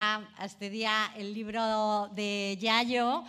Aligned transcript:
a 0.00 0.48
día 0.60 1.12
el 1.16 1.32
libro 1.32 2.08
de 2.08 2.58
Yayo, 2.60 3.24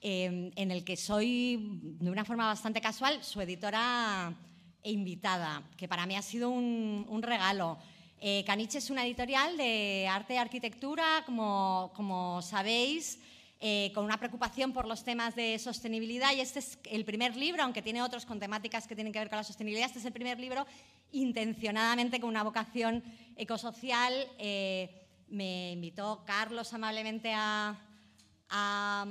em, 0.00 0.50
en 0.56 0.70
el 0.70 0.84
que 0.84 0.96
soy, 0.96 1.58
de 2.00 2.10
una 2.10 2.24
forma 2.24 2.46
bastante 2.46 2.80
casual, 2.80 3.22
su 3.22 3.40
editora 3.40 4.32
e 4.82 4.90
invitada, 4.90 5.62
que 5.76 5.88
para 5.88 6.06
mí 6.06 6.16
ha 6.16 6.22
sido 6.22 6.50
un, 6.50 7.22
regalo. 7.22 7.78
Eh, 8.20 8.42
Caniche 8.46 8.78
es 8.78 8.90
una 8.90 9.04
editorial 9.04 9.56
de 9.56 10.08
arte 10.10 10.34
y 10.34 10.36
arquitectura, 10.38 11.22
como, 11.26 11.92
como 11.94 12.40
sabéis, 12.42 13.18
eh, 13.60 13.90
con 13.94 14.04
una 14.04 14.18
preocupación 14.18 14.72
por 14.72 14.86
los 14.86 15.04
temas 15.04 15.34
de 15.34 15.58
sostenibilidad 15.58 16.32
y 16.32 16.40
este 16.40 16.60
es 16.60 16.78
el 16.84 17.04
primer 17.04 17.36
libro, 17.36 17.64
aunque 17.64 17.82
tiene 17.82 18.02
otros 18.02 18.24
con 18.24 18.38
temáticas 18.38 18.86
que 18.86 18.94
tienen 18.94 19.12
que 19.12 19.18
ver 19.18 19.28
con 19.28 19.38
la 19.38 19.44
sostenibilidad, 19.44 19.86
este 19.86 19.98
es 19.98 20.04
el 20.04 20.12
primer 20.12 20.38
libro 20.38 20.64
intencionadamente 21.12 22.20
con 22.20 22.30
una 22.30 22.44
vocación 22.44 23.02
ecosocial. 23.36 24.14
Eh, 24.38 25.07
me 25.30 25.72
invitó 25.72 26.24
Carlos 26.24 26.72
amablemente 26.72 27.32
a, 27.34 27.76
a, 28.50 29.06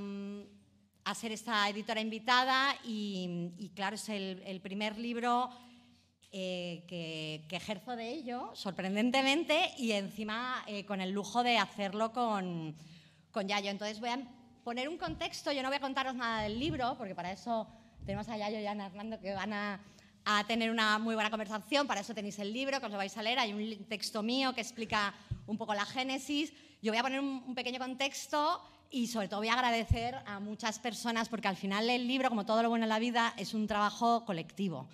ser 1.16 1.32
esta 1.32 1.68
editora 1.70 2.02
invitada 2.02 2.76
y, 2.84 3.72
claro, 3.76 3.96
es 3.96 4.09
el, 4.09 4.59
primer 4.62 4.98
libro 4.98 5.50
eh, 6.32 6.84
que, 6.88 7.56
ejerzo 7.56 7.95
de 7.95 8.09
ello, 8.09 8.52
sorprendentemente, 8.54 9.72
y 9.78 9.94
encima 9.94 10.66
con 10.88 11.02
el 11.02 11.12
lujo 11.12 11.44
de 11.44 11.58
hacerlo 11.58 12.12
con, 12.12 12.76
con 13.31 13.48
Yayo. 13.48 13.70
Entonces 13.70 14.00
voy 14.00 14.09
a 14.09 14.20
poner 14.64 14.90
un 14.90 14.98
contexto, 14.98 15.52
yo 15.52 15.62
no 15.62 15.70
voy 15.70 15.78
a 15.78 15.80
contaros 15.80 16.16
nada 16.16 16.42
del 16.42 16.59
libro, 16.59 16.95
porque 16.98 17.16
para 17.16 17.31
eso 17.31 17.68
tenemos 18.06 18.28
a 18.30 18.38
Yayo 18.38 18.59
y 18.59 18.66
a 18.66 18.72
Hernando 18.72 19.20
que 19.20 19.34
van 19.34 19.54
a, 19.54 19.80
tener 20.45 20.72
una 20.72 21.00
muy 21.00 21.16
buena 21.16 21.30
conversación, 21.30 21.88
para 21.88 22.02
eso 22.02 22.14
tenéis 22.14 22.38
el 22.40 22.52
libro, 22.52 22.81
que 22.81 22.86
os 22.86 22.92
lo 22.92 22.98
vais 22.98 23.16
a 23.16 23.22
leer, 23.22 23.40
hay 23.40 23.54
un 23.54 23.86
texto 23.86 24.22
mío 24.22 24.54
que 24.54 24.59
explica 24.59 25.14
un 25.48 25.58
poco 25.58 25.74
la 25.74 25.86
génesis. 25.86 26.54
Yo 26.82 26.92
voy 26.92 27.00
a 27.00 27.04
poner 27.04 27.20
un, 27.20 27.56
pequeño 27.56 27.80
contexto 27.80 28.62
y 28.92 29.08
sobre 29.08 29.28
todo 29.28 29.40
voy 29.40 29.50
a 29.50 29.54
agradecer 29.54 30.16
a 30.26 30.40
muchas 30.40 30.80
personas, 30.80 31.28
porque 31.28 31.48
al 31.48 31.58
final 31.58 31.90
el 31.90 32.08
libro, 32.08 32.30
como 32.30 32.45
todo 32.45 32.62
lo 32.62 32.70
bueno 32.70 32.86
en 32.86 32.90
la 32.90 33.00
vida, 33.00 33.34
es 33.38 33.53
un 33.53 33.68
trabajo 33.68 34.25
colectivo. 34.25 34.88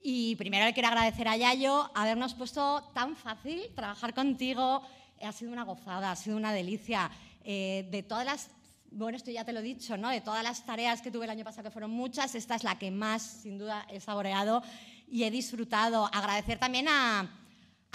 Y 0.00 0.36
primero 0.36 0.64
le 0.64 0.72
quiero 0.72 0.88
agradecer 0.88 1.26
a 1.26 1.36
Yayo 1.36 1.90
habernos 1.94 2.34
puesto 2.34 2.88
tan 2.94 3.16
fácil 3.16 3.62
trabajar 3.74 4.14
contigo. 4.14 4.82
Ha 5.20 5.32
sido 5.32 5.50
una 5.50 5.64
gozada, 5.64 6.12
ha 6.12 6.16
sido 6.16 6.36
una 6.36 6.52
delicia. 6.52 7.10
Eh, 7.44 7.88
de 7.90 8.02
todas 8.02 8.24
las 8.24 8.50
bueno, 8.90 9.16
esto 9.16 9.30
ya 9.30 9.44
te 9.44 9.52
lo 9.52 9.60
he 9.60 9.62
dicho, 9.62 9.96
¿no? 9.96 10.08
De 10.08 10.20
todas 10.20 10.42
las 10.42 10.64
tareas 10.64 11.02
que 11.02 11.10
tuve 11.10 11.24
el 11.24 11.30
año 11.30 11.44
pasado, 11.44 11.64
que 11.64 11.70
fueron 11.70 11.90
muchas, 11.90 12.34
esta 12.34 12.54
es 12.54 12.64
la 12.64 12.78
que 12.78 12.90
más, 12.90 13.22
sin 13.42 13.58
duda, 13.58 13.86
he 13.90 14.00
saboreado 14.00 14.62
y 15.06 15.24
he 15.24 15.30
disfrutado. 15.30 16.08
Agradecer 16.12 16.58
también 16.58 16.86
a, 16.88 17.28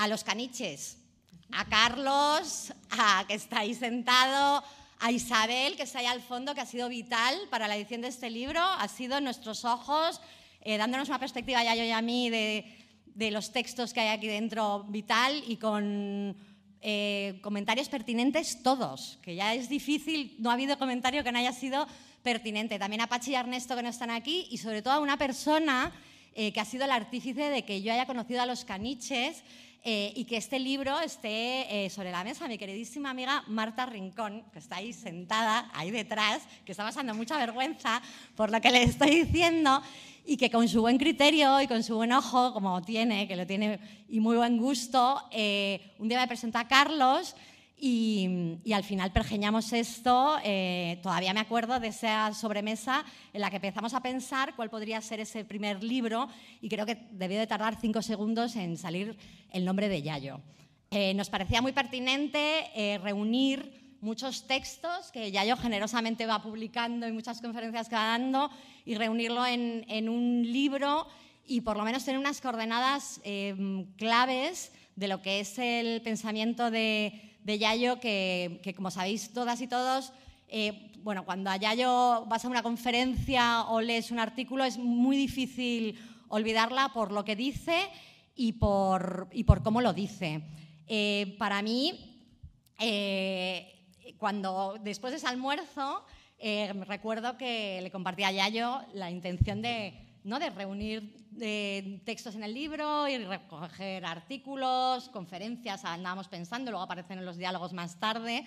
los 0.07 0.23
caniches, 0.23 0.97
a 1.55 1.65
Carlos, 1.65 2.73
a, 2.89 3.25
que 3.27 3.35
está 3.35 3.59
ahí 3.59 3.73
sentado, 3.73 4.63
a 4.99 5.11
Isabel, 5.11 5.75
que 5.75 5.83
está 5.83 5.99
ahí 5.99 6.05
al 6.05 6.21
fondo, 6.21 6.55
que 6.55 6.61
ha 6.61 6.65
sido 6.65 6.89
vital 6.89 7.35
para 7.49 7.67
la 7.67 7.75
edición 7.75 8.01
de 8.01 8.07
este 8.07 8.29
libro, 8.29 8.61
ha 8.61 8.87
sido 8.87 9.19
nuestros 9.21 9.65
ojos, 9.65 10.21
eh, 10.61 10.77
dándonos 10.77 11.09
una 11.09 11.19
perspectiva 11.19 11.63
ya 11.63 11.75
yo 11.75 11.83
y 11.83 11.91
a 11.91 12.01
mí 12.01 12.29
de, 12.29 12.65
de 13.13 13.31
los 13.31 13.51
textos 13.51 13.93
que 13.93 13.99
hay 13.99 14.09
aquí 14.09 14.27
dentro 14.27 14.85
vital 14.85 15.43
y 15.47 15.57
con 15.57 16.35
eh, 16.81 17.39
comentarios 17.41 17.89
pertinentes 17.89 18.63
todos, 18.63 19.19
que 19.21 19.35
ya 19.35 19.53
es 19.53 19.69
difícil, 19.69 20.35
no 20.39 20.49
ha 20.49 20.53
habido 20.53 20.77
comentario 20.77 21.23
que 21.23 21.31
no 21.31 21.39
haya 21.39 21.53
sido 21.53 21.87
pertinente. 22.23 22.79
También 22.79 23.01
a 23.01 23.07
Pachi 23.07 23.31
y 23.31 23.35
Ernesto 23.35 23.75
que 23.75 23.83
no 23.83 23.89
están 23.89 24.09
aquí 24.09 24.47
y 24.49 24.57
sobre 24.57 24.81
todo 24.81 24.93
a 24.93 24.99
una 24.99 25.17
persona 25.17 25.91
eh, 26.33 26.51
que 26.51 26.59
ha 26.59 26.65
sido 26.65 26.85
el 26.85 26.91
artífice 26.91 27.49
de 27.49 27.63
que 27.63 27.81
yo 27.81 27.93
haya 27.93 28.05
conocido 28.05 28.41
a 28.41 28.45
los 28.45 28.65
caniches 28.65 29.43
eh, 29.83 30.13
y 30.15 30.25
que 30.25 30.37
este 30.37 30.59
libro 30.59 30.99
esté 30.99 31.89
sobre 31.89 32.11
la 32.11 32.23
mesa. 32.23 32.47
Mi 32.47 32.57
queridísima 32.57 33.09
amiga 33.09 33.43
Marta 33.47 33.85
Rincón, 33.85 34.43
que 34.51 34.59
está 34.59 34.77
ahí 34.77 34.93
sentada, 34.93 35.69
ahí 35.73 35.91
detrás, 35.91 36.41
que 36.65 36.71
está 36.71 36.83
pasando 36.83 37.13
mucha 37.13 37.37
vergüenza 37.37 38.01
por 38.35 38.51
lo 38.51 38.61
que 38.61 38.71
le 38.71 38.83
estoy 38.83 39.23
diciendo 39.23 39.81
y 40.25 40.37
que 40.37 40.49
con 40.49 40.67
su 40.67 40.81
buen 40.81 40.97
criterio 40.97 41.61
y 41.61 41.67
con 41.67 41.83
su 41.83 41.95
buen 41.95 42.11
ojo, 42.13 42.53
como 42.53 42.81
tiene, 42.81 43.27
que 43.27 43.35
lo 43.35 43.45
tiene 43.45 43.79
y 44.07 44.19
muy 44.19 44.37
buen 44.37 44.57
gusto, 44.57 45.21
eh, 45.31 45.93
un 45.99 46.07
día 46.07 46.19
me 46.19 46.27
presentó 46.27 46.59
a 46.59 46.67
Carlos 46.67 47.35
y, 47.85 48.71
al 48.73 48.85
final 48.85 49.11
pergeñamos 49.11 49.73
esto. 49.73 50.37
Eh, 50.41 50.99
todavía 51.03 51.33
me 51.33 51.41
acuerdo 51.41 51.81
de 51.81 51.89
esa 51.89 52.33
sobremesa 52.33 53.03
en 53.33 53.41
la 53.41 53.49
que 53.49 53.57
empezamos 53.57 53.93
a 53.93 54.01
pensar 54.01 54.55
cuál 54.55 54.69
podría 54.69 55.01
ser 55.01 55.19
ese 55.19 55.43
primer 55.43 55.83
libro 55.83 56.29
y 56.61 56.69
creo 56.69 56.85
que 56.85 57.09
debió 57.11 57.37
de 57.37 57.45
tardar 57.45 57.77
cinco 57.81 58.01
segundos 58.01 58.55
en 58.55 58.77
salir 58.77 59.17
el 59.51 59.65
nombre 59.65 59.89
de 59.89 60.01
Yayo. 60.01 60.39
Eh, 60.91 61.13
nos 61.13 61.29
parecía 61.29 61.61
muy 61.61 61.73
pertinente 61.73 62.99
reunir 63.03 63.97
muchos 63.99 64.47
textos 64.47 65.11
que 65.11 65.33
ya 65.33 65.43
yo 65.43 65.57
generosamente 65.57 66.25
va 66.25 66.41
publicando 66.41 67.05
y 67.05 67.11
muchas 67.11 67.41
conferencias 67.41 67.89
que 67.89 67.95
va 67.95 68.05
dando 68.05 68.49
y 68.85 68.95
reunirlo 68.95 69.45
en, 69.45 70.07
un 70.07 70.43
libro 70.43 71.05
y 71.45 71.59
por 71.61 71.75
lo 71.75 71.83
menos 71.83 72.05
tener 72.05 72.17
unas 72.17 72.39
coordenadas 72.39 73.19
em, 73.25 73.85
claves 73.97 74.71
de 74.95 75.09
lo 75.09 75.21
que 75.21 75.41
es 75.41 75.57
el 75.57 76.01
pensamiento 76.01 76.71
de, 76.71 77.32
Yayo, 77.45 77.99
que, 77.99 78.73
como 78.75 78.91
sabéis 78.91 79.33
todas 79.33 79.61
y 79.61 79.67
todos, 79.67 80.13
eh, 80.47 80.91
bueno, 80.99 81.25
cuando 81.25 81.49
a 81.49 81.57
Yayo 81.57 82.25
vas 82.25 82.45
a 82.45 82.47
una 82.47 82.63
conferencia 82.63 83.63
o 83.63 83.81
lees 83.81 84.11
un 84.11 84.19
artículo 84.19 84.63
es 84.63 84.77
muy 84.77 85.17
difícil 85.17 85.99
olvidarla 86.29 86.93
por 86.93 87.11
lo 87.11 87.25
que 87.25 87.35
dice 87.35 87.89
y 88.35 88.53
por, 88.53 89.29
y 89.31 89.43
por 89.43 89.63
cómo 89.63 89.81
lo 89.81 89.93
dice. 89.93 90.41
Eh, 90.87 91.35
para 91.37 91.61
mí, 91.61 92.23
eh, 92.79 93.87
cuando 94.17 94.77
después 94.81 95.11
de 95.11 95.17
ese 95.17 95.27
almuerzo, 95.27 96.05
recuerdo 96.87 97.37
que 97.37 97.79
le 97.81 97.91
compartí 97.91 98.23
a 98.23 98.31
Yayo 98.31 98.81
la 98.93 99.09
intención 99.09 99.61
de, 99.61 100.12
¿no? 100.23 100.39
de 100.39 100.49
reunir 100.49 101.15
eh, 101.39 102.01
textos 102.05 102.35
en 102.35 102.43
el 102.43 102.53
libro 102.53 103.07
y 103.07 103.17
recoger 103.17 104.05
artículos, 104.05 105.09
conferencias, 105.09 105.85
andábamos 105.85 106.27
pensando, 106.27 106.71
luego 106.71 106.83
aparecen 106.83 107.19
en 107.19 107.25
los 107.25 107.37
diálogos 107.37 107.73
más 107.73 107.99
tarde. 107.99 108.45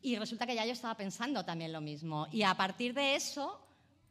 Y 0.00 0.16
resulta 0.16 0.46
que 0.46 0.54
Yayo 0.54 0.72
estaba 0.72 0.96
pensando 0.96 1.44
también 1.44 1.72
lo 1.72 1.80
mismo. 1.80 2.26
Y 2.32 2.42
a 2.42 2.54
partir 2.54 2.94
de 2.94 3.14
eso 3.14 3.60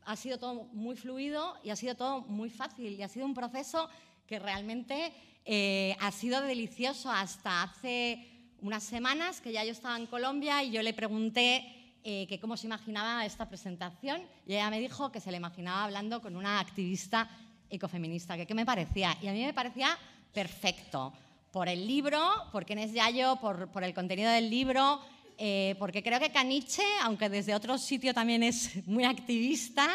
ha 0.06 0.16
sido 0.16 0.38
todo 0.38 0.66
muy 0.74 0.96
fluido 0.96 1.58
y 1.64 1.70
ha 1.70 1.76
sido 1.76 1.96
todo 1.96 2.22
muy 2.22 2.50
fácil. 2.50 2.94
Y 2.94 3.04
ha 3.04 3.08
sido 3.08 3.26
un 3.26 3.34
proceso 3.34 3.90
que 4.26 4.40
realmente 4.40 5.12
eh, 5.46 5.96
ha 6.00 6.12
sido 6.12 6.42
delicioso 6.42 7.12
hasta 7.12 7.64
hace 7.64 8.28
unas 8.62 8.84
semanas 8.84 9.42
que 9.42 9.52
ya 9.52 9.64
yo 9.66 9.72
estaba 9.72 9.98
en 9.98 10.06
Colombia 10.06 10.64
y 10.64 10.72
yo 10.72 10.82
le 10.82 10.94
pregunté 10.94 11.81
eh, 12.04 12.26
que 12.28 12.40
cómo 12.40 12.58
se 12.58 12.66
imaginaba 12.66 13.26
esta 13.26 13.48
presentación 13.48 14.22
y 14.48 14.54
ella 14.54 14.70
me 14.72 14.80
dijo 14.80 15.12
que 15.12 15.20
se 15.20 15.30
le 15.30 15.38
imaginaba 15.38 15.84
hablando 15.84 16.20
con 16.20 16.36
una 16.36 16.60
activista 16.60 17.30
ecofeminista, 17.70 18.36
que 18.36 18.48
qué 18.48 18.56
me 18.56 18.66
parecía. 18.66 19.16
Y 19.22 19.28
a 19.28 19.34
mí 19.34 19.46
me 19.46 19.54
parecía 19.54 19.98
perfecto, 20.34 21.14
por 21.52 21.70
el 21.70 21.86
libro, 21.86 22.20
por 22.52 22.66
quién 22.66 22.80
es 22.80 22.94
Yayo, 22.94 23.36
por, 23.36 23.68
por 23.70 23.84
el 23.84 23.94
contenido 23.94 24.32
del 24.32 24.50
libro, 24.50 25.00
eh, 25.38 25.76
porque 25.78 26.02
creo 26.02 26.20
que 26.20 26.32
Caniche, 26.32 26.84
aunque 27.04 27.30
desde 27.30 27.54
otro 27.54 27.78
sitio 27.78 28.14
también 28.14 28.42
es 28.42 28.76
muy 28.88 29.04
activista, 29.04 29.88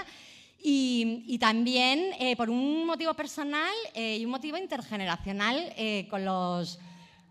y, 0.62 1.25
y 1.27 1.38
también 1.38 2.12
eh, 2.19 2.37
por 2.37 2.50
un 2.50 2.87
motivo 2.87 3.15
personal 3.15 3.73
y 3.94 4.25
un 4.25 4.31
motivo 4.31 4.56
intergeneracional 4.56 5.73
con 6.09 6.25
los 6.25 6.78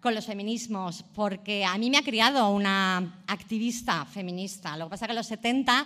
con 0.06 0.14
los 0.14 0.28
feminismos, 0.28 1.04
porque 1.16 1.66
a 1.66 1.76
mí 1.80 1.90
me 1.90 1.98
ha 1.98 2.04
criado 2.04 2.52
una 2.52 3.24
activista 3.26 4.06
feminista. 4.06 4.78
Lo 4.78 4.86
que 4.86 4.92
pasa 4.92 5.06
es 5.06 5.08
que 5.08 5.12
en 5.14 5.16
los 5.16 5.26
70 5.26 5.84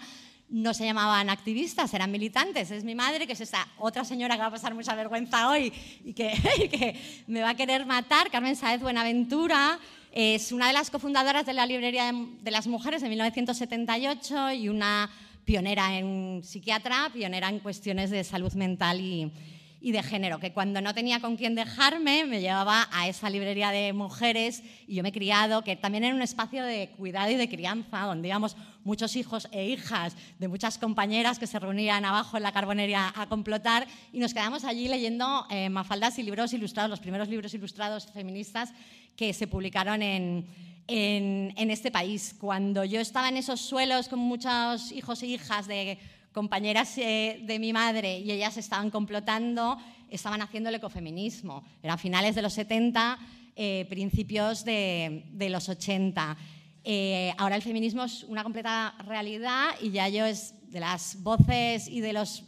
no 0.50 0.74
se 0.74 0.84
llamaban 0.84 1.30
activistas, 1.30 1.94
eran 1.94 2.12
militantes. 2.12 2.70
Es 2.70 2.84
mi 2.84 2.96
madre, 2.96 3.26
que 3.26 3.32
es 3.32 3.40
esa 3.40 3.66
otra 3.78 4.04
señora 4.04 4.36
que 4.36 4.42
va 4.42 4.48
a 4.48 4.52
pasar 4.52 4.76
mucha 4.76 4.94
vergüenza 4.94 5.48
hoy 5.48 5.72
y 6.04 6.12
que, 6.12 6.34
que 6.70 7.24
me 7.28 7.40
va 7.40 7.52
a 7.52 7.56
querer 7.56 7.86
matar, 7.86 8.30
Carmen 8.30 8.58
Saez 8.58 8.82
Buenaventura. 8.82 9.80
Es 10.12 10.52
una 10.52 10.68
de 10.68 10.74
las 10.74 10.92
cofundadoras 10.92 11.46
de 11.46 11.54
la 11.54 11.66
Librería 11.66 12.12
de 12.14 12.52
las 12.52 12.68
Mujeres 12.68 13.02
de 13.02 13.08
1978 13.08 14.52
y 14.52 14.68
una 14.68 15.10
pionera 15.46 15.98
en 15.98 16.42
psiquiatra, 16.44 17.10
pionera 17.14 17.48
en 17.48 17.60
cuestiones 17.60 18.10
de 18.10 18.26
salud 18.26 18.52
mental 18.52 19.00
y, 19.00 19.32
y 19.82 19.92
de 19.92 20.04
género, 20.04 20.40
que 20.40 20.52
cuando 20.52 20.82
no 20.82 20.94
tenía 20.94 21.22
con 21.22 21.38
quién 21.38 21.56
dejarme 21.56 22.26
me 22.26 22.42
llevaba 22.42 22.90
a 22.92 23.08
esa 23.08 23.30
librería 23.30 23.72
de 23.72 23.94
mujeres 23.94 24.62
y 24.88 24.96
yo 24.96 25.04
me 25.04 25.10
he 25.10 25.14
criado, 25.14 25.64
que 25.64 25.76
también 25.76 26.04
era 26.04 26.14
un 26.14 26.22
espacio 26.22 26.64
de 26.64 26.90
cuidado 26.98 27.32
y 27.32 27.36
de 27.36 27.48
crianza, 27.48 28.02
donde 28.02 28.28
íbamos 28.28 28.58
muchos 28.84 29.16
hijos 29.16 29.48
e 29.52 29.70
hijas 29.70 30.16
de 30.38 30.48
muchas 30.48 30.78
compañeras 30.78 31.40
que 31.40 31.48
se 31.48 31.60
reunían 31.60 32.04
abajo 32.04 32.38
en 32.38 32.44
la 32.44 32.52
carbonería 32.52 33.14
a 33.16 33.28
complotar 33.28 33.88
y 34.12 34.20
nos 34.20 34.34
quedamos 34.34 34.66
allí 34.66 34.88
leyendo 34.88 35.46
eh, 35.50 35.70
mafaldas 35.70 36.20
y 36.20 36.24
libros 36.24 36.52
ilustrados, 36.54 36.90
los 36.90 37.00
primeros 37.00 37.30
libros 37.30 37.54
ilustrados 37.54 38.08
feministas 38.08 38.74
que 39.16 39.34
se 39.34 39.48
publicaron 39.48 40.02
en, 40.02 40.46
en, 40.88 41.54
en 41.56 41.72
este 41.72 41.92
país. 41.92 42.36
Cuando 42.38 42.84
yo 42.84 43.00
estaba 43.00 43.30
en 43.30 43.38
esos 43.38 43.62
suelos 43.62 44.10
con 44.10 44.20
muchos 44.20 44.92
hijos 44.92 45.24
e 45.24 45.28
hijas 45.28 45.68
de 45.68 45.98
compañeras 46.34 46.98
eh, 46.98 47.40
de 47.44 47.60
mi 47.60 47.74
madre 47.74 48.20
y 48.20 48.32
ellas 48.32 48.58
estaban 48.58 48.90
complotando, 48.90 49.78
estaban 50.10 50.42
haciendo 50.42 50.70
el 50.70 50.76
ecofeminismo. 50.76 51.64
Eran 51.82 52.00
finales 52.00 52.36
de 52.36 52.42
los 52.42 52.54
70, 52.54 53.20
eh, 53.56 53.86
principios 53.90 54.64
de, 54.64 55.24
los 55.50 55.70
80. 55.70 56.38
Eh, 56.84 57.34
ahora 57.38 57.56
el 57.56 57.62
feminismo 57.62 58.04
es 58.04 58.24
una 58.24 58.44
completa 58.44 58.96
realidad 59.06 59.72
y 59.82 59.92
ya 59.92 60.08
yo 60.08 60.26
es 60.26 60.54
de 60.72 60.80
las 60.80 61.22
voces 61.22 61.88
y 61.88 62.02
de 62.02 62.14
los, 62.14 62.46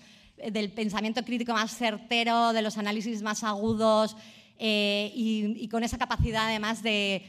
del 0.51 0.71
pensamiento 0.71 1.23
crítico 1.23 1.53
más 1.53 1.75
certero, 1.75 2.53
de 2.53 2.61
los 2.61 2.77
análisis 2.77 3.21
más 3.21 3.43
agudos 3.43 4.15
eh, 4.63 5.11
y, 5.15 5.67
con 5.69 5.83
esa 5.83 5.97
capacidad 5.97 6.45
además 6.45 6.83
de, 6.83 7.23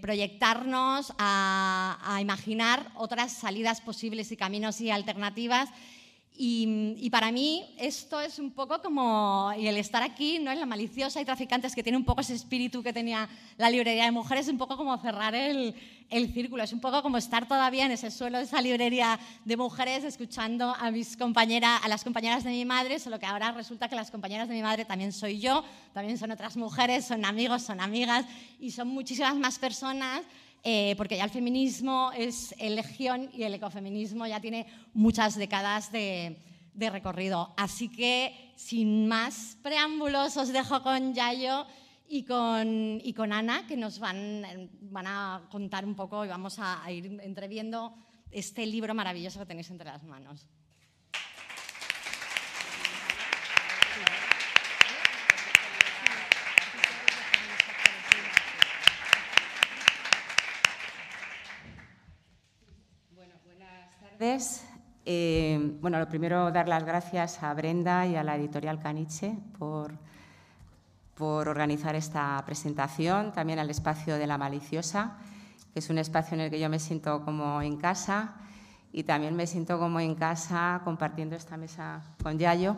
proyectarnos 0.00 1.12
a 1.18 2.18
imaginar 2.20 2.90
otras 2.94 3.32
salidas 3.32 3.80
posibles 3.80 4.32
y 4.32 4.36
caminos 4.36 4.80
y 4.80 4.90
alternativas 4.90 5.68
y, 6.38 7.08
para 7.10 7.32
mí 7.32 7.64
esto 7.78 8.20
es 8.20 8.38
un 8.38 8.50
poco 8.50 8.80
como, 8.82 9.52
y 9.58 9.66
el 9.68 9.76
estar 9.78 10.02
aquí, 10.02 10.38
¿no? 10.38 10.50
en 10.50 10.60
la 10.60 10.66
maliciosa 10.66 11.20
y 11.20 11.24
traficantes 11.24 11.74
que 11.74 11.82
tiene 11.82 11.96
un 11.96 12.04
poco 12.04 12.20
ese 12.20 12.34
espíritu 12.34 12.82
que 12.82 12.92
tenía 12.92 13.28
la 13.56 13.70
librería 13.70 14.04
de 14.04 14.10
mujeres, 14.10 14.46
es 14.46 14.52
un 14.52 14.58
poco 14.58 14.76
como 14.76 14.96
cerrar 14.98 15.34
el, 15.34 15.74
círculo, 16.34 16.62
es 16.62 16.72
un 16.72 16.80
poco 16.80 17.02
como 17.02 17.16
estar 17.16 17.48
todavía 17.48 17.86
en 17.86 17.92
ese 17.92 18.10
suelo 18.10 18.38
de 18.38 18.44
esa 18.44 18.60
librería 18.60 19.18
de 19.44 19.56
mujeres 19.56 20.04
escuchando 20.04 20.74
a 20.78 20.90
mis 20.90 21.16
compañeras, 21.16 21.80
a 21.82 21.88
las 21.88 22.04
compañeras 22.04 22.44
de 22.44 22.50
mi 22.50 22.64
madre, 22.64 22.98
solo 22.98 23.18
que 23.18 23.26
ahora 23.26 23.52
resulta 23.52 23.88
que 23.88 23.96
las 23.96 24.10
compañeras 24.10 24.48
de 24.48 24.54
mi 24.54 24.62
madre 24.62 24.84
también 24.84 25.12
soy 25.12 25.40
yo, 25.40 25.64
también 25.94 26.18
son 26.18 26.30
otras 26.30 26.56
mujeres, 26.56 27.06
son 27.06 27.24
amigos, 27.24 27.62
son 27.62 27.80
amigas 27.80 28.26
y 28.60 28.70
son 28.70 28.88
muchísimas 28.88 29.36
más 29.36 29.58
personas 29.58 30.22
eh, 30.68 30.96
porque 30.96 31.16
ya 31.16 31.22
el 31.22 31.30
feminismo 31.30 32.10
es 32.10 32.52
legión 32.58 33.30
y 33.32 33.44
el 33.44 33.54
ecofeminismo 33.54 34.26
ya 34.26 34.40
tiene 34.40 34.66
muchas 34.94 35.36
décadas 35.36 35.92
de, 35.92 36.42
recorrido. 36.74 37.54
Así 37.56 37.88
que, 37.88 38.52
sin 38.56 39.06
más 39.06 39.56
preámbulos, 39.62 40.36
os 40.36 40.52
dejo 40.52 40.82
con 40.82 41.14
Yayo 41.14 41.68
y 42.08 42.24
con, 42.24 43.00
y 43.00 43.12
con 43.12 43.32
Ana, 43.32 43.64
que 43.68 43.76
nos 43.76 44.00
van, 44.00 44.68
van, 44.80 45.06
a 45.06 45.46
contar 45.52 45.84
un 45.84 45.94
poco 45.94 46.24
y 46.24 46.28
vamos 46.28 46.58
a, 46.58 46.82
a 46.82 46.90
ir 46.90 47.16
entreviendo 47.22 47.94
este 48.32 48.66
libro 48.66 48.92
maravilloso 48.92 49.38
que 49.38 49.46
tenéis 49.46 49.70
entre 49.70 49.86
las 49.86 50.02
manos. 50.02 50.48
Eh, 65.04 65.76
bueno, 65.80 65.98
lo 65.98 66.08
primero, 66.08 66.50
dar 66.50 66.68
las 66.68 66.84
gracias 66.84 67.42
a 67.42 67.52
Brenda 67.52 68.06
y 68.06 68.16
a 68.16 68.24
la 68.24 68.36
editorial 68.36 68.80
Caniche 68.80 69.36
por, 69.58 69.92
por 71.14 71.48
organizar 71.48 71.94
esta 71.94 72.42
presentación, 72.46 73.32
también 73.32 73.58
al 73.58 73.68
espacio 73.68 74.16
de 74.16 74.26
la 74.26 74.38
maliciosa, 74.38 75.18
que 75.72 75.80
es 75.80 75.90
un 75.90 75.98
espacio 75.98 76.34
en 76.34 76.40
el 76.40 76.50
que 76.50 76.58
yo 76.58 76.70
me 76.70 76.78
siento 76.78 77.24
como 77.26 77.60
en 77.60 77.76
casa 77.76 78.36
y 78.90 79.02
también 79.02 79.36
me 79.36 79.46
siento 79.46 79.78
como 79.78 80.00
en 80.00 80.14
casa 80.14 80.80
compartiendo 80.82 81.36
esta 81.36 81.58
mesa 81.58 82.02
con 82.22 82.38
Yayo, 82.38 82.74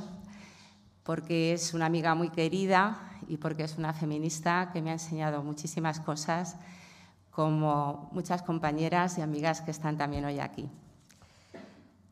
porque 1.05 1.52
es 1.52 1.73
una 1.73 1.87
amiga 1.87 2.17
muy 2.17 2.31
querida 2.31 2.99
y 3.29 3.37
porque 3.37 3.62
es 3.62 3.79
una 3.79 3.93
feminista 3.93 4.70
que 4.73 4.82
me 4.82 4.90
ha 4.90 4.94
enseñado 4.94 5.44
muchísimas 5.44 6.00
cosas, 6.00 6.56
como 7.31 8.08
muchas 8.11 8.43
compañeras 8.43 9.19
y 9.19 9.20
amigas 9.20 9.61
que 9.61 9.70
están 9.70 9.96
también 9.96 10.25
hoy 10.25 10.40
aquí. 10.40 10.69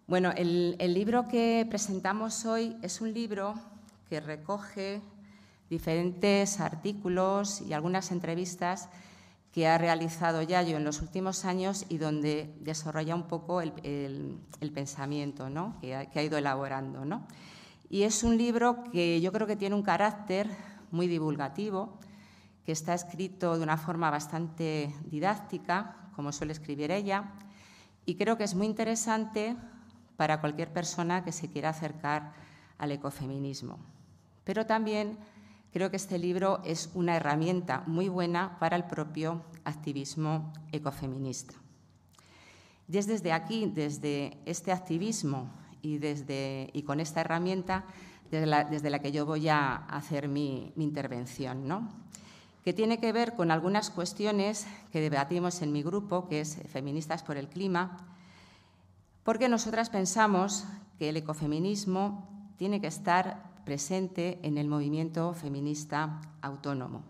Bueno, 0.08 0.30
el, 0.36 0.76
libro 0.94 1.26
que 1.26 1.66
presentamos 1.68 2.46
hoy 2.46 2.76
es 2.80 3.00
un 3.00 3.12
libro 3.12 3.56
que 4.08 4.20
recoge 4.20 5.02
diferentes 5.68 6.60
artículos 6.60 7.60
y 7.62 7.72
algunas 7.72 8.12
entrevistas 8.12 8.88
que 9.50 9.66
ha 9.66 9.78
realizado 9.78 10.42
Yayo 10.42 10.76
en 10.76 10.84
los 10.84 11.02
últimos 11.02 11.44
años 11.44 11.86
y 11.88 11.98
donde 11.98 12.54
desarrolla 12.60 13.16
un 13.16 13.24
poco 13.24 13.60
el, 13.60 14.38
pensamiento 14.72 15.48
que, 15.80 15.96
ha, 15.96 16.22
ido 16.22 16.38
elaborando. 16.38 17.02
Y 17.90 18.02
es 18.04 18.22
un 18.22 18.38
libro 18.38 18.84
que 18.92 19.20
yo 19.20 19.32
creo 19.32 19.48
que 19.48 19.56
tiene 19.56 19.74
un 19.74 19.82
carácter 19.82 20.48
muy 20.92 21.08
divulgativo, 21.08 21.98
que 22.64 22.70
está 22.70 22.94
escrito 22.94 23.56
de 23.56 23.64
una 23.64 23.76
forma 23.76 24.08
bastante 24.10 24.94
didáctica, 25.06 25.96
como 26.14 26.30
suele 26.30 26.52
escribir 26.52 26.92
ella, 26.92 27.32
y 28.04 28.14
creo 28.14 28.38
que 28.38 28.44
es 28.44 28.54
muy 28.54 28.68
interesante 28.68 29.56
para 30.16 30.40
cualquier 30.40 30.72
persona 30.72 31.24
que 31.24 31.32
se 31.32 31.50
quiera 31.50 31.70
acercar 31.70 32.32
al 32.78 32.92
ecofeminismo. 32.92 33.78
Pero 34.44 34.66
también 34.66 35.18
creo 35.72 35.90
que 35.90 35.96
este 35.96 36.18
libro 36.18 36.60
es 36.64 36.90
una 36.94 37.16
herramienta 37.16 37.82
muy 37.86 38.08
buena 38.08 38.58
para 38.58 38.76
el 38.76 38.84
propio 38.84 39.42
activismo 39.64 40.52
ecofeminista. 40.72 41.54
Y 42.88 42.98
es 42.98 43.06
desde 43.06 43.32
aquí, 43.32 43.70
desde 43.74 44.38
este 44.46 44.72
activismo 44.72 45.50
y, 45.82 45.98
desde, 45.98 46.70
y 46.72 46.82
con 46.82 47.00
esta 47.00 47.20
herramienta, 47.20 47.84
desde 48.30 48.90
la, 48.90 48.98
que 49.00 49.12
yo 49.12 49.26
voy 49.26 49.48
a 49.48 49.74
hacer 49.74 50.28
mi, 50.28 50.72
mi 50.76 50.84
intervención, 50.84 51.66
¿no? 51.66 51.88
que 52.66 52.72
tiene 52.72 52.98
que 52.98 53.12
ver 53.12 53.36
con 53.36 53.52
algunas 53.52 53.90
cuestiones 53.90 54.66
que 54.90 55.00
debatimos 55.00 55.62
en 55.62 55.70
mi 55.70 55.84
grupo, 55.84 56.26
que 56.26 56.40
es 56.40 56.58
Feministas 56.72 57.22
por 57.22 57.36
el 57.36 57.48
Clima, 57.48 58.15
porque 59.26 59.48
nosotras 59.48 59.90
pensamos 59.90 60.66
que 61.00 61.08
el 61.08 61.16
ecofeminismo 61.16 62.52
tiene 62.58 62.80
que 62.80 62.86
estar 62.86 63.42
presente 63.64 64.38
en 64.44 64.56
el 64.56 64.68
movimiento 64.68 65.34
feminista 65.34 66.20
autónomo. 66.42 67.02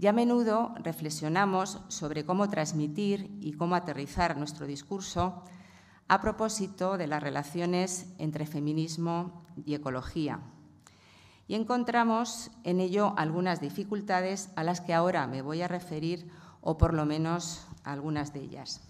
Y 0.00 0.08
a 0.08 0.12
menudo 0.12 0.74
reflexionamos 0.82 1.80
sobre 1.86 2.24
cómo 2.24 2.48
transmitir 2.48 3.38
y 3.40 3.52
cómo 3.52 3.76
aterrizar 3.76 4.36
nuestro 4.36 4.66
discurso 4.66 5.44
a 6.08 6.20
propósito 6.20 6.98
de 6.98 7.06
las 7.06 7.22
relaciones 7.22 8.12
entre 8.18 8.44
feminismo 8.44 9.46
y 9.64 9.74
ecología. 9.74 10.40
Y 11.46 11.54
encontramos 11.54 12.50
en 12.64 12.80
ello 12.80 13.14
algunas 13.16 13.60
dificultades 13.60 14.50
a 14.56 14.64
las 14.64 14.80
que 14.80 14.92
ahora 14.92 15.28
me 15.28 15.42
voy 15.42 15.62
a 15.62 15.68
referir, 15.68 16.28
o 16.62 16.78
por 16.78 16.94
lo 16.94 17.06
menos 17.06 17.64
algunas 17.84 18.32
de 18.32 18.40
ellas. 18.40 18.87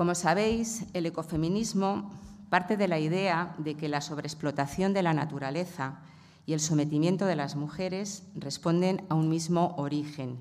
Como 0.00 0.14
sabéis, 0.14 0.86
el 0.94 1.04
ecofeminismo 1.04 2.08
parte 2.48 2.78
de 2.78 2.88
la 2.88 2.98
idea 2.98 3.54
de 3.58 3.74
que 3.74 3.86
la 3.86 4.00
sobreexplotación 4.00 4.94
de 4.94 5.02
la 5.02 5.12
naturaleza 5.12 6.00
y 6.46 6.54
el 6.54 6.60
sometimiento 6.60 7.26
de 7.26 7.36
las 7.36 7.54
mujeres 7.54 8.22
responden 8.34 9.04
a 9.10 9.14
un 9.14 9.28
mismo 9.28 9.74
origen 9.76 10.40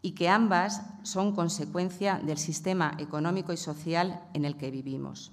y 0.00 0.12
que 0.12 0.28
ambas 0.28 0.80
son 1.02 1.34
consecuencia 1.34 2.20
del 2.24 2.38
sistema 2.38 2.94
económico 2.98 3.52
y 3.52 3.56
social 3.56 4.22
en 4.32 4.44
el 4.44 4.56
que 4.56 4.70
vivimos. 4.70 5.32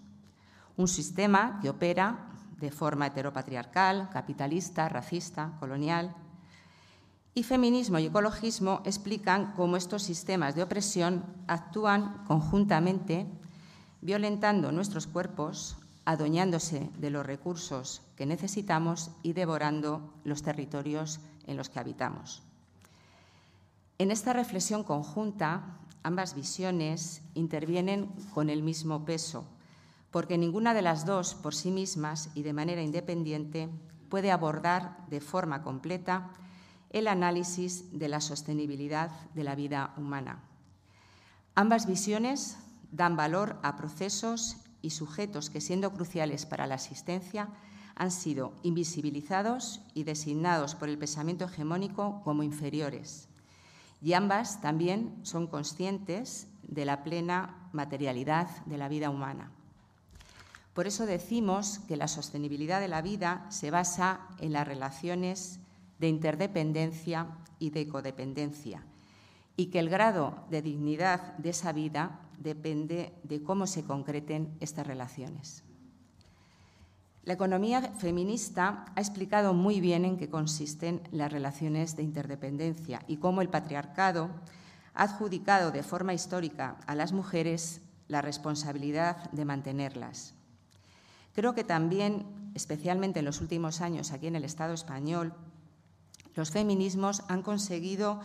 Un 0.75 0.88
sistema 0.88 1.59
que 1.62 1.69
opera 1.69 2.31
de 2.59 2.71
forma 2.71 3.05
heteropatriarcal, 3.05 4.09
capitalista, 4.09 4.89
racista, 4.89 5.55
colonial. 5.59 6.15
Y 7.35 7.43
feminismo 7.43 8.00
y 8.00 8.07
ecologismo 8.07 8.81
explican 8.85 9.53
cómo 9.55 9.77
estos 9.77 10.01
sistemas 10.01 10.55
de 10.55 10.63
opresión 10.63 11.24
actúan 11.45 12.24
conjuntamente 12.25 13.27
violentando 14.01 14.72
nuestros 14.72 15.08
cuerpos, 15.08 15.77
adueñándose 16.05 16.89
de 16.98 17.10
los 17.10 17.25
recursos 17.25 18.01
que 18.15 18.25
necesitamos 18.25 19.12
y 19.24 19.34
devorando 19.34 20.13
los 20.24 20.41
territorios 20.41 21.20
en 21.46 21.58
los 21.58 21.70
que 21.70 21.79
habitamos. 21.79 22.41
En 24.00 24.10
esta 24.10 24.34
reflexión 24.34 24.84
conjunta, 24.84 25.77
ambas 26.01 26.34
visiones 26.34 27.22
intervienen 27.36 28.08
con 28.34 28.50
el 28.50 28.63
mismo 28.63 29.05
peso, 29.05 29.46
porque 30.10 30.38
ninguna 30.38 30.74
de 30.74 30.81
las 30.81 31.05
dos 31.05 31.36
por 31.36 31.53
sí 31.53 31.70
mismas 31.70 32.29
y 32.34 32.41
de 32.41 32.53
manera 32.53 32.81
independiente 32.81 33.70
puede 34.10 34.31
abordar 34.31 34.98
de 35.10 35.22
forma 35.22 35.62
completa 35.62 36.31
el 36.89 37.08
análisis 37.08 37.98
de 37.98 38.10
la 38.10 38.20
sostenibilidad 38.20 39.12
de 39.36 39.43
la 39.43 39.55
vida 39.55 39.93
humana. 39.98 40.39
Ambas 41.55 41.86
visiones 41.86 42.58
dan 42.91 43.15
valor 43.15 43.60
a 43.63 43.75
procesos 43.75 44.57
y 44.81 44.91
sujetos 44.91 45.50
que, 45.50 45.62
siendo 45.62 45.91
cruciales 45.91 46.45
para 46.45 46.67
la 46.67 46.75
asistencia, 46.75 47.50
han 47.95 48.12
sido 48.12 48.53
invisibilizados 48.63 49.81
y 49.93 50.03
designados 50.03 50.75
por 50.75 50.89
el 50.89 50.98
pensamiento 50.98 51.45
hegemónico 51.45 52.21
como 52.24 52.43
inferiores. 52.43 53.27
Y 54.01 54.13
ambas 54.13 54.62
también 54.62 55.19
son 55.24 55.48
conscientes 55.48 56.48
de 56.63 56.86
la 56.86 57.03
plena 57.03 57.69
materialidad 57.74 58.48
de 58.65 58.77
la 58.77 58.88
vida 58.88 59.10
humana. 59.10 59.51
Por 60.74 60.88
eso 60.88 61.05
decimos 61.05 61.79
que 61.88 61.98
la 61.98 62.07
sostenibilidad 62.07 62.79
de 62.79 62.88
la 62.88 63.01
vida 63.01 63.45
se 63.50 63.71
basa 63.71 64.21
en 64.39 64.53
las 64.53 64.67
relaciones 64.67 65.60
de 66.00 66.07
interdependencia 66.07 67.27
y 67.60 67.69
de 67.71 67.88
codependencia, 67.88 68.83
y 69.57 69.67
que 69.67 69.79
el 69.79 69.89
grado 69.89 70.45
de 70.50 70.62
dignidad 70.62 71.38
de 71.38 71.50
esa 71.50 71.74
vida 71.74 72.21
depende 72.41 73.13
de 73.24 73.43
cómo 73.43 73.67
se 73.67 73.83
concreten 73.83 74.55
estas 74.60 74.88
relaciones. 74.88 75.63
La 77.24 77.33
economía 77.33 77.81
feminista 78.00 78.86
ha 78.95 79.00
explicado 79.00 79.53
muy 79.53 79.79
bien 79.79 80.05
en 80.05 80.17
qué 80.17 80.27
consisten 80.27 81.01
las 81.12 81.31
relaciones 81.31 81.95
de 81.95 82.03
interdependencia 82.03 83.03
y 83.07 83.17
cómo 83.17 83.41
el 83.41 83.50
patriarcado 83.50 84.31
ha 84.95 85.03
adjudicado 85.03 85.71
de 85.71 85.83
forma 85.83 86.15
histórica 86.15 86.77
a 86.88 86.95
las 86.95 87.13
mujeres 87.13 87.81
la 88.07 88.21
responsabilidad 88.21 89.29
de 89.31 89.45
mantenerlas. 89.45 90.33
Creo 91.33 91.53
que 91.53 91.63
también, 91.63 92.25
especialmente 92.55 93.19
en 93.19 93.25
los 93.25 93.39
últimos 93.39 93.81
años 93.81 94.12
aquí 94.12 94.27
en 94.27 94.36
el 94.36 94.43
Estado 94.43 94.74
español, 94.74 95.33
los 96.36 96.50
feminismos 96.50 97.24
han 97.27 97.43
conseguido 97.43 98.19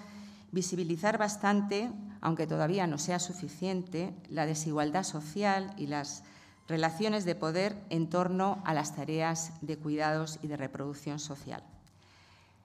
visibilizar 0.57 1.19
bastante, 1.19 1.93
aunque 2.23 2.47
todavía 2.47 2.87
no 2.87 2.97
sea 2.97 3.19
suficiente, 3.19 4.15
la 4.31 4.47
desigualdad 4.47 5.03
social 5.03 5.75
y 5.77 5.87
las 5.87 6.25
relaciones 6.67 7.27
de 7.27 7.35
poder 7.35 7.77
en 7.91 8.09
torno 8.09 8.63
a 8.65 8.73
las 8.73 8.97
tareas 8.97 9.53
de 9.61 9.77
cuidados 9.77 10.39
y 10.41 10.47
de 10.47 10.57
reproducción 10.57 11.19
social. 11.19 11.63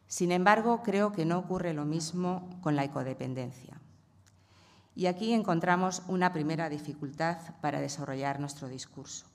Sin 0.08 0.32
embargo, 0.32 0.84
creo 0.84 1.12
que 1.12 1.26
no 1.26 1.38
ocurre 1.38 1.74
lo 1.74 1.84
mismo 1.84 2.48
con 2.62 2.78
la 2.78 2.86
ecodependencia. 2.86 3.78
Y 4.96 5.08
aquí 5.08 5.34
encontramos 5.34 6.02
una 6.08 6.32
primera 6.32 6.70
dificultad 6.70 7.40
para 7.60 7.82
desarrollar 7.82 8.40
nuestro 8.40 8.70
discurso. 8.70 9.26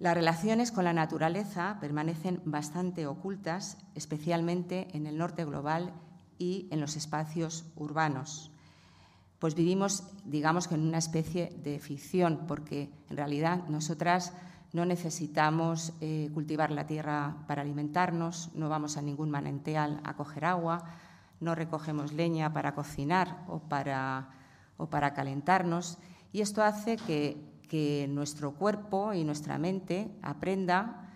Las 0.00 0.14
relaciones 0.14 0.72
con 0.72 0.82
la 0.82 0.92
naturaleza 0.92 1.78
permanecen 1.80 2.42
bastante 2.44 3.06
ocultas, 3.06 3.78
especialmente 3.94 4.88
en 4.94 5.06
el 5.06 5.16
norte 5.16 5.44
global 5.44 5.92
y 6.38 6.68
en 6.70 6.80
los 6.80 6.96
espacios 6.96 7.64
urbanos. 7.76 8.50
Pues 9.38 9.54
vivimos, 9.54 10.04
digamos 10.24 10.68
que 10.68 10.74
en 10.74 10.86
una 10.88 10.98
especie 10.98 11.52
de 11.62 11.78
ficción, 11.78 12.44
porque 12.46 12.90
en 13.10 13.16
realidad 13.16 13.68
nosotras 13.68 14.32
no 14.72 14.84
necesitamos 14.84 15.92
eh, 16.00 16.30
cultivar 16.34 16.70
la 16.70 16.86
tierra 16.86 17.36
para 17.46 17.62
alimentarnos, 17.62 18.50
no 18.54 18.68
vamos 18.68 18.96
a 18.96 19.02
ningún 19.02 19.30
manantial 19.30 20.00
a 20.02 20.14
coger 20.14 20.46
agua, 20.46 20.84
no 21.40 21.54
recogemos 21.54 22.12
leña 22.12 22.52
para 22.52 22.74
cocinar 22.74 23.44
o 23.46 23.60
para, 23.60 24.30
o 24.76 24.86
para 24.86 25.14
calentarnos. 25.14 25.98
Y 26.32 26.40
esto 26.40 26.62
hace 26.62 26.96
que, 26.96 27.52
nuestro 28.08 28.52
cuerpo 28.52 29.12
y 29.14 29.24
nuestra 29.24 29.58
mente 29.58 30.08
aprenda 30.22 31.10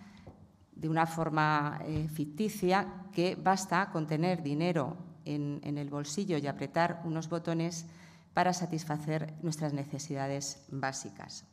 de 0.73 0.89
una 0.89 1.07
forma 1.07 1.79
eh, 1.85 2.09
ficticia 2.09 3.05
que 3.13 3.37
basta 3.37 3.91
con 3.93 4.09
tener 4.09 4.43
dinero 4.43 5.08
en, 5.35 5.79
el 5.79 5.91
bolsillo 5.91 6.39
y 6.39 6.47
apretar 6.47 7.03
unos 7.05 7.29
botones 7.29 7.87
para 8.35 8.53
satisfacer 8.53 9.35
nuestras 9.43 9.73
necesidades 9.73 10.65
básicas. 10.71 11.45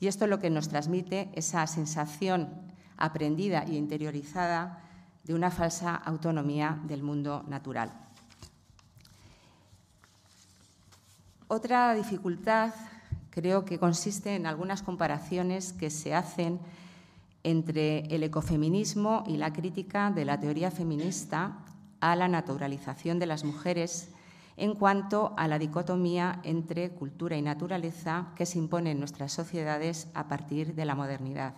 Y 0.00 0.08
esto 0.08 0.24
es 0.24 0.30
lo 0.30 0.38
que 0.38 0.50
nos 0.50 0.68
transmite 0.68 1.30
esa 1.34 1.66
sensación 1.66 2.50
aprendida 2.96 3.62
e 3.62 3.74
interiorizada 3.74 4.82
de 5.24 5.34
una 5.34 5.50
falsa 5.50 5.94
autonomía 5.94 6.80
del 6.84 7.02
mundo 7.02 7.44
natural. 7.48 7.92
Otra 11.48 11.94
dificultad 11.94 12.74
creo 13.30 13.64
que 13.64 13.78
consiste 13.78 14.34
en 14.34 14.46
algunas 14.46 14.82
comparaciones 14.82 15.72
que 15.72 15.90
se 15.90 16.14
hacen 16.14 16.58
entre 17.44 18.00
el 18.06 18.24
ecofeminismo 18.24 19.22
y 19.26 19.36
la 19.36 19.52
crítica 19.52 20.10
de 20.10 20.24
la 20.24 20.40
teoría 20.40 20.70
feminista 20.72 21.58
a 22.00 22.16
la 22.16 22.28
naturalización 22.28 23.18
de 23.18 23.26
las 23.26 23.44
mujeres 23.44 24.10
en 24.56 24.74
cuanto 24.74 25.34
a 25.36 25.48
la 25.48 25.58
dicotomía 25.58 26.40
entre 26.42 26.90
cultura 26.90 27.36
y 27.36 27.42
naturaleza 27.42 28.28
que 28.36 28.46
se 28.46 28.58
impone 28.58 28.92
en 28.92 28.98
nuestras 28.98 29.32
sociedades 29.32 30.08
a 30.14 30.28
partir 30.28 30.74
de 30.74 30.84
la 30.84 30.94
modernidad. 30.94 31.54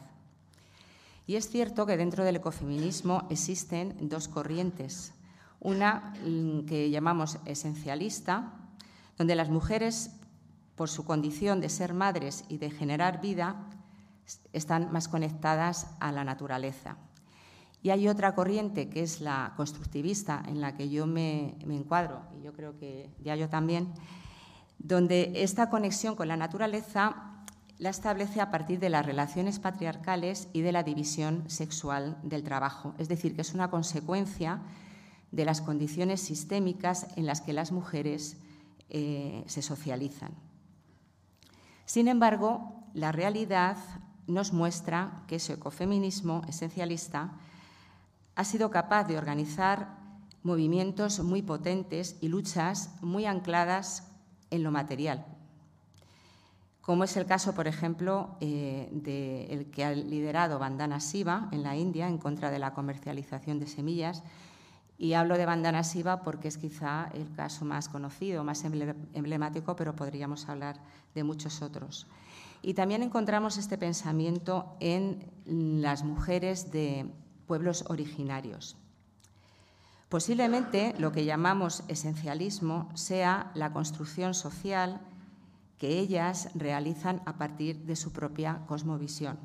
Y 1.27 1.37
es 1.37 1.49
cierto 1.49 1.87
que 1.87 1.97
dentro 1.97 2.25
del 2.25 2.37
ecofeminismo 2.37 3.27
existen 3.31 4.09
dos 4.09 4.29
corrientes. 4.29 5.13
Una 5.61 6.15
mm, 6.25 6.65
que 6.65 6.91
llamamos 6.91 7.39
esencialista, 7.45 8.55
donde 9.19 9.37
las 9.37 9.51
mujeres, 9.51 10.11
por 10.75 10.89
su 10.89 11.05
condición 11.05 11.61
de 11.61 11.69
ser 11.69 11.93
madres 11.93 12.45
y 12.49 12.59
de 12.59 12.71
generar 12.71 13.21
vida, 13.21 13.69
están 14.53 14.91
más 14.91 15.09
conectadas 15.09 15.89
a 16.01 16.13
la 16.13 16.25
naturaleza. 16.25 16.97
Y 17.83 17.91
hay 17.91 18.09
otra 18.09 18.35
corriente 18.35 18.89
que 18.89 19.03
es 19.03 19.21
la 19.21 19.53
constructivista, 19.57 20.43
en 20.47 20.61
la 20.61 20.75
que 20.77 20.89
yo 20.89 21.07
me, 21.07 21.57
encuadro, 21.61 22.23
y 22.39 22.43
yo 22.43 22.53
creo 22.53 22.77
que 22.77 23.11
ya 23.23 23.37
yo 23.37 23.49
también, 23.49 23.93
donde 24.79 25.33
esta 25.37 25.71
conexión 25.71 26.17
con 26.17 26.29
la 26.29 26.37
naturaleza 26.37 27.45
la 27.79 27.91
establece 27.91 28.41
a 28.41 28.51
partir 28.51 28.81
de 28.81 28.91
las 28.91 29.07
relaciones 29.07 29.61
patriarcales 29.61 30.49
y 30.53 30.63
de 30.63 30.73
la 30.73 30.83
división 30.83 31.45
sexual 31.49 32.19
del 32.25 32.43
trabajo. 32.43 32.95
Es 32.99 33.09
decir, 33.09 33.37
que 33.37 33.43
es 33.43 33.55
una 33.55 33.71
consecuencia 33.71 34.61
de 35.31 35.45
las 35.45 35.61
condiciones 35.61 36.21
sistémicas 36.21 37.07
en 37.17 37.27
las 37.27 37.41
que 37.41 37.53
las 37.53 37.71
mujeres 37.71 38.39
eh, 38.89 39.45
se 39.47 39.63
socializan. 39.63 40.33
Sin 41.85 42.09
embargo, 42.09 42.85
la 42.95 43.13
realidad 43.13 43.77
nos 44.27 44.53
muestra 44.53 45.23
que 45.27 45.37
ese 45.37 45.55
ecofeminismo 45.55 46.43
esencialista 46.49 47.33
ha 48.39 48.45
sido 48.45 48.71
capaz 48.71 49.03
de 49.03 49.19
organizar 49.19 49.99
movimientos 50.45 51.19
muy 51.19 51.43
potentes 51.43 52.17
y 52.21 52.29
luchas 52.29 52.95
muy 53.03 53.27
ancladas 53.27 54.13
en 54.53 54.63
lo 54.63 54.71
material, 54.71 55.27
como 56.81 57.03
es 57.03 57.17
el 57.17 57.27
caso, 57.27 57.53
por 57.53 57.67
ejemplo, 57.67 58.37
eh, 58.41 58.89
del 58.93 59.73
que 59.73 59.85
ha 59.85 59.91
liderado 59.91 60.61
Bandana 60.61 61.01
Siva 61.01 61.49
en 61.51 61.65
la 61.65 61.77
India 61.77 62.07
en 62.07 62.17
contra 62.17 62.53
de 62.53 62.61
la 62.61 62.75
comercialización 62.75 63.59
de 63.59 63.67
semillas. 63.67 64.23
Y 64.97 65.15
hablo 65.15 65.37
de 65.37 65.45
Bandana 65.45 65.83
Siva 65.83 66.23
porque 66.23 66.47
es 66.47 66.59
quizá 66.59 67.11
el 67.15 67.31
caso 67.33 67.65
más 67.65 67.89
conocido, 67.89 68.45
más 68.45 68.65
emblemático, 68.65 69.75
pero 69.75 69.97
podríamos 69.97 70.49
hablar 70.49 70.81
de 71.13 71.25
muchos 71.25 71.61
otros. 71.61 72.07
Y 72.63 72.75
también 72.75 73.03
encontramos 73.03 73.59
este 73.59 73.79
pensamiento 73.79 74.77
en 74.79 75.27
las 75.45 76.05
mujeres 76.05 76.71
de 76.71 77.13
pueblos 77.49 77.85
originarios. 77.89 78.77
Posiblemente 80.09 80.95
lo 80.99 81.11
que 81.11 81.25
llamamos 81.25 81.83
esencialismo 81.89 82.89
sea 82.95 83.51
la 83.55 83.73
construcción 83.73 84.35
social 84.35 85.01
que 85.79 85.99
ellas 85.99 86.51
realizan 86.55 87.23
a 87.27 87.39
partir 87.39 87.85
de 87.85 87.97
su 87.97 88.13
propia 88.13 88.65
cosmovisión. 88.67 89.39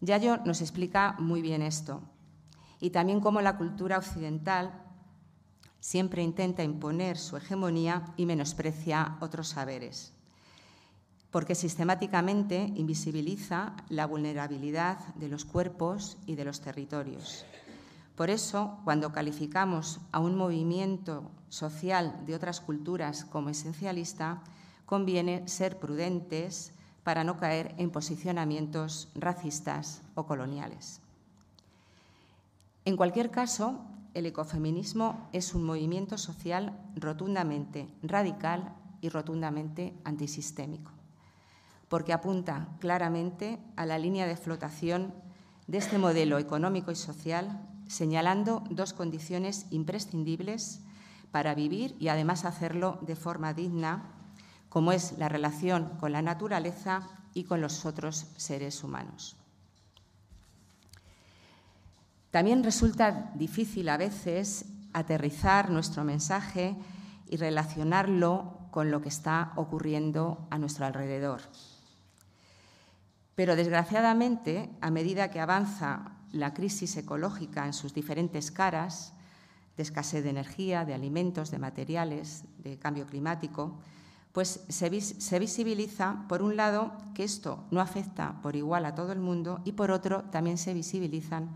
Yayo 0.00 0.36
nos 0.44 0.60
explica 0.60 1.16
muy 1.18 1.42
bien 1.42 1.62
esto 1.62 2.02
y 2.78 2.90
también 2.90 3.20
cómo 3.20 3.40
la 3.40 3.56
cultura 3.56 3.98
occidental 3.98 4.72
siempre 5.80 6.22
intenta 6.22 6.62
imponer 6.62 7.18
su 7.18 7.36
hegemonía 7.36 8.14
y 8.16 8.26
menosprecia 8.26 9.16
otros 9.20 9.48
saberes 9.48 10.17
porque 11.30 11.54
sistemáticamente 11.54 12.72
invisibiliza 12.74 13.74
la 13.88 14.06
vulnerabilidad 14.06 14.98
de 15.16 15.28
los 15.28 15.44
cuerpos 15.44 16.16
y 16.26 16.36
de 16.36 16.44
los 16.44 16.60
territorios. 16.60 17.44
Por 18.16 18.30
eso, 18.30 18.78
cuando 18.84 19.12
calificamos 19.12 20.00
a 20.10 20.20
un 20.20 20.36
movimiento 20.36 21.30
social 21.50 22.24
de 22.26 22.34
otras 22.34 22.60
culturas 22.60 23.24
como 23.24 23.50
esencialista, 23.50 24.42
conviene 24.86 25.46
ser 25.46 25.78
prudentes 25.78 26.72
para 27.04 27.24
no 27.24 27.36
caer 27.36 27.74
en 27.78 27.90
posicionamientos 27.90 29.08
racistas 29.14 30.02
o 30.14 30.26
coloniales. 30.26 31.00
En 32.84 32.96
cualquier 32.96 33.30
caso, 33.30 33.78
el 34.14 34.26
ecofeminismo 34.26 35.28
es 35.32 35.54
un 35.54 35.62
movimiento 35.62 36.16
social 36.16 36.76
rotundamente 36.96 37.86
radical 38.02 38.74
y 39.00 39.10
rotundamente 39.10 39.94
antisistémico 40.04 40.97
porque 41.88 42.12
apunta 42.12 42.68
claramente 42.80 43.58
a 43.76 43.86
la 43.86 43.98
línea 43.98 44.26
de 44.26 44.36
flotación 44.36 45.14
de 45.66 45.78
este 45.78 45.98
modelo 45.98 46.38
económico 46.38 46.90
y 46.90 46.96
social, 46.96 47.66
señalando 47.88 48.64
dos 48.70 48.92
condiciones 48.92 49.66
imprescindibles 49.70 50.80
para 51.30 51.54
vivir 51.54 51.96
y 51.98 52.08
además 52.08 52.44
hacerlo 52.44 52.98
de 53.02 53.16
forma 53.16 53.54
digna, 53.54 54.10
como 54.68 54.92
es 54.92 55.16
la 55.18 55.28
relación 55.28 55.90
con 55.98 56.12
la 56.12 56.22
naturaleza 56.22 57.08
y 57.34 57.44
con 57.44 57.60
los 57.60 57.86
otros 57.86 58.26
seres 58.36 58.82
humanos. 58.82 59.36
También 62.30 62.62
resulta 62.62 63.32
difícil 63.34 63.88
a 63.88 63.96
veces 63.96 64.66
aterrizar 64.92 65.70
nuestro 65.70 66.04
mensaje 66.04 66.76
y 67.26 67.36
relacionarlo 67.36 68.58
con 68.70 68.90
lo 68.90 69.00
que 69.00 69.08
está 69.08 69.52
ocurriendo 69.56 70.46
a 70.50 70.58
nuestro 70.58 70.86
alrededor. 70.86 71.40
Pero 73.38 73.54
desgraciadamente, 73.54 74.68
a 74.80 74.90
medida 74.90 75.30
que 75.30 75.38
avanza 75.38 76.10
la 76.32 76.54
crisis 76.54 76.96
ecológica 76.96 77.66
en 77.66 77.72
sus 77.72 77.94
diferentes 77.94 78.50
caras, 78.50 79.12
de 79.76 79.84
escasez 79.84 80.24
de 80.24 80.30
energía, 80.30 80.84
de 80.84 80.92
alimentos, 80.92 81.52
de 81.52 81.60
materiales, 81.60 82.42
de 82.58 82.80
cambio 82.80 83.06
climático, 83.06 83.78
pues 84.32 84.64
se, 84.68 85.38
visibiliza, 85.38 86.24
por 86.28 86.42
un 86.42 86.56
lado, 86.56 86.90
que 87.14 87.22
esto 87.22 87.64
no 87.70 87.80
afecta 87.80 88.42
por 88.42 88.56
igual 88.56 88.84
a 88.84 88.96
todo 88.96 89.12
el 89.12 89.20
mundo 89.20 89.60
y, 89.64 89.70
por 89.70 89.92
otro, 89.92 90.24
también 90.32 90.58
se 90.58 90.74
visibilizan 90.74 91.48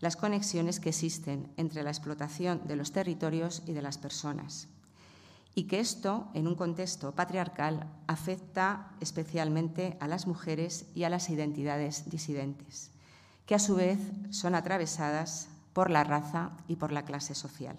las 0.00 0.16
conexiones 0.16 0.80
que 0.80 0.88
existen 0.88 1.52
entre 1.56 1.84
la 1.84 1.90
explotación 1.90 2.66
de 2.66 2.74
los 2.74 2.90
territorios 2.90 3.62
y 3.64 3.74
de 3.74 3.82
las 3.82 3.96
personas. 3.96 4.66
Y 5.54 5.64
que 5.64 5.80
esto, 5.80 6.28
en 6.34 6.46
un 6.46 6.54
contexto 6.54 7.12
patriarcal, 7.12 7.86
afecta 8.06 8.92
especialmente 9.00 9.96
a 10.00 10.08
las 10.08 10.26
mujeres 10.26 10.86
y 10.94 11.04
a 11.04 11.10
las 11.10 11.28
identidades 11.28 12.08
disidentes, 12.08 12.90
que 13.46 13.54
a 13.54 13.58
su 13.58 13.74
vez 13.74 13.98
son 14.30 14.54
atravesadas 14.54 15.48
por 15.72 15.90
la 15.90 16.04
raza 16.04 16.52
y 16.68 16.76
por 16.76 16.92
la 16.92 17.04
clase 17.04 17.34
social. 17.34 17.76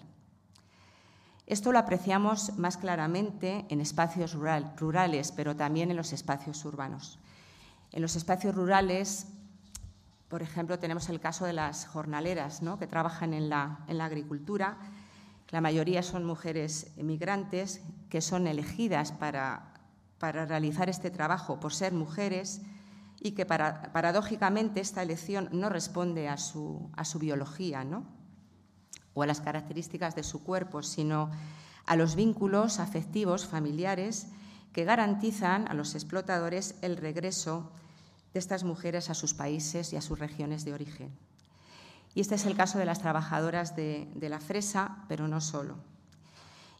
Esto 1.46 1.72
lo 1.72 1.78
apreciamos 1.78 2.56
más 2.56 2.78
claramente 2.78 3.66
en 3.68 3.80
espacios 3.80 4.34
rurales, 4.34 5.32
pero 5.32 5.54
también 5.56 5.90
en 5.90 5.96
los 5.96 6.12
espacios 6.12 6.64
urbanos. 6.64 7.18
En 7.92 8.00
los 8.00 8.16
espacios 8.16 8.54
rurales, 8.54 9.26
por 10.28 10.42
ejemplo, 10.42 10.78
tenemos 10.78 11.10
el 11.10 11.20
caso 11.20 11.44
de 11.44 11.52
las 11.52 11.86
jornaleras 11.86 12.62
que 12.78 12.86
trabajan 12.86 13.34
en 13.34 13.50
la, 13.50 13.84
agricultura. 13.86 14.78
La 15.54 15.60
mayoría 15.60 16.02
son 16.02 16.24
mujeres 16.24 16.90
emigrantes 16.96 17.80
que 18.10 18.20
son 18.20 18.48
elegidas 18.48 19.12
para, 19.12 19.72
realizar 20.18 20.88
este 20.88 21.12
trabajo 21.12 21.60
por 21.60 21.72
ser 21.72 21.92
mujeres 21.92 22.60
y 23.20 23.36
que 23.36 23.46
paradójicamente 23.46 24.80
esta 24.80 25.00
elección 25.00 25.48
no 25.52 25.68
responde 25.68 26.28
a 26.28 26.38
su, 26.38 26.90
a 26.96 27.04
su 27.04 27.20
biología, 27.20 27.84
¿no? 27.84 28.04
o 29.14 29.22
a 29.22 29.26
las 29.26 29.40
características 29.40 30.16
de 30.16 30.24
su 30.24 30.42
cuerpo, 30.42 30.82
sino 30.82 31.30
a 31.86 31.94
los 31.94 32.16
vínculos 32.16 32.80
afectivos 32.80 33.46
familiares 33.46 34.26
que 34.72 34.82
garantizan 34.82 35.68
a 35.68 35.74
los 35.74 35.94
explotadores 35.94 36.74
el 36.82 36.96
regreso 36.96 37.70
de 38.32 38.40
estas 38.40 38.64
mujeres 38.64 39.08
a 39.08 39.14
sus 39.14 39.34
países 39.34 39.92
y 39.92 39.96
a 39.96 40.00
sus 40.00 40.18
regiones 40.18 40.64
de 40.64 40.74
origen. 40.74 41.16
Y 42.14 42.20
este 42.20 42.36
es 42.36 42.46
el 42.46 42.56
caso 42.56 42.78
de 42.78 42.84
las 42.84 43.00
trabajadoras 43.00 43.74
de, 43.74 44.08
la 44.20 44.38
fresa, 44.38 45.04
pero 45.08 45.26
no 45.26 45.40
solo. 45.40 45.76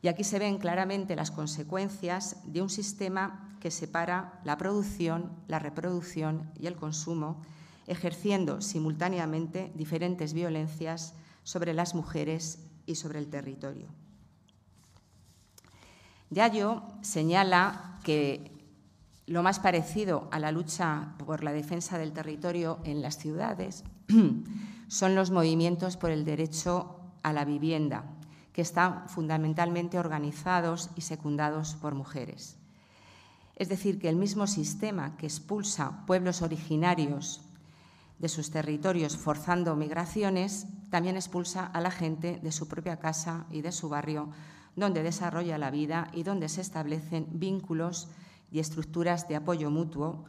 Y 0.00 0.09
aquí 0.09 0.23
se 0.23 0.38
ven 0.38 0.59
claramente 0.59 1.17
las 1.17 1.31
consecuencias 1.31 2.37
de 2.45 2.62
un 2.62 2.71
sistema 2.71 3.57
que 3.61 3.71
separa 3.71 4.41
la 4.45 4.57
producción, 4.59 5.33
la 5.49 5.59
reproducción 5.59 6.50
y 6.59 6.67
el 6.67 6.76
consumo, 6.76 7.43
ejerciendo 7.87 8.61
simultáneamente 8.61 9.73
diferentes 9.75 10.35
violencias 10.35 11.14
sobre 11.43 11.75
las 11.75 11.95
mujeres 11.95 12.59
y 12.87 12.95
sobre 12.95 13.19
el 13.19 13.29
territorio. 13.29 13.88
Yayo 16.31 16.83
señala 17.03 17.99
que 18.05 18.53
lo 19.26 19.43
más 19.43 19.59
parecido 19.59 20.29
a 20.31 20.38
la 20.38 20.53
lucha 20.53 21.14
por 21.19 21.43
la 21.43 21.53
defensa 21.53 21.99
del 21.99 22.12
territorio 22.12 22.79
en 22.85 23.00
las 23.00 23.19
ciudades 23.19 23.85
son 24.95 25.17
los 25.17 25.33
movimientos 25.33 25.97
por 25.97 26.11
el 26.11 26.25
derecho 26.25 27.01
a 27.25 27.33
la 27.33 27.45
vivienda, 27.45 28.05
que 28.53 28.63
están 28.63 29.09
fundamentalmente 29.09 29.99
organizados 29.99 30.91
y 30.95 31.01
secundados 31.01 31.75
por 31.75 31.97
mujeres. 31.97 32.59
Es 33.57 33.69
decir, 33.69 33.99
que 33.99 34.09
el 34.09 34.15
mismo 34.15 34.47
sistema 34.47 35.17
que 35.17 35.27
expulsa 35.27 36.07
pueblos 36.07 36.43
originarios 36.43 37.41
de 38.21 38.29
sus 38.29 38.53
territorios 38.53 39.17
forzando 39.17 39.75
migraciones, 39.75 40.69
también 40.91 41.17
expulsa 41.17 41.67
a 41.67 41.81
la 41.81 41.91
gente 41.91 42.39
de 42.41 42.53
su 42.53 42.69
propia 42.69 43.01
casa 43.01 43.47
y 43.51 43.63
de 43.63 43.73
su 43.73 43.89
barrio, 43.89 44.29
donde 44.77 45.03
desarrolla 45.03 45.59
la 45.59 45.73
vida 45.73 46.09
y 46.13 46.23
donde 46.23 46.49
se 46.49 46.61
establecen 46.61 47.27
vínculos 47.33 48.07
y 48.53 48.61
estructuras 48.61 49.27
de 49.27 49.35
apoyo 49.35 49.73
mutuo, 49.73 50.25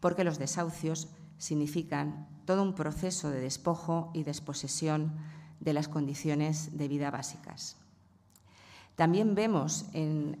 porque 0.00 0.24
los 0.24 0.40
desahucios 0.40 1.06
significan 1.38 2.26
todo 2.48 2.62
un 2.62 2.72
proceso 2.72 3.28
de 3.28 3.40
despojo 3.40 4.10
y 4.14 4.22
desposesión 4.22 5.12
de 5.60 5.74
las 5.74 5.86
condiciones 5.86 6.78
de 6.78 6.88
vida 6.88 7.10
básicas. 7.10 7.76
También 8.96 9.34
vemos 9.34 9.84
en, 9.92 10.40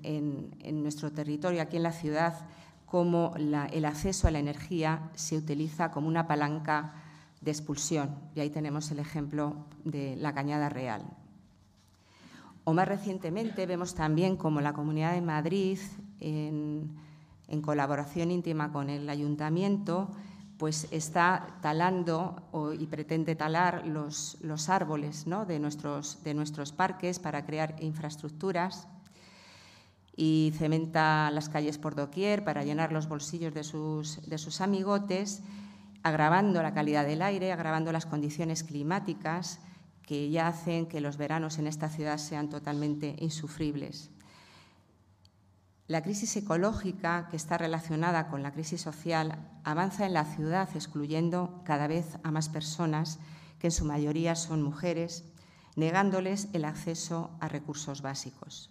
nuestro 0.82 1.12
territorio, 1.12 1.60
aquí 1.60 1.76
en 1.76 1.82
la 1.82 1.92
ciudad, 1.92 2.48
cómo 2.86 3.34
el 3.36 3.84
acceso 3.84 4.26
a 4.26 4.30
la 4.30 4.38
energía 4.38 5.10
se 5.16 5.36
utiliza 5.36 5.90
como 5.90 6.08
una 6.08 6.26
palanca 6.26 6.94
de 7.42 7.50
expulsión. 7.50 8.16
Y 8.34 8.40
ahí 8.40 8.48
tenemos 8.48 8.90
el 8.90 9.00
ejemplo 9.00 9.66
de 9.84 10.16
la 10.16 10.32
Cañada 10.32 10.70
Real. 10.70 11.02
O 12.64 12.72
más 12.72 12.88
recientemente 12.88 13.66
vemos 13.66 13.94
también 13.94 14.38
cómo 14.38 14.62
la 14.62 14.72
Comunidad 14.72 15.12
de 15.12 15.20
Madrid, 15.20 15.78
en, 16.20 16.96
colaboración 17.60 18.30
íntima 18.30 18.72
con 18.72 18.88
el 18.88 19.10
Ayuntamiento, 19.10 20.08
pues 20.58 20.88
está 20.90 21.56
talando 21.62 22.42
y 22.78 22.86
pretende 22.86 23.36
talar 23.36 23.86
los, 23.86 24.36
árboles 24.68 25.24
de, 25.46 25.58
nuestros, 25.60 26.72
parques 26.76 27.20
para 27.20 27.46
crear 27.46 27.76
infraestructuras 27.80 28.88
y 30.16 30.52
cementa 30.58 31.30
las 31.30 31.48
calles 31.48 31.78
por 31.78 31.94
doquier 31.94 32.42
para 32.42 32.64
llenar 32.64 32.90
los 32.90 33.08
bolsillos 33.08 33.54
de 33.54 33.62
sus 33.62 34.60
amigotes, 34.60 35.42
agravando 36.02 36.60
la 36.60 36.74
calidad 36.74 37.06
del 37.06 37.22
aire, 37.22 37.52
agravando 37.52 37.92
las 37.92 38.06
condiciones 38.06 38.64
climáticas 38.64 39.60
que 40.02 40.28
ya 40.28 40.48
hacen 40.48 40.86
que 40.86 41.00
los 41.00 41.18
veranos 41.18 41.58
en 41.58 41.68
esta 41.68 41.88
ciudad 41.88 42.18
sean 42.18 42.48
totalmente 42.48 43.14
insufribles. 43.20 44.10
La 45.88 46.02
crisis 46.02 46.36
ecológica, 46.36 47.28
que 47.30 47.36
está 47.36 47.58
relacionada 47.58 48.28
con 48.28 48.42
la 48.42 48.52
crisis 48.52 48.82
social, 48.82 49.36
avanza 49.64 50.06
en 50.06 50.12
la 50.12 50.24
ciudad 50.24 50.68
excluyendo 50.74 51.62
cada 51.64 51.88
vez 51.88 52.18
a 52.22 52.30
más 52.30 52.48
personas, 52.48 53.18
que 53.58 53.66
en 53.66 53.72
su 53.72 53.84
mayoría 53.84 54.36
son 54.36 54.62
mujeres, 54.62 55.24
negándoles 55.74 56.48
el 56.52 56.64
acceso 56.64 57.30
a 57.40 57.48
recursos 57.48 58.02
básicos 58.02 58.70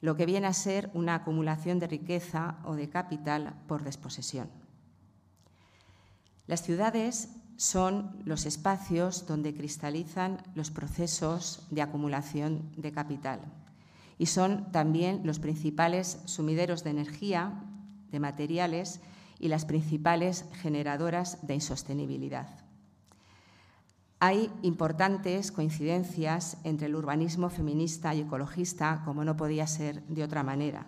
lo 0.00 0.16
que 0.16 0.26
viene 0.26 0.46
a 0.46 0.52
ser 0.52 0.90
una 0.94 1.16
acumulación 1.16 1.78
de 1.78 1.88
riqueza 1.88 2.58
o 2.64 2.74
de 2.74 2.88
capital 2.88 3.54
por 3.66 3.82
desposesión. 3.82 4.48
Las 6.46 6.62
ciudades 6.62 7.30
son 7.56 8.22
los 8.24 8.46
espacios 8.46 9.26
donde 9.26 9.54
cristalizan 9.54 10.42
los 10.54 10.70
procesos 10.70 11.66
de 11.70 11.82
acumulación 11.82 12.70
de 12.76 12.92
capital 12.92 13.40
y 14.18 14.26
son 14.26 14.70
también 14.72 15.22
los 15.24 15.38
principales 15.38 16.18
sumideros 16.24 16.84
de 16.84 16.90
energía, 16.90 17.62
de 18.10 18.20
materiales 18.20 19.00
y 19.38 19.48
las 19.48 19.64
principales 19.64 20.46
generadoras 20.54 21.46
de 21.46 21.54
insostenibilidad. 21.54 22.66
Hay 24.18 24.50
importantes 24.62 25.52
coincidencias 25.52 26.56
entre 26.64 26.86
el 26.86 26.96
urbanismo 26.96 27.50
feminista 27.50 28.14
y 28.14 28.20
ecologista, 28.20 29.02
como 29.04 29.24
no 29.24 29.36
podía 29.36 29.66
ser 29.66 30.02
de 30.04 30.24
otra 30.24 30.42
manera, 30.42 30.86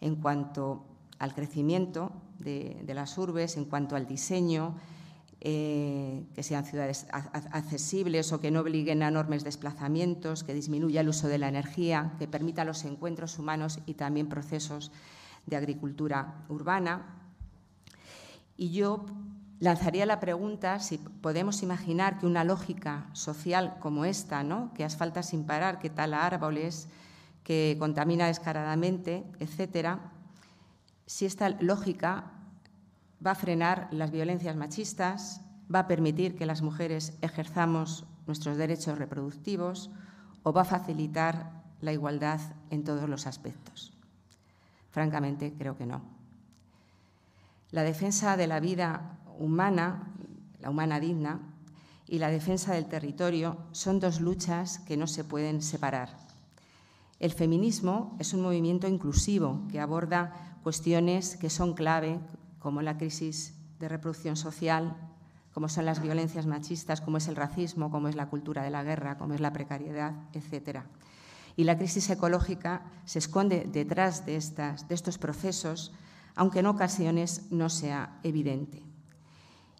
en 0.00 0.16
cuanto 0.16 0.86
al 1.18 1.34
crecimiento 1.34 2.10
de, 2.38 2.82
las 2.94 3.18
urbes, 3.18 3.58
en 3.58 3.66
cuanto 3.66 3.96
al 3.96 4.06
diseño, 4.06 4.76
eh, 5.46 6.24
que 6.34 6.42
sean 6.42 6.64
ciudades 6.64 7.06
accesibles 7.12 8.32
o 8.32 8.40
que 8.40 8.50
no 8.50 8.60
obliguen 8.64 9.02
a 9.02 9.08
enormes 9.08 9.44
desplazamientos, 9.44 10.42
que 10.42 10.54
disminuya 10.54 11.02
el 11.02 11.10
uso 11.10 11.28
de 11.28 11.36
la 11.36 11.48
energía, 11.48 12.16
que 12.18 12.26
permita 12.26 12.64
los 12.64 12.82
encuentros 12.86 13.38
humanos 13.38 13.78
y 13.84 13.92
también 13.92 14.30
procesos 14.30 14.90
de 15.44 15.56
agricultura 15.56 16.46
urbana. 16.48 17.20
Y 18.56 18.70
yo 18.70 19.04
lanzaría 19.60 20.06
la 20.06 20.18
pregunta 20.18 20.80
si 20.80 20.96
podemos 20.96 21.62
imaginar 21.62 22.18
que 22.18 22.24
una 22.24 22.44
lógica 22.44 23.10
social 23.12 23.76
como 23.80 24.06
esta, 24.06 24.42
¿no? 24.44 24.72
que 24.72 24.82
asfalta 24.82 25.22
sin 25.22 25.44
parar, 25.44 25.78
que 25.78 25.90
tala 25.90 26.24
árboles, 26.24 26.88
que 27.42 27.76
contamina 27.78 28.28
descaradamente, 28.28 29.24
etcétera, 29.40 30.10
si 31.04 31.26
esta 31.26 31.50
lógica 31.50 32.32
va 33.24 33.32
a 33.32 33.34
frenar 33.34 33.88
las 33.90 34.10
violencias 34.10 34.56
machistas, 34.56 35.40
va 35.72 35.80
a 35.80 35.88
permitir 35.88 36.36
que 36.36 36.46
las 36.46 36.62
mujeres 36.62 37.16
ejerzamos 37.22 38.04
nuestros 38.26 38.56
derechos 38.56 38.98
reproductivos 38.98 39.90
o 40.42 40.52
va 40.52 40.62
a 40.62 40.66
facilitar 40.66 41.62
la 41.80 41.92
igualdad 41.92 42.40
en 42.70 42.84
todos 42.84 43.08
los 43.08 43.26
aspectos. 43.26 43.92
Francamente, 44.90 45.54
creo 45.56 45.76
que 45.76 45.86
no. 45.86 46.02
La 47.70 47.82
defensa 47.82 48.36
de 48.36 48.46
la 48.46 48.60
vida 48.60 49.18
humana, 49.38 50.12
la 50.60 50.70
humana 50.70 51.00
digna, 51.00 51.40
y 52.06 52.18
la 52.18 52.28
defensa 52.28 52.74
del 52.74 52.86
territorio 52.86 53.56
son 53.72 53.98
dos 53.98 54.20
luchas 54.20 54.78
que 54.80 54.96
no 54.96 55.06
se 55.06 55.24
pueden 55.24 55.62
separar. 55.62 56.16
El 57.18 57.32
feminismo 57.32 58.14
es 58.18 58.34
un 58.34 58.42
movimiento 58.42 58.86
inclusivo 58.86 59.62
que 59.70 59.80
aborda 59.80 60.58
cuestiones 60.62 61.36
que 61.36 61.50
son 61.50 61.74
clave, 61.74 62.20
como 62.64 62.82
la 62.82 62.98
crisis 62.98 63.54
de 63.78 63.88
reproducción 63.88 64.34
social, 64.34 64.96
como 65.52 65.68
son 65.68 65.84
las 65.84 66.02
violencias 66.02 66.46
machistas, 66.46 67.00
como 67.00 67.18
es 67.18 67.28
el 67.28 67.36
racismo, 67.36 67.92
como 67.92 68.08
es 68.08 68.16
la 68.16 68.28
cultura 68.28 68.64
de 68.64 68.70
la 68.70 68.82
guerra, 68.82 69.16
como 69.16 69.34
es 69.34 69.40
la 69.40 69.52
precariedad, 69.52 70.14
etc. 70.32 70.80
Y 71.54 71.62
la 71.62 71.78
crisis 71.78 72.10
ecológica 72.10 72.82
se 73.04 73.20
esconde 73.20 73.68
detrás 73.70 74.26
de, 74.26 74.34
estas, 74.34 74.88
de 74.88 74.96
estos 74.96 75.18
procesos, 75.18 75.92
aunque 76.34 76.58
en 76.58 76.66
ocasiones 76.66 77.46
no 77.52 77.68
sea 77.68 78.18
evidente 78.24 78.82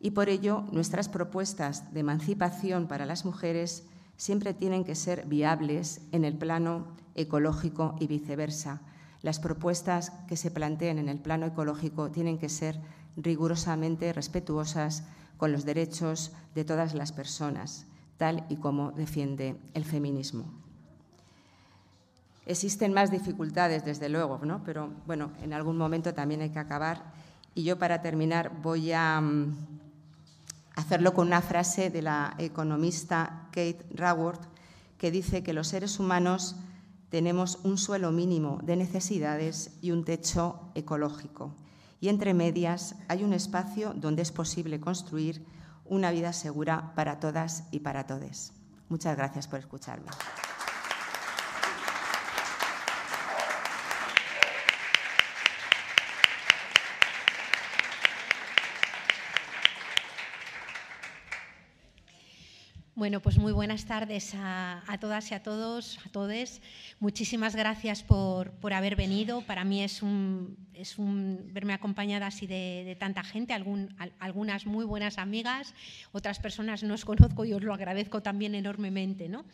y 0.05 0.11
por 0.11 0.29
ello 0.29 0.65
nuestras 0.71 1.09
propuestas 1.09 1.95
de 1.95 2.01
emancipación 2.01 2.89
para 2.89 3.07
las 3.07 3.25
mujeres 3.25 3.85
siempre 4.19 4.53
tienen 4.53 4.85
que 4.85 4.95
ser 4.95 5.25
viables 5.25 6.03
en 6.13 6.27
el 6.27 6.37
plano 6.37 6.89
ecológico 7.15 7.97
y 7.99 8.07
viceversa. 8.07 8.83
Las 9.25 9.39
propuestas 9.39 10.11
que 10.29 10.37
se 10.37 10.51
planteen 10.51 10.99
en 10.99 11.09
el 11.09 11.19
plano 11.19 11.47
ecológico 11.47 12.11
tienen 12.11 12.37
que 12.37 12.51
ser 12.51 12.79
rigurosamente 13.17 14.13
respetuosas 14.13 15.05
con 15.39 15.51
los 15.51 15.65
derechos 15.65 16.33
de 16.55 16.67
todas 16.67 16.93
las 16.93 17.13
personas, 17.13 17.87
tal 18.19 18.45
y 18.51 18.57
como 18.57 18.93
defiende 18.93 19.57
el 19.73 19.87
feminismo. 19.87 20.45
Existen 22.45 22.93
más 22.93 23.11
dificultades, 23.11 23.83
desde 23.87 24.11
luego, 24.11 24.41
¿no? 24.45 24.63
pero 24.63 24.91
bueno, 25.07 25.31
en 25.41 25.55
algún 25.55 25.79
momento 25.79 26.13
también 26.13 26.43
hay 26.43 26.51
que 26.51 26.59
acabar. 26.59 27.15
Y 27.55 27.65
yo, 27.65 27.79
para 27.79 28.03
terminar, 28.03 28.53
voy 28.61 28.93
a 28.93 29.23
mm, 29.23 29.57
hacerlo 30.77 31.15
con 31.15 31.29
una 31.29 31.41
frase 31.41 31.89
de 31.89 32.03
la 32.03 32.35
economista 32.37 33.49
Kate 33.53 33.87
Raworth, 33.95 34.43
que 34.99 35.11
dice 35.11 35.43
que 35.43 35.55
los 35.55 35.69
seres 35.69 35.99
humanos 35.99 36.57
tenemos 37.15 37.61
un 37.63 37.79
suelo 37.79 38.11
mínimo 38.11 38.59
de 38.65 38.75
necesidades 38.75 39.71
y 39.81 39.93
un 39.93 40.05
techo 40.05 40.73
ecológico. 40.75 41.55
Y 42.01 42.09
entre 42.09 42.35
medias 42.35 42.97
hay 43.07 43.23
un 43.23 43.33
espacio 43.33 43.95
donde 43.95 44.23
es 44.23 44.33
posible 44.33 44.81
construir 44.81 45.47
una 45.85 46.11
vida 46.11 46.33
segura 46.33 46.93
para 46.97 47.21
todas 47.21 47.69
y 47.71 47.79
para 47.79 48.09
todos. 48.09 48.53
Muchas 48.89 49.17
gracias 49.17 49.47
por 49.47 49.61
escucharme. 49.61 50.11
Bueno, 63.05 63.21
pues 63.21 63.37
muy 63.37 63.53
buenas 63.53 63.85
tardes 63.85 64.33
a, 64.35 64.83
todas 64.99 65.31
y 65.31 65.35
a 65.35 65.43
todos, 65.43 65.99
a 66.07 66.09
todos. 66.09 66.63
Muchísimas 67.01 67.55
gracias 67.55 68.03
por, 68.03 68.73
haber 68.73 68.97
venido. 68.97 69.43
Para 69.43 69.63
mí 69.63 69.83
es 69.83 70.01
un, 70.01 70.57
es 70.73 70.97
un 70.97 71.51
verme 71.53 71.75
acompañada 71.75 72.29
así 72.29 72.47
de, 72.47 72.97
tanta 72.99 73.23
gente, 73.23 73.53
algunas 73.53 74.65
muy 74.65 74.87
buenas 74.87 75.19
amigas, 75.19 75.75
otras 76.13 76.39
personas 76.39 76.83
no 76.83 76.95
os 76.95 77.05
conozco 77.05 77.45
y 77.45 77.53
os 77.53 77.63
lo 77.63 77.75
agradezco 77.75 78.23
también 78.23 78.55
enormemente. 78.55 79.29
¿no? 79.29 79.45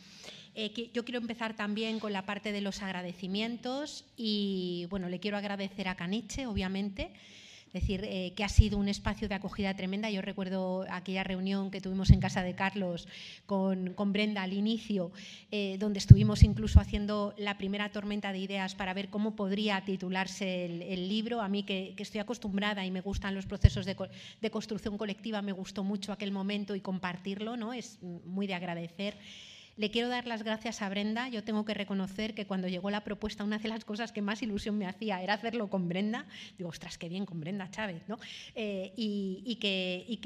Eh, 0.54 0.92
yo 0.94 1.04
quiero 1.04 1.18
empezar 1.18 1.56
también 1.56 1.98
con 1.98 2.12
la 2.12 2.24
parte 2.24 2.52
de 2.52 2.60
los 2.60 2.82
agradecimientos 2.82 4.04
y 4.16 4.86
bueno, 4.90 5.08
le 5.08 5.18
quiero 5.18 5.36
agradecer 5.36 5.88
a 5.88 5.96
Caniche, 5.96 6.46
obviamente. 6.46 7.10
Es 7.72 7.82
decir, 7.82 8.02
eh, 8.04 8.32
que 8.34 8.42
ha 8.42 8.48
sido 8.48 8.78
un 8.78 8.88
espacio 8.88 9.28
de 9.28 9.36
acogida 9.36 9.74
tremenda. 9.74 10.10
Yo 10.10 10.22
recuerdo 10.22 10.84
aquella 10.90 11.22
reunión 11.22 11.70
que 11.70 11.80
tuvimos 11.80 12.10
en 12.10 12.18
casa 12.18 12.42
de 12.42 12.56
Carlos 12.56 13.06
con, 13.46 13.94
Brenda 14.12 14.42
al 14.42 14.52
inicio, 14.54 15.12
eh, 15.52 15.76
donde 15.78 16.00
estuvimos 16.00 16.42
incluso 16.42 16.80
haciendo 16.80 17.32
la 17.38 17.58
primera 17.58 17.92
tormenta 17.92 18.32
de 18.32 18.40
ideas 18.40 18.74
para 18.74 18.92
ver 18.92 19.08
cómo 19.08 19.36
podría 19.36 19.84
titularse 19.84 20.64
el, 20.64 21.08
libro. 21.08 21.40
A 21.40 21.48
mí 21.48 21.62
que, 21.62 21.94
estoy 21.96 22.20
acostumbrada 22.20 22.84
y 22.84 22.90
me 22.90 23.02
gustan 23.02 23.36
los 23.36 23.46
procesos 23.46 23.86
de, 23.86 23.96
de 24.40 24.50
construcción 24.50 24.98
colectiva, 24.98 25.40
me 25.40 25.52
gustó 25.52 25.84
mucho 25.84 26.12
aquel 26.12 26.32
momento 26.32 26.74
y 26.74 26.80
compartirlo, 26.80 27.56
¿no? 27.56 27.72
es 27.72 28.02
muy 28.02 28.48
de 28.48 28.54
agradecer. 28.54 29.16
Le 29.80 29.90
quiero 29.90 30.10
dar 30.10 30.26
las 30.26 30.42
gracias 30.42 30.82
a 30.82 30.90
Brenda. 30.90 31.30
Yo 31.30 31.42
tengo 31.42 31.64
que 31.64 31.72
reconocer 31.72 32.34
que 32.34 32.46
cuando 32.46 32.68
llegó 32.68 32.90
la 32.90 33.02
propuesta, 33.02 33.44
una 33.44 33.56
de 33.56 33.66
las 33.66 33.86
cosas 33.86 34.12
que 34.12 34.20
más 34.20 34.42
ilusión 34.42 34.76
me 34.76 34.86
hacía 34.86 35.22
era 35.22 35.32
hacerlo 35.32 35.70
con 35.70 35.88
Brenda. 35.88 36.26
Digo, 36.58 36.68
ostras, 36.68 36.98
qué 36.98 37.08
bien 37.08 37.24
con 37.24 37.40
Brenda 37.40 37.70
Chávez. 37.70 38.02
Eh, 38.54 38.92
y, 38.94 39.56
que, 39.58 40.18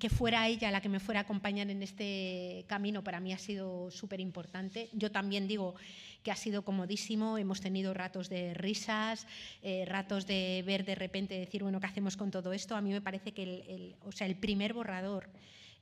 que, 0.00 0.10
fuera 0.10 0.48
ella 0.48 0.72
la 0.72 0.80
que 0.80 0.88
me 0.88 0.98
fuera 0.98 1.20
a 1.20 1.22
acompañar 1.22 1.70
en 1.70 1.84
este 1.84 2.64
camino 2.66 3.04
para 3.04 3.20
mí 3.20 3.32
ha 3.32 3.38
sido 3.38 3.92
súper 3.92 4.18
importante. 4.18 4.88
Yo 4.92 5.12
también 5.12 5.46
digo 5.46 5.76
que 6.24 6.32
ha 6.32 6.36
sido 6.36 6.62
comodísimo. 6.62 7.38
Hemos 7.38 7.60
tenido 7.60 7.94
ratos 7.94 8.28
de 8.28 8.54
risas, 8.54 9.28
eh, 9.62 9.84
ratos 9.86 10.26
de 10.26 10.64
ver 10.66 10.84
de 10.84 10.96
repente, 10.96 11.38
decir, 11.38 11.62
bueno, 11.62 11.78
¿qué 11.78 11.86
hacemos 11.86 12.16
con 12.16 12.32
todo 12.32 12.52
esto? 12.52 12.74
A 12.74 12.80
mí 12.80 12.90
me 12.90 13.00
parece 13.00 13.30
que 13.30 13.94
o 14.04 14.10
sea, 14.10 14.26
el 14.26 14.34
primer 14.34 14.72
borrador 14.74 15.28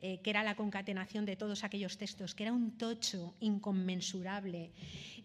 eh, 0.00 0.20
que 0.22 0.30
era 0.30 0.42
la 0.42 0.54
concatenación 0.54 1.24
de 1.24 1.36
todos 1.36 1.64
aquellos 1.64 1.98
textos, 1.98 2.34
que 2.34 2.44
era 2.44 2.52
un 2.52 2.78
tocho 2.78 3.34
inconmensurable 3.40 4.70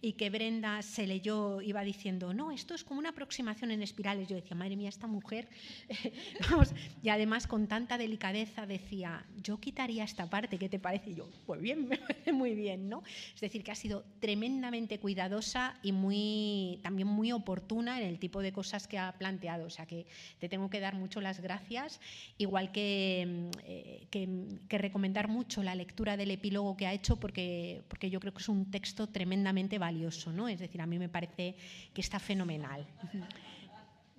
y 0.01 0.13
que 0.13 0.29
Brenda 0.29 0.81
se 0.81 1.07
leyó, 1.07 1.61
iba 1.61 1.81
diciendo, 1.81 2.33
no, 2.33 2.51
esto 2.51 2.75
es 2.75 2.83
como 2.83 2.99
una 2.99 3.09
aproximación 3.09 3.71
en 3.71 3.81
espirales. 3.81 4.27
Yo 4.27 4.35
decía, 4.35 4.53
madre 4.53 4.75
mía, 4.75 4.89
esta 4.89 5.07
mujer, 5.07 5.47
y 7.01 7.07
además 7.07 7.47
con 7.47 7.67
tanta 7.67 7.97
delicadeza 7.97 8.65
decía, 8.65 9.25
yo 9.41 9.61
quitaría 9.61 10.03
esta 10.03 10.29
parte, 10.29 10.57
¿qué 10.57 10.67
te 10.67 10.77
parece? 10.77 11.11
Y 11.11 11.15
yo, 11.15 11.29
pues 11.45 11.61
bien, 11.61 11.87
me 11.87 11.97
parece 11.97 12.33
muy 12.33 12.53
bien, 12.53 12.89
¿no? 12.89 13.01
Es 13.33 13.39
decir, 13.39 13.63
que 13.63 13.71
ha 13.71 13.75
sido 13.75 14.03
tremendamente 14.19 14.99
cuidadosa 14.99 15.79
y 15.83 15.93
muy, 15.93 16.79
también 16.83 17.07
muy 17.07 17.31
oportuna 17.31 18.01
en 18.01 18.07
el 18.07 18.19
tipo 18.19 18.41
de 18.41 18.51
cosas 18.51 18.89
que 18.89 18.97
ha 18.97 19.13
planteado. 19.13 19.67
O 19.67 19.69
sea, 19.69 19.85
que 19.85 20.05
te 20.39 20.49
tengo 20.49 20.69
que 20.69 20.81
dar 20.81 20.95
mucho 20.95 21.21
las 21.21 21.39
gracias, 21.39 22.01
igual 22.37 22.73
que, 22.73 23.51
eh, 23.63 24.07
que 24.11 24.27
que 24.67 24.77
recomendar 24.77 25.27
mucho 25.27 25.63
la 25.63 25.75
lectura 25.75 26.17
del 26.17 26.31
epílogo 26.31 26.75
que 26.75 26.87
ha 26.87 26.93
hecho 26.93 27.17
porque, 27.17 27.83
porque 27.87 28.09
yo 28.09 28.19
creo 28.19 28.33
que 28.33 28.41
es 28.41 28.49
un 28.49 28.71
texto 28.71 29.07
tremendamente 29.07 29.77
valioso, 29.77 30.31
¿no? 30.31 30.47
Es 30.47 30.59
decir, 30.59 30.81
a 30.81 30.85
mí 30.85 30.99
me 30.99 31.09
parece 31.09 31.55
que 31.93 32.01
está 32.01 32.19
fenomenal. 32.19 32.85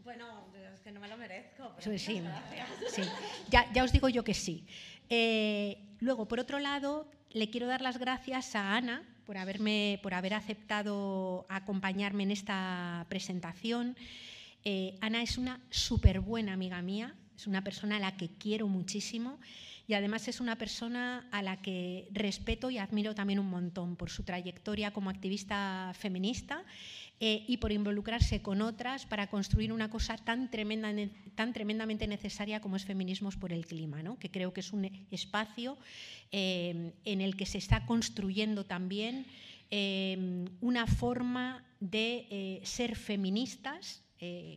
Bueno, 0.05 0.27
es 0.75 0.81
que 0.81 0.93
no 0.93 1.01
me 1.01 1.09
lo 1.09 1.17
merezco. 1.17 1.75
sí, 1.79 1.99
sí. 1.99 2.23
Ya, 3.51 3.71
ya, 3.73 3.85
os 3.85 3.93
digo 3.93 4.09
yo 4.09 4.23
que 4.25 4.35
sí. 4.35 4.65
Eh, 5.09 5.79
luego, 6.01 6.27
por 6.29 6.41
otro 6.41 6.59
lado, 6.59 7.11
le 7.31 7.51
quiero 7.51 7.67
dar 7.67 7.81
las 7.81 7.99
gracias 7.99 8.55
a 8.55 8.77
Ana 8.77 9.03
por, 9.25 9.39
haberme, 9.39 9.99
por 10.03 10.15
haber 10.15 10.35
aceptado 10.35 11.47
acompañarme 11.49 12.23
en 12.23 12.31
esta 12.31 13.07
presentación. 13.09 13.97
Eh, 14.65 14.97
Ana 15.01 15.23
es 15.23 15.37
una 15.37 15.61
súper 15.71 16.21
buena 16.21 16.53
amiga 16.53 16.81
mía, 16.81 17.15
es 17.37 17.47
una 17.47 17.65
persona 17.65 17.97
a 17.97 18.01
la 18.01 18.17
que 18.17 18.29
quiero 18.29 18.69
muchísimo 18.69 19.41
y 19.87 19.95
además 19.95 20.29
es 20.29 20.41
una 20.41 20.57
persona 20.57 21.29
a 21.31 21.43
la 21.43 21.61
que 21.61 22.09
respeto 22.13 22.71
y 22.71 22.79
admiro 22.79 23.15
también 23.15 23.39
un 23.39 23.51
montón 23.51 23.97
por 23.97 24.11
su 24.11 24.23
trayectoria 24.23 24.93
como 24.93 25.11
activista 25.11 25.93
feminista 25.95 26.65
eh, 27.21 27.45
y 27.47 27.59
por 27.59 27.71
involucrarse 27.71 28.41
con 28.41 28.63
otras 28.63 29.07
para 29.07 29.29
construir 29.29 29.73
una 29.73 29.91
cosa 29.91 30.17
tan, 30.17 30.51
tremenda, 30.51 30.91
tan 31.35 31.53
tremendamente 31.53 32.07
necesaria 32.07 32.61
como 32.61 32.77
es 32.77 32.85
Feminismos 32.85 33.37
por 33.37 33.53
el 33.53 33.67
Clima, 33.67 34.03
¿no? 34.03 34.19
que 34.19 34.31
creo 34.31 34.53
que 34.53 34.61
es 34.61 34.73
un 34.73 34.87
espacio 35.11 35.77
eh, 36.33 36.93
en 37.05 37.21
el 37.21 37.37
que 37.37 37.47
se 37.47 37.59
está 37.59 37.85
construyendo 37.85 38.65
también 38.65 39.27
eh, 39.71 40.47
una 40.61 40.87
forma 40.87 41.65
de 41.81 42.61
ser 42.65 42.97
feministas, 42.97 44.04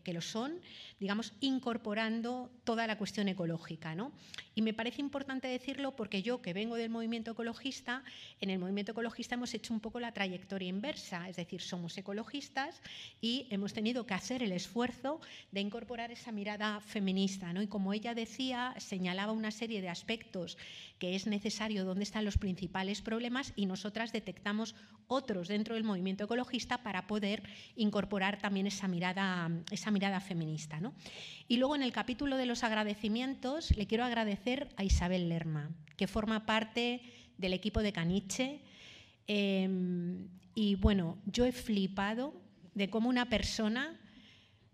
que 0.03 0.13
lo 0.13 0.21
son, 0.21 0.59
digamos, 0.99 1.33
incorporando 1.41 2.49
toda 2.63 2.87
la 2.87 2.97
cuestión 2.97 3.27
ecológica. 3.27 3.95
¿no? 3.95 4.11
Y 4.55 4.61
me 4.61 4.73
parece 4.73 5.01
importante 5.01 5.47
decirlo 5.47 5.95
porque 5.95 6.21
yo, 6.23 6.41
que 6.41 6.53
vengo 6.53 6.75
del 6.75 6.89
movimiento 6.89 7.31
ecologista, 7.31 8.03
en 8.41 8.49
el 8.49 8.59
movimiento 8.59 8.91
ecologista 8.91 9.35
hemos 9.35 9.53
hecho 9.53 9.73
un 9.73 9.79
poco 9.79 9.99
la 9.99 10.11
trayectoria 10.11 10.69
inversa, 10.69 11.29
es 11.29 11.35
decir, 11.35 11.61
somos 11.61 11.97
ecologistas 11.97 12.81
y 13.21 13.47
hemos 13.49 13.73
tenido 13.73 14.05
que 14.05 14.13
hacer 14.13 14.43
el 14.43 14.51
esfuerzo 14.51 15.21
de 15.51 15.61
incorporar 15.61 16.11
esa 16.11 16.31
mirada 16.31 16.79
feminista. 16.81 17.53
¿no? 17.53 17.61
Y 17.61 17.67
como 17.67 17.93
ella 17.93 18.13
decía, 18.13 18.73
señalaba 18.77 19.31
una 19.31 19.51
serie 19.51 19.81
de 19.81 19.89
aspectos 19.89 20.57
que 20.99 21.15
es 21.15 21.27
necesario, 21.27 21.85
dónde 21.85 22.03
están 22.03 22.25
los 22.25 22.37
principales 22.37 23.01
problemas 23.01 23.53
y 23.55 23.65
nosotras 23.67 24.11
detectamos 24.11 24.75
otros 25.07 25.47
dentro 25.47 25.75
del 25.75 25.83
movimiento 25.83 26.25
ecologista 26.25 26.79
para 26.79 27.07
poder 27.07 27.43
incorporar 27.75 28.39
también 28.39 28.67
esa 28.67 28.87
mirada, 28.87 29.49
esa 29.71 29.91
mirada 29.91 30.19
feminista. 30.19 30.79
Y 31.47 31.57
luego 31.57 31.75
en 31.75 31.83
el 31.83 31.91
capítulo 31.91 32.37
de 32.37 32.45
los 32.45 32.63
agradecimientos 32.63 33.75
le 33.75 33.87
quiero 33.87 34.03
agradecer 34.03 34.69
a 34.77 34.83
Isabel 34.83 35.29
Lerma, 35.29 35.69
que 35.95 36.07
forma 36.07 36.45
parte 36.45 37.01
del 37.37 37.53
equipo 37.53 37.81
de 37.81 37.93
Caniche. 37.93 38.61
Em, 39.27 40.27
y 40.55 40.75
bueno, 40.75 41.17
yo 41.25 41.45
he 41.45 41.51
flipado 41.51 42.33
de 42.73 42.89
cómo 42.89 43.09
una 43.09 43.29
persona 43.29 43.99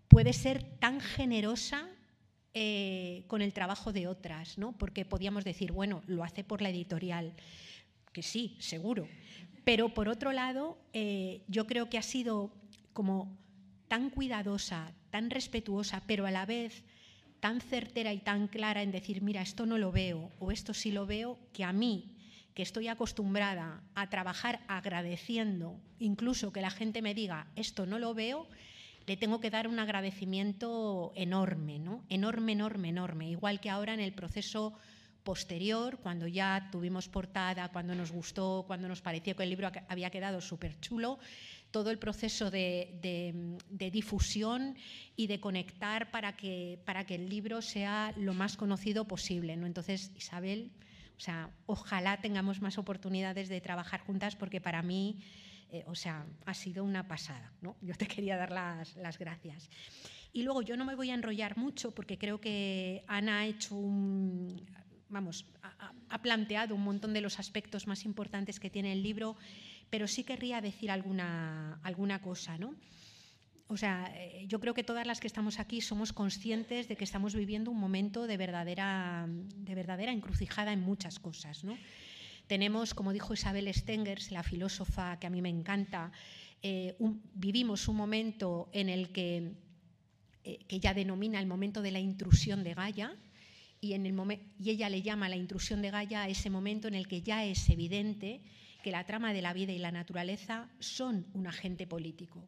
puede 0.08 0.32
ser 0.32 0.62
tan 0.78 1.00
generosa 1.00 1.88
eh, 2.54 3.24
con 3.26 3.42
el 3.42 3.52
trabajo 3.52 3.92
de 3.92 4.06
otras, 4.06 4.58
¿no? 4.58 4.72
Porque 4.78 5.04
podíamos 5.04 5.44
decir, 5.44 5.72
bueno, 5.72 6.02
lo 6.06 6.22
hace 6.22 6.44
por 6.44 6.62
la 6.62 6.70
editorial, 6.70 7.32
que 8.12 8.22
sí, 8.22 8.56
seguro. 8.60 9.08
Pero 9.64 9.92
por 9.92 10.08
otro 10.08 10.32
lado, 10.32 10.78
eh, 10.92 11.42
yo 11.48 11.66
creo 11.66 11.90
que 11.90 11.98
ha 11.98 12.02
sido 12.02 12.52
como 12.92 13.36
tan 13.88 14.10
cuidadosa, 14.10 14.92
tan 15.10 15.30
respetuosa, 15.30 16.02
pero 16.06 16.26
a 16.26 16.30
la 16.30 16.46
vez 16.46 16.84
tan 17.40 17.60
certera 17.60 18.12
y 18.12 18.18
tan 18.18 18.48
clara 18.48 18.82
en 18.82 18.90
decir, 18.90 19.20
mira, 19.20 19.42
esto 19.42 19.66
no 19.66 19.76
lo 19.76 19.92
veo 19.92 20.30
o 20.38 20.50
esto 20.50 20.72
sí 20.72 20.90
lo 20.90 21.04
veo, 21.04 21.38
que 21.52 21.62
a 21.64 21.72
mí, 21.72 22.16
que 22.54 22.62
estoy 22.62 22.88
acostumbrada 22.88 23.82
a 23.94 24.08
trabajar 24.08 24.60
agradeciendo, 24.66 25.78
incluso 25.98 26.52
que 26.52 26.62
la 26.62 26.70
gente 26.70 27.02
me 27.02 27.14
diga, 27.14 27.46
esto 27.56 27.84
no 27.84 27.98
lo 27.98 28.14
veo, 28.14 28.48
le 29.06 29.16
tengo 29.18 29.40
que 29.40 29.50
dar 29.50 29.68
un 29.68 29.78
agradecimiento 29.78 31.12
enorme, 31.14 31.78
¿no? 31.78 32.02
Enorme, 32.08 32.52
enorme, 32.52 32.88
enorme. 32.88 33.30
Igual 33.30 33.60
que 33.60 33.68
ahora 33.68 33.92
en 33.92 34.00
el 34.00 34.14
proceso 34.14 34.72
posterior, 35.24 35.98
cuando 35.98 36.26
ya 36.26 36.68
tuvimos 36.70 37.08
portada, 37.08 37.68
cuando 37.68 37.94
nos 37.94 38.12
gustó, 38.12 38.64
cuando 38.66 38.88
nos 38.88 39.02
pareció 39.02 39.34
que 39.34 39.42
el 39.42 39.50
libro 39.50 39.70
había 39.88 40.10
quedado 40.10 40.40
súper 40.40 40.78
chulo, 40.80 41.18
todo 41.74 41.90
el 41.90 41.98
proceso 41.98 42.52
de, 42.52 43.58
difusión 43.90 44.76
y 45.16 45.26
de 45.26 45.40
conectar 45.40 46.12
para 46.12 46.36
que, 46.36 46.78
para 46.84 47.04
que 47.04 47.16
el 47.16 47.28
libro 47.28 47.62
sea 47.62 48.14
lo 48.16 48.32
más 48.32 48.56
conocido 48.56 49.08
posible. 49.08 49.56
¿no? 49.56 49.66
Entonces, 49.66 50.12
Isabel, 50.14 50.70
o 51.18 51.20
sea, 51.20 51.50
ojalá 51.66 52.20
tengamos 52.20 52.62
más 52.62 52.78
oportunidades 52.78 53.48
de 53.48 53.60
trabajar 53.60 53.98
juntas 54.02 54.36
porque 54.36 54.60
para 54.60 54.82
mí, 54.82 55.18
eh, 55.72 55.82
o 55.88 55.96
sea, 55.96 56.24
ha 56.46 56.54
sido 56.54 56.84
una 56.84 57.08
pasada. 57.08 57.52
¿no? 57.60 57.74
Yo 57.82 57.96
te 57.96 58.06
quería 58.06 58.36
dar 58.36 58.52
las, 58.52 58.94
las 58.94 59.18
gracias. 59.18 59.68
Y 60.32 60.44
luego 60.44 60.62
yo 60.62 60.76
no 60.76 60.84
me 60.84 60.94
voy 60.94 61.10
a 61.10 61.14
enrollar 61.14 61.56
mucho 61.56 61.92
porque 61.92 62.18
creo 62.18 62.40
que 62.40 63.04
Ana 63.06 63.40
ha 63.40 63.46
hecho 63.46 63.76
un, 63.76 64.64
vamos, 65.08 65.46
ha, 66.08 66.22
planteado 66.22 66.74
un 66.74 66.82
montón 66.82 67.12
de 67.12 67.20
los 67.20 67.38
aspectos 67.38 67.86
más 67.86 68.04
importantes 68.04 68.58
que 68.58 68.70
tiene 68.70 68.92
el 68.92 69.02
libro, 69.02 69.36
pero 69.94 70.08
sí 70.08 70.24
querría 70.24 70.60
decir 70.60 70.90
alguna, 70.90 71.78
alguna 71.84 72.20
cosa, 72.20 72.58
¿no? 72.58 72.74
O 73.68 73.76
sea, 73.76 74.12
eh, 74.16 74.44
yo 74.48 74.58
creo 74.58 74.74
que 74.74 74.82
todas 74.82 75.06
las 75.06 75.20
que 75.20 75.28
estamos 75.28 75.60
aquí 75.60 75.80
somos 75.80 76.12
conscientes 76.12 76.88
de 76.88 76.96
que 76.96 77.04
estamos 77.04 77.32
viviendo 77.32 77.70
un 77.70 77.78
momento 77.78 78.26
de 78.26 78.36
verdadera, 78.36 79.28
de 79.28 79.74
verdadera 79.76 80.10
encrucijada 80.10 80.72
en 80.72 80.80
muchas 80.80 81.20
cosas, 81.20 81.62
¿no? 81.62 81.78
Tenemos, 82.48 82.92
como 82.92 83.12
dijo 83.12 83.34
Isabel 83.34 83.72
Stengers, 83.72 84.32
la 84.32 84.42
filósofa 84.42 85.20
que 85.20 85.28
a 85.28 85.30
mí 85.30 85.40
me 85.40 85.48
encanta, 85.48 86.10
eh, 86.60 86.96
vivimos 87.32 87.86
un 87.86 87.94
momento 87.94 88.70
en 88.72 88.88
el 88.88 89.12
que, 89.12 89.52
eh, 90.42 90.58
que 90.66 90.74
ella 90.74 90.92
denomina 90.92 91.38
el 91.38 91.46
momento 91.46 91.82
de 91.82 91.92
la 91.92 92.00
intrusión 92.00 92.64
de 92.64 92.74
Gaia, 92.74 93.16
y, 93.80 93.92
en 93.92 94.06
el 94.06 94.40
y 94.58 94.70
ella 94.70 94.88
le 94.88 95.02
llama 95.02 95.28
la 95.28 95.36
intrusión 95.36 95.82
de 95.82 95.92
Gaia 95.92 96.22
a 96.22 96.28
ese 96.28 96.50
momento 96.50 96.88
en 96.88 96.96
el 96.96 97.06
que 97.06 97.22
ya 97.22 97.44
es 97.44 97.68
evidente 97.68 98.40
que 98.84 98.90
la 98.90 99.04
trama 99.04 99.32
de 99.32 99.40
la 99.40 99.54
vida 99.54 99.72
y 99.72 99.78
la 99.78 99.92
naturaleza 99.92 100.68
son 100.78 101.26
un 101.32 101.46
agente 101.46 101.86
político, 101.86 102.46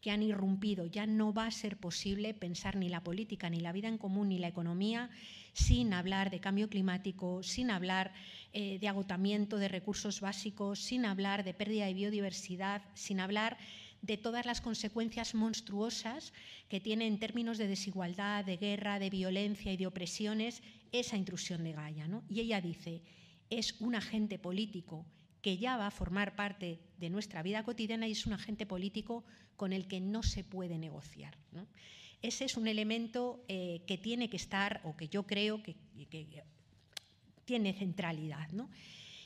que 0.00 0.12
han 0.12 0.22
irrumpido. 0.22 0.86
Ya 0.86 1.06
no 1.06 1.34
va 1.34 1.46
a 1.46 1.50
ser 1.50 1.76
posible 1.76 2.34
pensar 2.34 2.76
ni 2.76 2.88
la 2.88 3.02
política, 3.02 3.50
ni 3.50 3.58
la 3.58 3.72
vida 3.72 3.88
en 3.88 3.98
común, 3.98 4.28
ni 4.28 4.38
la 4.38 4.46
economía 4.46 5.10
sin 5.54 5.92
hablar 5.92 6.30
de 6.30 6.38
cambio 6.38 6.68
climático, 6.68 7.42
sin 7.42 7.72
hablar 7.72 8.12
eh, 8.52 8.78
de 8.78 8.86
agotamiento 8.86 9.58
de 9.58 9.66
recursos 9.66 10.20
básicos, 10.20 10.78
sin 10.78 11.04
hablar 11.04 11.42
de 11.42 11.52
pérdida 11.52 11.86
de 11.86 11.94
biodiversidad, 11.94 12.82
sin 12.94 13.18
hablar 13.18 13.58
de 14.02 14.16
todas 14.16 14.46
las 14.46 14.60
consecuencias 14.60 15.34
monstruosas 15.34 16.32
que 16.68 16.80
tiene 16.80 17.08
en 17.08 17.18
términos 17.18 17.58
de 17.58 17.66
desigualdad, 17.66 18.44
de 18.44 18.56
guerra, 18.56 19.00
de 19.00 19.10
violencia 19.10 19.72
y 19.72 19.76
de 19.76 19.88
opresiones 19.88 20.62
esa 20.92 21.16
intrusión 21.16 21.64
de 21.64 21.72
Gaia. 21.72 22.08
Y 22.28 22.38
ella 22.38 22.60
dice, 22.60 23.02
es 23.50 23.80
un 23.80 23.96
agente 23.96 24.38
político 24.38 25.06
que 25.42 25.58
ya 25.58 25.76
va 25.76 25.88
a 25.88 25.90
formar 25.90 26.36
parte 26.36 26.78
de 26.98 27.10
nuestra 27.10 27.42
vida 27.42 27.64
cotidiana 27.64 28.08
y 28.08 28.12
es 28.12 28.26
un 28.26 28.32
agente 28.32 28.64
político 28.64 29.24
con 29.56 29.72
el 29.72 29.86
que 29.86 30.00
no 30.00 30.22
se 30.22 30.44
puede 30.44 30.78
negociar. 30.78 31.36
Ese 32.22 32.44
es 32.44 32.56
un 32.56 32.68
elemento 32.68 33.44
eh, 33.48 33.82
que 33.86 33.98
tiene 33.98 34.30
que 34.30 34.36
estar, 34.36 34.80
o 34.84 34.96
que 34.96 35.08
yo 35.08 35.24
creo 35.24 35.62
que, 35.62 35.74
que 36.08 36.44
tiene 37.44 37.72
centralidad. 37.74 38.48
¿no? 38.52 38.70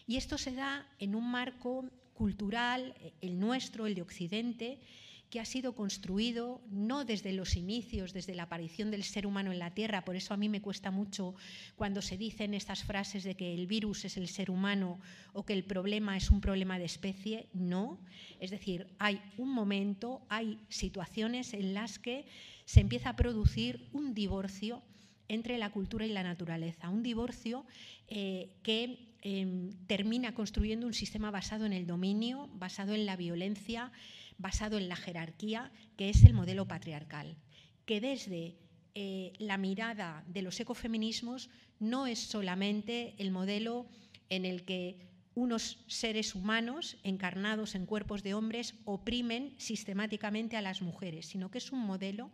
Y 0.07 0.17
esto 0.17 0.39
se 0.39 0.53
da 0.55 0.89
en 0.99 1.15
un 1.15 1.31
marco 1.31 1.85
cultural, 2.15 2.95
el 3.21 3.39
nuestro, 3.39 3.87
el 3.87 3.95
de 3.95 4.03
Occidente, 4.03 4.81
que 5.31 5.41
ha 5.41 5.45
sido 5.45 5.75
construido 5.75 6.61
no 6.71 7.05
desde 7.05 7.33
los 7.33 7.57
inicios, 7.57 8.13
desde 8.13 8.35
la 8.35 8.45
aparición 8.45 8.91
del 8.91 9.03
ser 9.03 9.27
humano 9.27 9.53
en 9.53 9.59
la 9.59 9.75
Tierra, 9.75 10.05
por 10.05 10.17
eso 10.17 10.35
a 10.35 10.37
mí 10.37 10.49
me 10.49 10.63
cuesta 10.63 10.91
mucho 10.91 11.35
cuando 11.75 12.03
se 12.03 12.17
dicen 12.17 12.55
estas 12.55 12.85
frases 12.85 13.25
de 13.25 13.35
que 13.35 13.55
el 13.55 13.67
virus 13.67 14.05
es 14.05 14.17
el 14.17 14.29
ser 14.29 14.51
humano 14.51 15.01
o 15.33 15.45
que 15.45 15.53
el 15.53 15.65
problema 15.65 16.17
es 16.17 16.31
un 16.31 16.41
problema 16.41 16.79
de 16.79 16.85
especie, 16.85 17.49
no. 17.53 17.99
Es 18.41 18.51
decir, 18.51 18.87
hay 18.99 19.21
un 19.37 19.53
momento, 19.53 20.23
hay 20.29 20.59
situaciones 20.69 21.55
en 21.55 21.75
las 21.75 21.99
que 21.99 22.27
se 22.65 22.81
empieza 22.81 23.11
a 23.11 23.17
producir 23.17 23.89
un 23.93 24.15
divorcio 24.15 24.83
entre 25.29 25.59
la 25.59 25.71
cultura 25.71 26.07
y 26.07 26.11
la 26.11 26.23
naturaleza, 26.23 26.89
un 26.89 27.03
divorcio 27.03 27.67
eh, 28.09 28.51
que 28.63 29.07
Em, 29.29 29.73
termina 29.89 30.35
construyendo 30.35 30.87
un 30.87 30.95
sistema 30.95 31.33
basado 31.33 31.67
en 31.67 31.73
el 31.73 31.85
dominio, 31.85 32.49
basado 32.55 32.95
en 32.95 33.07
la 33.07 33.17
violencia, 33.17 33.91
basado 34.39 34.79
en 34.79 34.89
la 34.89 34.97
jerarquía, 34.97 35.73
que 35.97 36.11
es 36.11 36.25
el 36.25 36.35
modelo 36.35 36.67
patriarcal, 36.67 37.37
que 37.85 38.01
desde 38.01 38.57
eh, 38.95 39.33
la 39.39 39.59
mirada 39.59 40.25
de 40.27 40.43
los 40.43 40.59
ecofeminismos 40.61 41.51
no 41.79 42.07
es 42.07 42.19
solamente 42.19 43.15
el 43.19 43.31
modelo 43.31 43.87
en 44.29 44.45
el 44.45 44.65
que 44.65 45.07
unos 45.35 45.85
seres 45.87 46.35
humanos 46.35 46.97
encarnados 47.03 47.75
en 47.75 47.85
cuerpos 47.85 48.23
de 48.23 48.33
hombres 48.33 48.75
oprimen 48.87 49.55
sistemáticamente 49.59 50.57
a 50.57 50.63
las 50.63 50.81
mujeres, 50.81 51.27
sino 51.27 51.51
que 51.51 51.59
es 51.59 51.73
un 51.73 51.81
modelo 51.81 52.31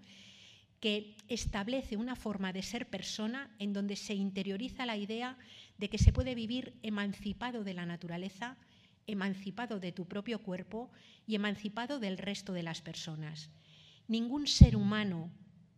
que 0.78 1.16
establece 1.28 1.96
una 1.96 2.16
forma 2.16 2.52
de 2.52 2.62
ser 2.62 2.88
persona 2.88 3.50
en 3.58 3.72
donde 3.72 3.96
se 3.96 4.14
interioriza 4.14 4.86
la 4.86 4.96
idea 4.96 5.36
de 5.78 5.88
que 5.88 5.98
se 5.98 6.12
puede 6.12 6.34
vivir 6.34 6.74
emancipado 6.82 7.64
de 7.64 7.74
la 7.74 7.86
naturaleza, 7.86 8.56
emancipado 9.06 9.80
de 9.80 9.92
tu 9.92 10.06
propio 10.06 10.42
cuerpo 10.42 10.90
y 11.26 11.34
emancipado 11.34 11.98
del 11.98 12.18
resto 12.18 12.52
de 12.52 12.62
las 12.62 12.82
personas. 12.82 13.50
Ningún 14.08 14.46
ser 14.46 14.76
humano 14.76 15.30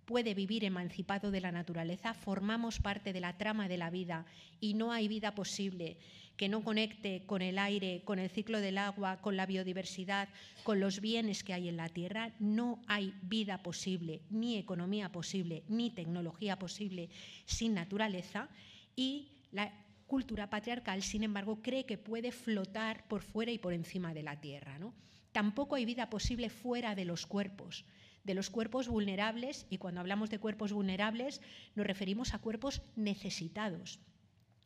puede 0.05 0.35
vivir 0.35 0.65
emancipado 0.65 1.31
de 1.31 1.41
la 1.41 1.53
naturaleza, 1.53 2.15
formamos 2.15 2.79
parte 2.79 3.13
de 3.13 3.21
la 3.21 3.37
trama 3.39 3.69
de 3.69 3.79
la 3.79 3.91
vida 3.91 4.27
y 4.61 4.75
no 4.75 4.93
hay 4.93 5.09
vida 5.09 5.35
posible 5.35 5.99
que 6.37 6.49
no 6.49 6.65
conecte 6.65 7.25
con 7.27 7.43
el 7.43 7.59
aire, 7.59 8.03
con 8.05 8.19
el 8.19 8.29
ciclo 8.29 8.61
del 8.61 8.79
agua, 8.79 9.21
con 9.21 9.37
la 9.37 9.47
biodiversidad, 9.47 10.29
con 10.65 10.81
los 10.81 11.01
bienes 11.01 11.45
que 11.45 11.55
hay 11.55 11.69
en 11.69 11.77
la 11.77 11.89
Tierra. 11.89 12.33
No 12.41 12.83
hay 12.89 13.15
vida 13.23 13.63
posible, 13.63 14.23
ni 14.31 14.57
economía 14.57 15.13
posible, 15.13 15.63
ni 15.69 15.91
tecnología 15.91 16.59
posible 16.59 17.09
sin 17.47 17.75
naturaleza 17.75 18.49
y 18.97 19.29
la 19.53 19.73
cultura 20.07 20.51
patriarcal, 20.51 21.03
sin 21.03 21.25
embargo, 21.25 21.63
cree 21.63 21.87
que 21.87 21.99
puede 21.99 22.33
flotar 22.33 23.07
por 23.09 23.23
fuera 23.23 23.53
y 23.53 23.59
por 23.59 23.73
encima 23.73 24.15
de 24.15 24.23
la 24.23 24.41
Tierra. 24.41 24.79
¿no? 24.79 24.95
Tampoco 25.33 25.75
hay 25.75 25.85
vida 25.85 26.11
posible 26.11 26.51
fuera 26.51 26.95
de 26.95 27.05
los 27.05 27.27
cuerpos, 27.27 27.85
de 28.23 28.35
los 28.35 28.51
cuerpos 28.51 28.89
vulnerables, 28.89 29.67
y 29.71 29.79
cuando 29.79 30.01
hablamos 30.01 30.31
de 30.31 30.39
cuerpos 30.39 30.73
vulnerables 30.73 31.41
nos 31.75 31.87
referimos 31.87 32.35
a 32.35 32.39
cuerpos 32.39 32.83
necesitados. 32.97 34.01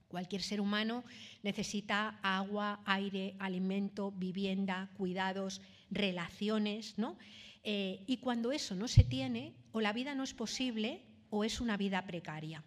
Cualquier 0.08 0.42
ser 0.42 0.60
humano 0.60 1.04
necesita 1.42 2.18
agua, 2.22 2.80
aire, 2.86 3.36
alimento, 3.38 4.10
vivienda, 4.10 4.90
cuidados, 4.96 5.60
relaciones, 5.90 6.96
¿no? 6.96 7.18
Eh, 7.62 8.04
y 8.06 8.18
cuando 8.18 8.52
eso 8.52 8.74
no 8.74 8.88
se 8.88 9.04
tiene, 9.04 9.54
o 9.72 9.80
la 9.80 9.92
vida 9.92 10.14
no 10.14 10.22
es 10.22 10.32
posible 10.32 11.02
o 11.30 11.44
es 11.44 11.60
una 11.60 11.76
vida 11.76 12.06
precaria. 12.06 12.64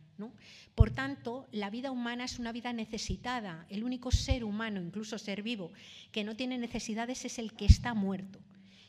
Por 0.75 0.91
tanto, 0.91 1.47
la 1.51 1.69
vida 1.69 1.91
humana 1.91 2.25
es 2.25 2.37
una 2.37 2.51
vida 2.51 2.73
necesitada. 2.73 3.65
El 3.69 3.83
único 3.83 4.11
ser 4.11 4.43
humano, 4.43 4.81
incluso 4.81 5.17
ser 5.17 5.41
vivo, 5.41 5.71
que 6.11 6.23
no 6.23 6.35
tiene 6.35 6.57
necesidades 6.57 7.25
es 7.25 7.39
el 7.39 7.53
que 7.53 7.65
está 7.65 7.93
muerto. 7.93 8.39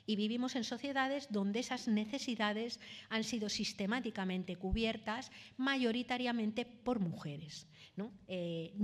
Y 0.05 0.17
vivimos 0.17 0.57
en 0.57 0.65
sociedades 0.65 1.29
donde 1.31 1.61
esas 1.61 1.89
necesidades 1.89 2.81
han 3.09 3.25
sido 3.25 3.49
sistemáticamente 3.49 4.57
cubiertas 4.57 5.31
mayoritariamente 5.57 6.65
por 6.67 6.99
mujeres. 6.99 7.67
no 7.97 8.13
eh, 8.29 8.75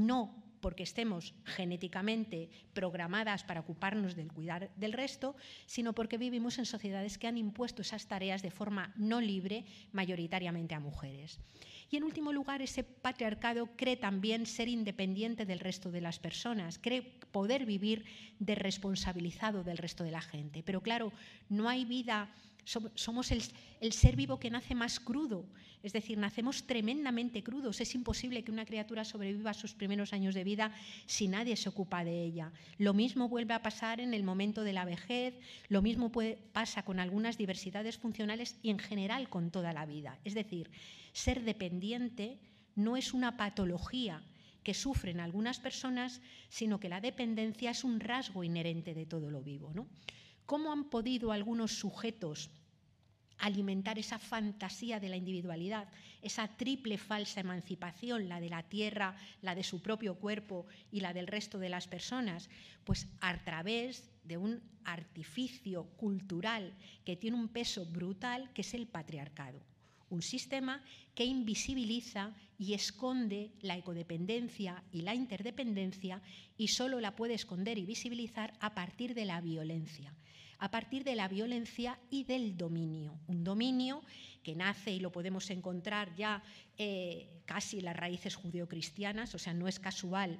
porque 0.60 0.82
estemos 0.82 1.34
genéticamente 1.44 2.50
programadas 2.74 3.44
para 3.44 3.60
ocuparnos 3.60 4.16
del 4.16 4.32
cuidar 4.32 4.70
del 4.76 4.92
resto, 4.92 5.36
sino 5.66 5.94
porque 5.94 6.18
vivimos 6.18 6.58
en 6.58 6.66
sociedades 6.66 7.18
que 7.18 7.26
han 7.26 7.38
impuesto 7.38 7.82
esas 7.82 8.06
tareas 8.06 8.42
de 8.42 8.50
forma 8.50 8.92
no 8.96 9.20
libre 9.20 9.64
mayoritariamente 9.92 10.74
a 10.74 10.80
mujeres. 10.80 11.38
Y 11.90 11.96
en 11.96 12.04
último 12.04 12.32
lugar, 12.32 12.60
ese 12.60 12.84
patriarcado 12.84 13.70
cree 13.76 13.96
también 13.96 14.46
ser 14.46 14.68
independiente 14.68 15.46
del 15.46 15.60
resto 15.60 15.90
de 15.90 16.00
las 16.00 16.18
personas, 16.18 16.78
cree 16.78 17.02
poder 17.02 17.64
vivir 17.64 18.04
desresponsabilizado 18.38 19.64
del 19.64 19.78
resto 19.78 20.04
de 20.04 20.10
la 20.10 20.20
gente. 20.20 20.62
Pero 20.62 20.82
claro, 20.82 21.12
no 21.48 21.68
hay 21.68 21.84
vida 21.84 22.30
somos 22.94 23.30
el, 23.30 23.92
ser 23.92 24.14
vivo 24.14 24.38
que 24.38 24.50
nace 24.50 24.74
más 24.74 25.00
crudo, 25.00 25.46
es 25.82 25.92
decir, 25.92 26.18
nacemos 26.18 26.66
tremendamente 26.66 27.42
crudos. 27.42 27.80
Es 27.80 27.94
imposible 27.94 28.44
que 28.44 28.52
una 28.52 28.66
criatura 28.66 29.04
sobreviva 29.04 29.54
sus 29.54 29.72
primeros 29.72 30.12
años 30.12 30.34
de 30.34 30.44
vida 30.44 30.72
si 31.06 31.28
nadie 31.28 31.56
se 31.56 31.68
ocupa 31.68 32.04
de 32.04 32.24
ella. 32.24 32.52
Lo 32.76 32.92
mismo 32.92 33.28
vuelve 33.28 33.54
a 33.54 33.62
pasar 33.62 34.00
en 34.00 34.12
el 34.12 34.22
momento 34.22 34.64
de 34.64 34.72
la 34.72 34.84
vejez, 34.84 35.34
lo 35.68 35.80
mismo 35.80 36.12
pasa 36.52 36.82
con 36.82 37.00
algunas 37.00 37.38
diversidades 37.38 37.96
funcionales 37.96 38.58
y 38.62 38.70
en 38.70 38.78
general 38.78 39.28
con 39.30 39.50
toda 39.50 39.72
la 39.72 39.86
vida. 39.86 40.18
Es 40.24 40.34
decir, 40.34 40.68
ser 41.18 41.42
dependiente 41.42 42.38
no 42.74 42.96
es 42.96 43.12
una 43.12 43.36
patología 43.36 44.22
que 44.62 44.74
sufren 44.74 45.20
algunas 45.20 45.58
personas, 45.58 46.20
sino 46.48 46.78
que 46.78 46.88
la 46.88 47.00
dependencia 47.00 47.70
es 47.70 47.84
un 47.84 48.00
rasgo 48.00 48.44
inherente 48.44 48.94
de 48.94 49.06
todo 49.06 49.30
lo 49.30 49.42
vivo. 49.42 49.72
¿no? 49.74 49.88
¿Cómo 50.46 50.72
han 50.72 50.84
podido 50.90 51.32
algunos 51.32 51.72
sujetos 51.72 52.50
alimentar 53.38 53.98
esa 53.98 54.18
fantasía 54.18 54.98
de 54.98 55.08
la 55.08 55.16
individualidad, 55.16 55.88
esa 56.22 56.48
triple 56.56 56.98
falsa 56.98 57.40
emancipación, 57.40 58.28
la 58.28 58.40
de 58.40 58.50
la 58.50 58.64
tierra, 58.64 59.14
la 59.42 59.54
de 59.54 59.62
su 59.62 59.80
propio 59.80 60.16
cuerpo 60.16 60.66
y 60.90 61.00
la 61.00 61.12
del 61.12 61.28
resto 61.28 61.58
de 61.58 61.68
las 61.68 61.86
personas, 61.86 62.50
pues 62.84 63.06
a 63.20 63.36
través 63.44 64.10
de 64.24 64.38
un 64.38 64.60
artificio 64.84 65.84
cultural 65.96 66.74
que 67.04 67.16
tiene 67.16 67.36
un 67.36 67.48
peso 67.48 67.86
brutal, 67.86 68.50
que 68.54 68.62
es 68.62 68.74
el 68.74 68.88
patriarcado. 68.88 69.62
Un 70.10 70.22
sistema 70.22 70.82
que 71.14 71.24
invisibiliza 71.24 72.34
y 72.58 72.74
esconde 72.74 73.50
la 73.60 73.76
ecodependencia 73.76 74.82
y 74.92 75.02
la 75.02 75.14
interdependencia 75.14 76.22
y 76.56 76.68
solo 76.68 77.00
la 77.00 77.14
puede 77.14 77.34
esconder 77.34 77.78
y 77.78 77.84
visibilizar 77.84 78.54
a 78.60 78.74
partir 78.74 79.14
de 79.14 79.24
la 79.24 79.40
violencia 79.40 80.14
a 80.58 80.70
partir 80.70 81.04
de 81.04 81.14
la 81.14 81.28
violencia 81.28 81.98
y 82.10 82.24
del 82.24 82.56
dominio. 82.56 83.18
Un 83.28 83.44
dominio 83.44 84.02
que 84.42 84.56
nace 84.56 84.90
y 84.90 85.00
lo 85.00 85.12
podemos 85.12 85.50
encontrar 85.50 86.14
ya 86.16 86.42
eh, 86.76 87.42
casi 87.46 87.78
en 87.78 87.84
las 87.84 87.96
raíces 87.96 88.34
judeocristianas, 88.34 89.34
o 89.34 89.38
sea, 89.38 89.54
no 89.54 89.68
es 89.68 89.78
casual 89.78 90.38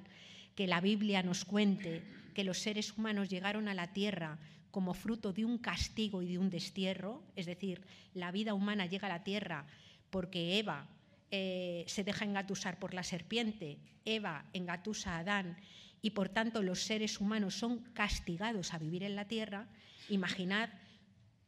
que 0.55 0.67
la 0.67 0.81
Biblia 0.81 1.23
nos 1.23 1.45
cuente 1.45 2.03
que 2.33 2.43
los 2.43 2.59
seres 2.59 2.97
humanos 2.97 3.29
llegaron 3.29 3.67
a 3.67 3.73
la 3.73 3.93
tierra 3.93 4.39
como 4.71 4.93
fruto 4.93 5.33
de 5.33 5.45
un 5.45 5.57
castigo 5.57 6.21
y 6.21 6.27
de 6.27 6.37
un 6.37 6.49
destierro, 6.49 7.23
es 7.35 7.45
decir, 7.45 7.81
la 8.13 8.31
vida 8.31 8.53
humana 8.53 8.85
llega 8.85 9.07
a 9.07 9.17
la 9.17 9.23
tierra 9.23 9.65
porque 10.09 10.59
Eva 10.59 10.87
eh, 11.31 11.83
se 11.87 12.03
deja 12.03 12.25
engatusar 12.25 12.79
por 12.79 12.93
la 12.93 13.03
serpiente, 13.03 13.77
Eva 14.05 14.45
engatusa 14.53 15.15
a 15.15 15.19
Adán 15.19 15.57
y 16.01 16.11
por 16.11 16.29
tanto 16.29 16.61
los 16.63 16.81
seres 16.83 17.19
humanos 17.19 17.55
son 17.55 17.79
castigados 17.93 18.73
a 18.73 18.79
vivir 18.79 19.03
en 19.03 19.15
la 19.15 19.27
tierra, 19.27 19.67
Imaginad 20.09 20.69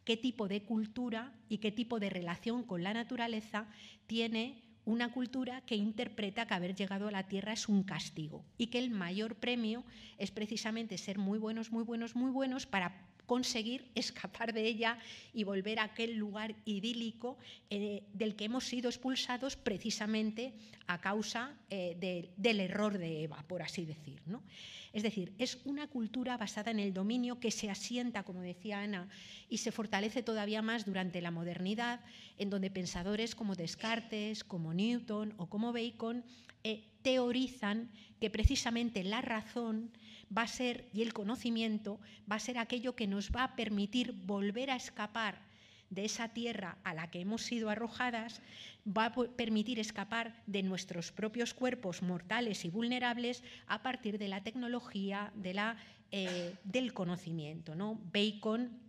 qué 0.03 0.17
tipo 0.17 0.47
de 0.47 0.63
cultura 0.63 1.33
y 1.49 1.59
qué 1.59 1.71
tipo 1.71 1.99
de 1.99 2.09
relación 2.09 2.63
con 2.63 2.83
la 2.83 2.93
naturaleza 2.93 3.67
tiene 4.07 4.61
una 4.85 5.11
cultura 5.11 5.61
que 5.61 5.75
interpreta 5.75 6.45
que 6.45 6.53
haber 6.53 6.75
llegado 6.75 7.07
a 7.07 7.11
la 7.11 7.27
Tierra 7.27 7.53
es 7.53 7.69
un 7.69 7.83
castigo 7.83 8.43
y 8.57 8.67
que 8.67 8.79
el 8.79 8.89
mayor 8.89 9.35
premio 9.35 9.83
es 10.17 10.31
precisamente 10.31 10.97
ser 10.97 11.17
muy 11.17 11.37
buenos, 11.37 11.71
muy 11.71 11.83
buenos, 11.83 12.15
muy 12.15 12.31
buenos 12.31 12.65
para 12.65 13.07
conseguir 13.31 13.89
escapar 13.95 14.51
de 14.51 14.67
ella 14.67 14.97
y 15.33 15.45
volver 15.45 15.79
a 15.79 15.83
aquel 15.85 16.17
lugar 16.17 16.53
idílico 16.65 17.37
eh, 17.69 18.03
del 18.11 18.35
que 18.35 18.43
hemos 18.43 18.65
sido 18.65 18.89
expulsados 18.89 19.55
precisamente 19.55 20.51
a 20.87 20.99
causa 20.99 21.55
eh, 21.69 21.95
del 22.35 22.59
error 22.59 22.97
de 22.97 23.23
Eva, 23.23 23.41
por 23.47 23.61
así 23.61 23.85
decir. 23.85 24.19
¿no? 24.25 24.43
Es 24.91 25.03
decir, 25.03 25.31
es 25.37 25.59
una 25.63 25.87
cultura 25.87 26.35
basada 26.35 26.71
en 26.71 26.79
el 26.79 26.93
dominio 26.93 27.39
que 27.39 27.51
se 27.51 27.69
asienta, 27.69 28.23
como 28.23 28.41
decía 28.41 28.81
Ana, 28.81 29.07
y 29.47 29.59
se 29.59 29.71
fortalece 29.71 30.23
todavía 30.23 30.61
más 30.61 30.83
durante 30.83 31.21
la 31.21 31.31
modernidad, 31.31 32.01
en 32.37 32.49
donde 32.49 32.69
pensadores 32.69 33.33
como 33.33 33.55
Descartes, 33.55 34.43
como 34.43 34.73
Newton 34.73 35.35
o 35.37 35.47
como 35.47 35.71
Bacon 35.71 36.25
eh, 36.65 36.83
teorizan 37.01 37.89
que 38.19 38.29
precisamente 38.29 39.05
la 39.05 39.21
razón 39.21 39.89
va 40.35 40.43
a 40.43 40.47
ser, 40.47 40.87
y 40.93 41.01
el 41.01 41.13
conocimiento, 41.13 41.99
va 42.29 42.35
a 42.37 42.39
ser 42.39 42.57
aquello 42.57 42.95
que 42.95 43.07
nos 43.07 43.31
va 43.31 43.43
a 43.43 43.55
permitir 43.55 44.13
volver 44.13 44.71
a 44.71 44.75
escapar 44.75 45.41
de 45.89 46.05
esa 46.05 46.29
tierra 46.29 46.77
a 46.83 46.93
la 46.93 47.11
que 47.11 47.19
hemos 47.19 47.43
sido 47.43 47.69
arrojadas, 47.69 48.41
va 48.87 49.05
a 49.05 49.13
permitir 49.13 49.77
escapar 49.77 50.41
de 50.47 50.63
nuestros 50.63 51.11
propios 51.11 51.53
cuerpos 51.53 52.01
mortales 52.01 52.63
y 52.63 52.69
vulnerables 52.69 53.43
a 53.67 53.83
partir 53.83 54.17
de 54.17 54.29
la 54.29 54.41
tecnología, 54.41 55.31
de 55.35 55.53
la, 55.53 55.77
eh, 56.11 56.55
del 56.63 56.93
conocimiento. 56.93 57.75
¿no? 57.75 57.99
Bacon 58.13 58.79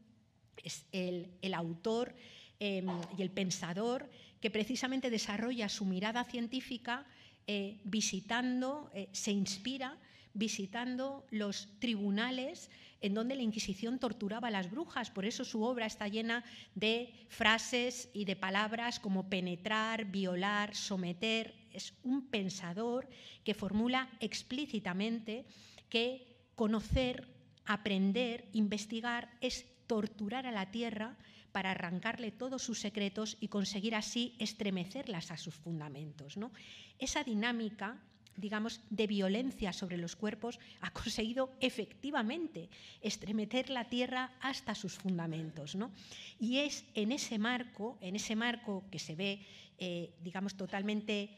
es 0.63 0.87
el, 0.93 1.55
autor 1.55 2.15
em, 2.61 2.87
y 3.19 3.23
el 3.23 3.31
pensador 3.31 4.09
que 4.41 4.51
precisamente 4.51 5.11
desarrolla 5.11 5.69
su 5.69 5.85
mirada 5.85 6.23
científica 6.23 7.05
eh, 7.49 7.81
visitando, 7.83 8.91
eh, 8.95 9.09
se 9.11 9.33
inspira 9.33 9.99
visitando 10.35 11.27
los 11.31 11.69
tribunales 11.79 12.71
en 13.01 13.15
donde 13.15 13.35
la 13.35 13.43
Inquisición 13.43 13.99
torturaba 13.99 14.49
a 14.49 14.53
las 14.53 14.71
brujas. 14.71 15.11
Por 15.11 15.25
eso 15.25 15.45
su 15.45 15.63
obra 15.63 15.87
está 15.87 16.09
llena 16.09 16.45
de 16.75 17.13
frases 17.29 18.09
y 18.15 18.25
de 18.25 18.37
palabras 18.37 19.01
como 19.01 19.29
penetrar, 19.29 20.07
violar, 20.07 20.75
someter. 20.75 21.55
Es 21.73 21.95
un 22.05 22.29
pensador 22.29 23.09
que 23.45 23.55
formula 23.55 24.09
explícitamente 24.21 25.45
que 25.89 26.33
conocer, 26.55 27.29
aprender, 27.67 28.49
investigar 28.53 29.31
es 29.41 29.67
torturar 29.87 30.47
a 30.47 30.53
la 30.53 30.71
tierra 30.71 31.17
para 31.51 31.73
arrancarle 31.73 32.31
todos 32.31 32.63
sus 32.63 32.81
secretos 32.81 33.37
y 33.41 33.49
conseguir 33.49 33.95
así 33.95 34.35
estremecerlas 34.39 35.31
a 35.31 35.37
sus 35.37 35.55
fundamentos. 35.55 36.37
¿no? 36.37 36.53
Esa 36.99 37.25
dinámica 37.25 38.01
digamos, 38.37 38.81
de 38.91 39.07
violencia 39.07 39.73
sobre 39.73 39.97
los 39.97 40.17
cuerpos, 40.17 40.59
ha 40.81 40.91
conseguido 40.91 41.51
efectivamente 41.61 42.69
estremecer 43.01 43.71
la 43.71 43.89
tierra 43.89 44.33
hasta 44.41 44.75
sus 44.75 44.95
fundamentos. 44.95 45.75
¿no? 45.75 45.91
Y 46.39 46.59
es 46.59 46.85
en 46.95 47.13
ese 47.13 47.39
marco, 47.39 47.99
en 48.01 48.17
ese 48.17 48.37
marco 48.37 48.85
que 48.91 48.99
se 48.99 49.15
ve, 49.15 49.41
eh, 49.79 50.13
digamos, 50.23 50.55
totalmente 50.55 51.31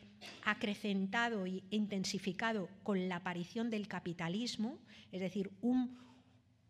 acrecentado 0.45 1.47
e 1.47 1.63
intensificado 1.71 2.69
con 2.83 3.09
la 3.09 3.17
aparición 3.17 3.71
del 3.71 3.89
capitalismo, 3.89 4.79
es 5.13 5.21
decir, 5.21 5.51
un, 5.61 5.99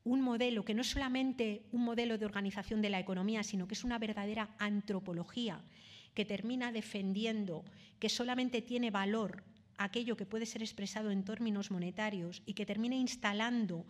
un 0.03 0.21
modelo 0.21 0.65
que 0.65 0.75
no 0.75 0.83
es 0.83 0.91
solamente 0.91 1.63
un 1.73 1.85
modelo 1.85 2.19
de 2.19 2.27
organización 2.27 2.83
de 2.83 2.91
la 2.91 2.99
economía, 2.99 3.43
sino 3.43 3.69
que 3.69 3.75
es 3.75 3.85
una 3.85 3.99
verdadera 3.99 4.55
antropología 4.59 5.63
que 6.15 6.25
termina 6.25 6.73
defendiendo 6.73 7.65
que 7.99 8.09
solamente 8.09 8.63
tiene 8.63 8.91
valor 8.91 9.43
aquello 9.79 10.17
que 10.17 10.27
puede 10.27 10.47
ser 10.47 10.63
expresado 10.63 11.11
en 11.11 11.25
términos 11.25 11.71
monetarios 11.71 12.43
y 12.47 12.55
que 12.55 12.67
termine 12.67 12.97
instalando 12.97 13.87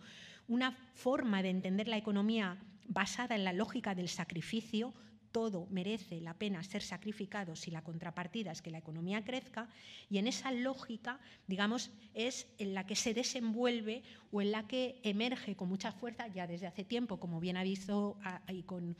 una 0.47 0.71
forma 0.93 1.41
de 1.41 1.49
entender 1.49 1.87
la 1.87 1.97
economía 1.97 2.57
basada 2.87 3.35
en 3.35 3.43
la 3.43 3.53
lógica 3.53 3.95
del 3.95 4.09
sacrificio, 4.09 4.93
todo 5.35 5.67
merece 5.69 6.21
la 6.21 6.33
pena 6.33 6.63
ser 6.63 6.81
sacrificado 6.81 7.57
si 7.57 7.69
la 7.69 7.83
contrapartida 7.83 8.53
es 8.53 8.61
que 8.61 8.71
la 8.71 8.77
economía 8.77 9.25
crezca, 9.25 9.67
y 10.09 10.17
en 10.17 10.27
esa 10.27 10.53
lógica, 10.53 11.19
digamos, 11.45 11.91
es 12.13 12.47
en 12.57 12.73
la 12.73 12.85
que 12.85 12.95
se 12.95 13.13
desenvuelve 13.13 14.03
o 14.31 14.41
en 14.41 14.51
la 14.51 14.65
que 14.65 15.01
emerge 15.03 15.57
con 15.57 15.67
mucha 15.67 15.91
fuerza 15.91 16.27
ya 16.27 16.47
desde 16.47 16.67
hace 16.67 16.85
tiempo, 16.85 17.19
como 17.19 17.41
bien 17.41 17.57
ha 17.57 17.63
visto 17.63 18.17
ahí 18.45 18.63
con, 18.63 18.95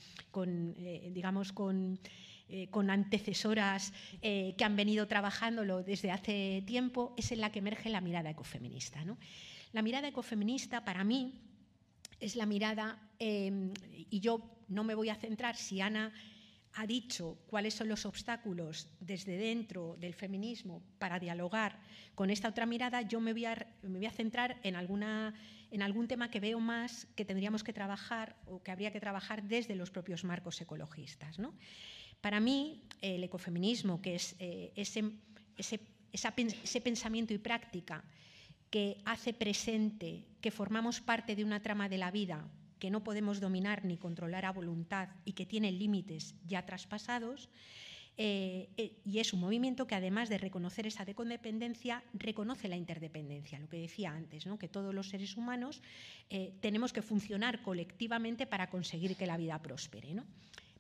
eh, 0.78 1.10
digamos, 1.14 1.54
con 1.54 2.00
eh, 2.48 2.68
con 2.70 2.90
antecesoras 2.90 3.94
eh, 4.22 4.54
que 4.58 4.64
han 4.64 4.76
venido 4.76 5.08
trabajándolo 5.08 5.84
desde 5.84 6.12
hace 6.12 6.64
tiempo, 6.68 7.14
es 7.18 7.32
en 7.32 7.42
la 7.42 7.52
que 7.52 7.60
emerge 7.60 7.90
la 7.90 8.02
mirada 8.02 8.30
ecofeminista. 8.30 9.04
La 9.74 9.82
mirada 9.82 10.08
ecofeminista 10.08 10.86
para 10.86 11.04
mí 11.04 11.34
es 12.20 12.36
la 12.36 12.46
mirada, 12.46 13.00
em, 13.20 13.74
y 14.10 14.20
yo 14.20 14.42
no 14.68 14.84
me 14.84 14.96
voy 14.96 15.10
a 15.10 15.16
centrar 15.16 15.56
si 15.56 15.82
Ana 15.82 16.14
ha 16.76 16.86
dicho 16.86 17.38
cuáles 17.48 17.74
son 17.74 17.88
los 17.88 18.06
obstáculos 18.06 18.90
desde 19.00 19.38
dentro 19.38 19.96
del 19.98 20.14
feminismo 20.14 20.84
para 21.00 21.20
dialogar 21.20 21.80
con 22.16 22.30
esta 22.30 22.50
otra 22.50 22.66
mirada, 22.66 23.02
yo 23.02 23.20
me 23.20 23.34
voy 23.34 23.46
a, 23.46 23.68
me 23.82 23.98
voy 23.98 24.06
a 24.06 24.12
centrar 24.12 24.60
en, 24.64 24.76
alguna, 24.76 25.34
en 25.72 25.82
algún 25.82 26.08
tema 26.08 26.30
que 26.30 26.40
veo 26.40 26.60
más 26.60 27.08
que 27.16 27.26
tendríamos 27.26 27.64
que 27.64 27.74
trabajar 27.74 28.36
o 28.46 28.62
que 28.62 28.72
habría 28.72 28.92
que 28.92 29.00
trabajar 29.00 29.44
desde 29.44 29.76
los 29.76 29.90
propios 29.90 30.24
marcos 30.24 30.60
ecologistas. 30.62 31.40
¿no? 31.40 31.54
Para 32.26 32.40
mí, 32.40 32.82
el 33.02 33.24
ecofeminismo, 33.24 34.02
que 34.02 34.16
es 34.16 34.36
eh, 34.40 34.74
ese, 34.76 35.12
ese, 35.60 36.82
pensamiento 36.82 37.36
y 37.36 37.38
práctica 37.38 38.04
que 38.72 38.98
hace 39.06 39.32
presente 39.32 40.26
que 40.42 40.50
formamos 40.50 41.02
parte 41.02 41.36
de 41.36 41.44
una 41.44 41.62
trama 41.62 41.88
de 41.88 42.00
la 42.00 42.10
vida 42.10 42.50
que 42.80 42.90
no 42.90 43.04
podemos 43.04 43.40
dominar 43.40 43.86
ni 43.86 43.98
controlar 43.98 44.44
a 44.46 44.52
voluntad 44.52 45.10
y 45.24 45.34
que 45.34 45.46
tiene 45.46 45.72
límites 45.72 46.34
ya 46.48 46.66
traspasados, 46.66 47.48
eh, 48.18 48.70
eh, 48.78 48.98
y 49.06 49.20
es 49.20 49.32
un 49.32 49.42
movimiento 49.42 49.86
que 49.86 49.94
además 49.94 50.28
de 50.28 50.40
reconocer 50.40 50.88
esa 50.88 51.06
dependencia, 51.06 52.04
reconoce 52.16 52.68
la 52.68 52.76
interdependencia, 52.76 53.60
lo 53.60 53.70
que 53.70 53.78
decía 53.78 54.10
antes, 54.10 54.48
¿no? 54.48 54.58
que 54.58 54.68
todos 54.68 54.96
los 54.96 55.10
seres 55.10 55.38
humanos 55.38 55.84
tenemos 56.60 56.92
que 56.92 57.04
funcionar 57.04 57.62
colectivamente 57.62 58.48
para 58.48 58.72
conseguir 58.72 59.16
que 59.16 59.28
la 59.28 59.38
vida 59.38 59.62
prospere. 59.62 60.16
¿no? 60.16 60.26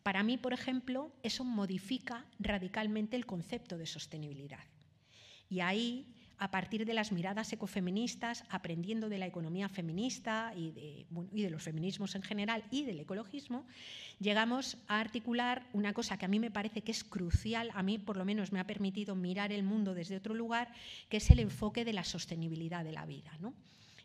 Para 0.06 0.22
mí, 0.22 0.38
por 0.38 0.54
ejemplo, 0.54 1.12
eso 1.24 1.44
modifica 1.44 2.28
radicalmente 2.38 3.16
el 3.16 3.26
concepto 3.26 3.76
de 3.76 3.88
sostenibilidad. 3.88 4.64
Y 5.50 5.62
ahí, 5.62 6.14
a 6.38 6.52
partir 6.52 6.86
de 6.86 6.94
las 6.94 7.12
miradas 7.12 7.52
ecofeministas, 7.52 8.44
aprendiendo 8.52 9.10
de 9.10 9.18
la 9.18 9.26
economía 9.26 9.68
feminista 9.68 10.54
y 10.56 11.08
de, 11.10 11.50
los 11.50 11.64
feminismos 11.64 12.14
en 12.14 12.22
general 12.22 12.66
y 12.70 12.84
del 12.84 13.00
ecologismo, 13.00 13.66
llegamos 14.20 14.78
a 14.88 15.00
articular 15.00 15.68
una 15.74 15.92
cosa 15.92 16.20
que 16.20 16.26
a 16.26 16.30
mí 16.30 16.40
me 16.40 16.52
parece 16.52 16.82
que 16.82 16.92
es 16.92 17.04
crucial, 17.04 17.72
a 17.74 17.82
mí 17.82 17.98
por 17.98 18.16
lo 18.16 18.26
menos 18.26 18.52
me 18.52 18.60
ha 18.60 18.68
permitido 18.68 19.16
mirar 19.16 19.52
el 19.52 19.64
mundo 19.64 19.96
desde 19.96 20.18
otro 20.18 20.36
lugar, 20.36 20.72
que 21.10 21.18
es 21.18 21.32
el 21.32 21.40
enfoque 21.40 21.84
de 21.84 21.94
la 21.94 22.04
sostenibilidad 22.04 22.84
de 22.84 22.92
la 22.92 23.08
vida, 23.08 23.32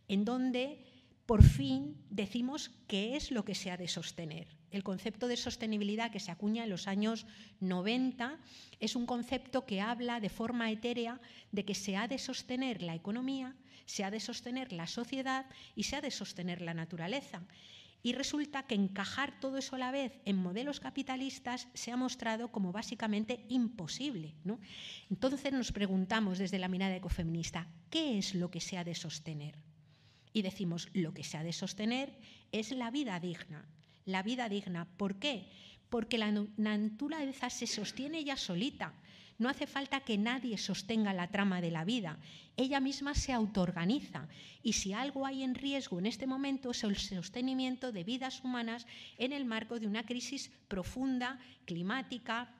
en 0.08 0.24
donde 0.24 0.82
por 1.26 1.42
fin 1.42 1.94
decimos 2.08 2.70
qué 2.88 3.16
es 3.16 3.30
lo 3.30 3.44
que 3.44 3.54
se 3.54 3.70
ha 3.70 3.76
de 3.76 3.86
sostener 3.86 4.59
El 4.70 4.84
concepto 4.84 5.26
de 5.26 5.36
sostenibilidad 5.36 6.12
que 6.12 6.20
se 6.20 6.30
acuña 6.30 6.64
en 6.64 6.70
los 6.70 6.86
años 6.86 7.26
90 7.60 8.38
es 8.78 8.94
un 8.94 9.06
concepto 9.06 9.66
que 9.66 9.80
habla 9.80 10.20
de 10.20 10.28
forma 10.28 10.70
etérea 10.70 11.20
de 11.50 11.64
que 11.64 11.74
se 11.74 11.96
ha 11.96 12.06
de 12.06 12.18
sostener 12.18 12.82
la 12.82 12.94
economía, 12.94 13.56
se 13.86 14.04
ha 14.04 14.10
de 14.10 14.20
sostener 14.20 14.72
la 14.72 14.86
sociedad 14.86 15.46
y 15.74 15.84
se 15.84 15.96
ha 15.96 16.00
de 16.00 16.12
sostener 16.12 16.62
la 16.62 16.74
naturaleza. 16.74 17.42
Y 18.02 18.12
resulta 18.12 18.62
que 18.62 18.74
encajar 18.74 19.40
todo 19.40 19.58
eso 19.58 19.76
a 19.76 19.78
la 19.78 19.90
vez 19.90 20.20
en 20.24 20.36
modelos 20.36 20.80
capitalistas 20.80 21.68
se 21.74 21.92
ha 21.92 21.96
mostrado 21.96 22.50
como 22.50 22.72
básicamente 22.72 23.44
imposible. 23.48 24.34
Entonces 25.10 25.52
nos 25.52 25.72
preguntamos 25.72 26.38
desde 26.38 26.58
la 26.58 26.68
mirada 26.68 26.96
ecofeminista, 26.96 27.68
¿qué 27.90 28.16
es 28.16 28.34
lo 28.34 28.50
que 28.50 28.60
se 28.60 28.78
ha 28.78 28.84
de 28.84 28.94
sostener? 28.94 29.58
Y 30.32 30.42
decimos, 30.42 30.88
lo 30.94 31.12
que 31.12 31.24
se 31.24 31.36
ha 31.36 31.42
de 31.42 31.52
sostener 31.52 32.16
es 32.52 32.70
la 32.70 32.90
vida 32.90 33.18
digna. 33.20 33.68
La 34.04 34.22
vida 34.22 34.48
digna. 34.48 34.86
¿Por 34.96 35.16
qué? 35.16 35.46
Porque 35.88 36.18
la 36.18 36.32
naturaleza 36.56 37.50
se 37.50 37.66
sostiene 37.66 38.24
ya 38.24 38.36
solita. 38.36 38.92
No 39.38 39.48
hace 39.48 39.66
falta 39.66 40.00
que 40.00 40.18
nadie 40.18 40.58
sostenga 40.58 41.14
la 41.14 41.28
trama 41.28 41.62
de 41.62 41.70
la 41.70 41.84
vida. 41.84 42.18
Ella 42.58 42.78
misma 42.78 43.14
se 43.14 43.32
autoorganiza. 43.32 44.28
Y 44.62 44.74
si 44.74 44.92
algo 44.92 45.24
hay 45.24 45.42
en 45.42 45.54
riesgo 45.54 45.98
en 45.98 46.04
este 46.04 46.26
momento 46.26 46.72
es 46.72 46.84
el 46.84 46.96
sostenimiento 46.96 47.90
de 47.90 48.04
vidas 48.04 48.44
humanas 48.44 48.86
en 49.16 49.32
el 49.32 49.46
marco 49.46 49.80
de 49.80 49.86
una 49.86 50.04
crisis 50.04 50.50
profunda, 50.68 51.38
climática, 51.64 52.52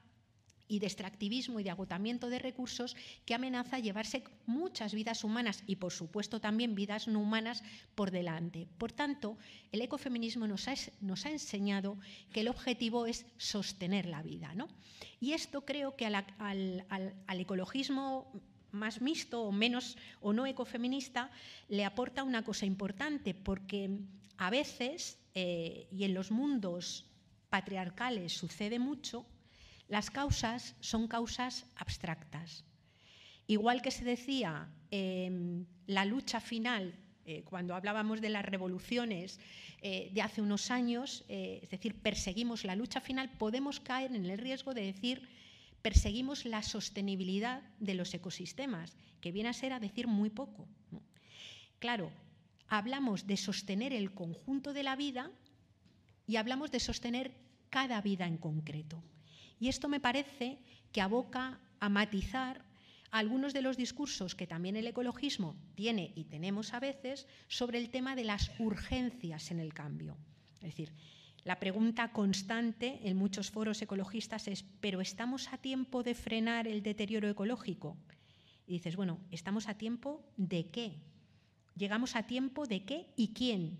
y 0.70 0.78
de 0.78 0.86
extractivismo 0.86 1.58
y 1.58 1.64
de 1.64 1.70
agotamiento 1.70 2.30
de 2.30 2.38
recursos 2.38 2.96
que 3.26 3.34
amenaza 3.34 3.80
llevarse 3.80 4.22
muchas 4.46 4.94
vidas 4.94 5.24
humanas 5.24 5.64
y, 5.66 5.76
por 5.76 5.92
supuesto, 5.92 6.40
también 6.40 6.76
vidas 6.76 7.08
no 7.08 7.18
humanas 7.18 7.64
por 7.96 8.12
delante. 8.12 8.68
Por 8.78 8.92
tanto, 8.92 9.36
el 9.72 9.82
ecofeminismo 9.82 10.46
nos 10.46 10.68
ha, 10.68 11.30
enseñado 11.30 11.98
que 12.32 12.42
el 12.42 12.48
objetivo 12.48 13.06
es 13.06 13.26
sostener 13.36 14.06
la 14.06 14.22
vida. 14.22 14.54
¿no? 14.54 14.68
Y 15.18 15.32
esto 15.32 15.64
creo 15.64 15.96
que 15.96 16.06
al, 16.06 16.24
al, 16.88 17.40
ecologismo 17.40 18.30
más 18.70 19.02
mixto 19.02 19.42
o 19.42 19.50
menos 19.50 19.98
o 20.20 20.32
no 20.32 20.46
ecofeminista 20.46 21.32
le 21.68 21.84
aporta 21.84 22.22
una 22.22 22.44
cosa 22.44 22.64
importante 22.64 23.34
porque 23.34 23.98
a 24.36 24.50
veces 24.50 25.18
eh, 25.34 25.88
y 25.90 26.04
en 26.04 26.14
los 26.14 26.30
mundos 26.30 27.06
patriarcales 27.48 28.32
sucede 28.32 28.78
mucho 28.78 29.26
las 29.90 30.10
causas 30.10 30.76
son 30.80 31.08
causas 31.08 31.66
abstractas. 31.74 32.64
Igual 33.48 33.82
que 33.82 33.90
se 33.90 34.04
decía 34.04 34.70
em, 34.92 35.66
la 35.86 36.04
lucha 36.04 36.40
final, 36.40 36.94
eh, 37.26 37.42
cuando 37.42 37.74
hablábamos 37.74 38.20
de 38.20 38.30
las 38.30 38.44
revoluciones 38.44 39.40
eh, 39.82 40.10
de 40.14 40.22
hace 40.22 40.40
unos 40.42 40.70
años, 40.70 41.24
eh, 41.28 41.58
es 41.62 41.70
decir, 41.70 42.00
perseguimos 42.00 42.64
la 42.64 42.76
lucha 42.76 43.00
final, 43.00 43.30
podemos 43.36 43.80
caer 43.80 44.14
en 44.14 44.24
el 44.26 44.38
riesgo 44.38 44.74
de 44.74 44.86
decir 44.86 45.28
perseguimos 45.82 46.44
la 46.44 46.62
sostenibilidad 46.62 47.62
de 47.80 47.94
los 47.94 48.14
ecosistemas, 48.14 48.96
que 49.20 49.32
viene 49.32 49.48
a 49.48 49.54
ser 49.54 49.72
a 49.72 49.80
decir 49.80 50.06
muy 50.06 50.30
poco. 50.30 50.68
Claro, 51.80 52.12
hablamos 52.68 53.26
de 53.26 53.36
sostener 53.36 53.92
el 53.92 54.12
conjunto 54.12 54.72
de 54.72 54.84
la 54.84 54.94
vida 54.94 55.30
y 56.28 56.36
hablamos 56.36 56.70
de 56.70 56.78
sostener 56.78 57.32
cada 57.70 58.00
vida 58.02 58.26
en 58.26 58.36
concreto. 58.36 59.02
Y 59.60 59.68
esto 59.68 59.88
me 59.88 60.00
parece 60.00 60.58
que 60.90 61.00
aboca 61.00 61.60
a 61.78 61.88
matizar 61.88 62.64
algunos 63.10 63.52
de 63.52 63.62
los 63.62 63.76
discursos 63.76 64.34
que 64.34 64.46
también 64.46 64.76
el 64.76 64.86
ecologismo 64.86 65.56
tiene 65.74 66.12
y 66.14 66.24
tenemos 66.24 66.72
a 66.74 66.80
veces 66.80 67.26
sobre 67.48 67.78
el 67.78 67.90
tema 67.90 68.16
de 68.16 68.24
las 68.24 68.50
urgencias 68.58 69.50
en 69.50 69.60
el 69.60 69.74
cambio. 69.74 70.16
Es 70.56 70.70
decir, 70.70 70.92
la 71.44 71.58
pregunta 71.58 72.12
constante 72.12 73.00
en 73.04 73.16
muchos 73.16 73.50
foros 73.50 73.82
ecologistas 73.82 74.46
es, 74.48 74.62
¿pero 74.80 75.00
estamos 75.00 75.52
a 75.52 75.58
tiempo 75.58 76.02
de 76.02 76.14
frenar 76.14 76.68
el 76.68 76.82
deterioro 76.82 77.28
ecológico? 77.28 77.96
Y 78.66 78.74
dices, 78.74 78.96
bueno, 78.96 79.18
¿estamos 79.30 79.68
a 79.68 79.74
tiempo 79.74 80.24
de 80.36 80.70
qué? 80.70 80.94
¿Llegamos 81.76 82.14
a 82.14 82.24
tiempo 82.24 82.66
de 82.66 82.84
qué 82.84 83.06
y 83.16 83.28
quién? 83.28 83.78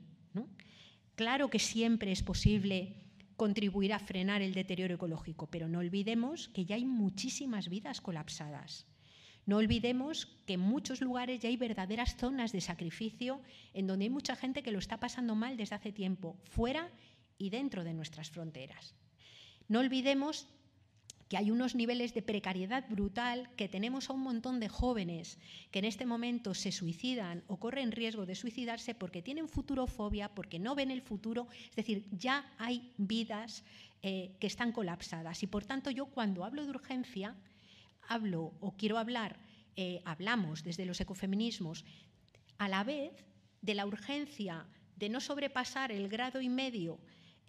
Claro 1.15 1.51
que 1.51 1.59
siempre 1.59 2.13
es 2.13 2.23
posible 2.23 2.97
contribuir 3.41 3.95
a 3.95 3.99
frenar 3.99 4.43
el 4.43 4.53
deterioro 4.53 4.97
ecológico, 4.97 5.47
pero 5.47 5.67
no 5.67 5.79
olvidemos 5.79 6.51
que 6.51 6.67
ya 6.67 6.75
hay 6.75 6.85
muchísimas 6.85 7.71
vidas 7.71 8.03
colapsadas. 8.03 8.85
No 9.47 9.57
olvidemos 9.57 10.27
que 10.47 10.53
en 10.53 10.61
muchos 10.61 11.01
lugares 11.01 11.41
ya 11.41 11.49
hay 11.49 11.57
verdaderas 11.57 12.19
zonas 12.19 12.53
de 12.53 12.61
sacrificio 12.61 13.41
en 13.73 13.87
donde 13.87 14.05
hay 14.05 14.11
mucha 14.11 14.37
gente 14.37 14.63
que 14.63 14.73
lo 14.73 14.79
está 14.79 15.01
pasando 15.01 15.35
mal 15.37 15.57
desde 15.57 15.75
hace 15.75 15.91
tiempo, 15.91 16.37
fuera 16.45 16.91
y 17.39 17.49
dentro 17.49 17.83
de 17.83 17.95
nuestras 17.95 18.29
fronteras. 18.29 18.95
No 19.69 19.79
olvidemos 19.81 20.47
que 21.31 21.37
hay 21.37 21.53
unos 21.53 21.77
niveles 21.77 22.13
de 22.13 22.23
precariedad 22.23 22.85
brutal, 22.91 23.49
que 23.55 23.69
tenemos 23.69 24.11
a 24.11 24.15
un 24.15 24.21
montón 24.21 24.59
de 24.59 24.69
jóvenes 24.69 25.39
que 25.71 25.79
en 25.79 25.85
este 25.85 26.05
momento 26.05 26.55
se 26.55 26.73
suicidan 26.73 27.45
o 27.47 27.57
corren 27.57 27.93
riesgo 27.93 28.27
de 28.27 28.35
suicidarse 28.35 28.97
porque 28.97 29.23
tienen 29.23 29.49
futurofobia, 29.49 30.35
porque 30.35 30.59
no 30.59 30.75
ven 30.75 30.91
el 30.91 31.03
futuro. 31.03 31.47
Es 31.71 31.77
decir, 31.77 32.05
ya 32.11 32.53
hay 32.59 32.93
vidas 32.97 33.63
eh, 34.03 34.35
que 34.41 34.49
están 34.49 34.73
colapsadas. 34.73 35.45
Y 35.45 35.47
por 35.47 35.65
tanto 35.65 35.93
yo 35.93 36.07
cuando 36.07 36.45
hablo 36.45 36.65
de 36.65 36.71
urgencia, 36.71 37.37
hablo 38.09 38.53
o 38.59 38.73
quiero 38.77 38.99
hablar, 38.99 39.39
eh, 39.77 40.03
hablamos 40.05 40.65
desde 40.65 40.85
los 40.85 41.01
ecofeminismos, 41.01 41.85
a 42.59 42.69
la 42.69 42.83
vez 42.83 43.13
de 43.63 43.75
la 43.75 43.87
urgencia 43.87 44.67
de 44.97 45.09
no 45.09 45.21
sobrepasar 45.21 45.93
el 45.93 46.09
grado 46.09 46.41
y 46.41 46.49
medio 46.49 46.99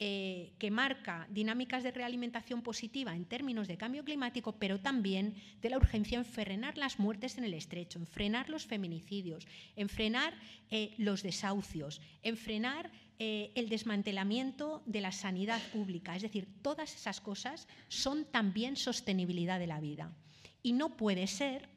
eh, 0.04 0.54
que 0.58 0.72
marca 0.72 1.28
dinámicas 1.30 1.84
de 1.84 1.92
realimentación 1.92 2.64
positiva 2.64 3.16
en 3.16 3.26
términos 3.26 3.68
de 3.68 3.78
cambio 3.78 4.04
climático, 4.04 4.54
pero 4.58 4.80
también 4.80 5.36
de 5.62 5.70
la 5.70 5.78
urgencia 5.78 6.18
en 6.18 6.26
frenar 6.26 6.76
las 6.76 6.98
muertes 6.98 7.38
en 7.38 7.44
el 7.44 7.54
estrecho, 7.54 8.00
en 8.00 8.08
frenar 8.08 8.50
los 8.50 8.66
feminicidios, 8.66 9.46
en 9.76 9.90
frenar 9.90 10.34
eh, 10.72 10.96
los 10.98 11.22
desahucios, 11.22 12.02
en 12.24 12.36
frenar 12.36 12.90
eh, 13.20 13.52
el 13.54 13.70
desmantelamiento 13.70 14.82
de 14.88 15.02
la 15.02 15.12
sanidad 15.12 15.62
pública. 15.72 16.16
Es 16.16 16.24
decir, 16.24 16.48
todas 16.64 16.96
esas 16.96 17.22
cosas 17.22 17.68
son 17.88 18.26
también 18.26 18.78
sostenibilidad 18.78 19.60
de 19.60 19.68
la 19.68 19.80
vida. 19.80 20.12
Y 20.64 20.74
no 20.74 20.98
puede 20.98 21.28
ser 21.28 21.70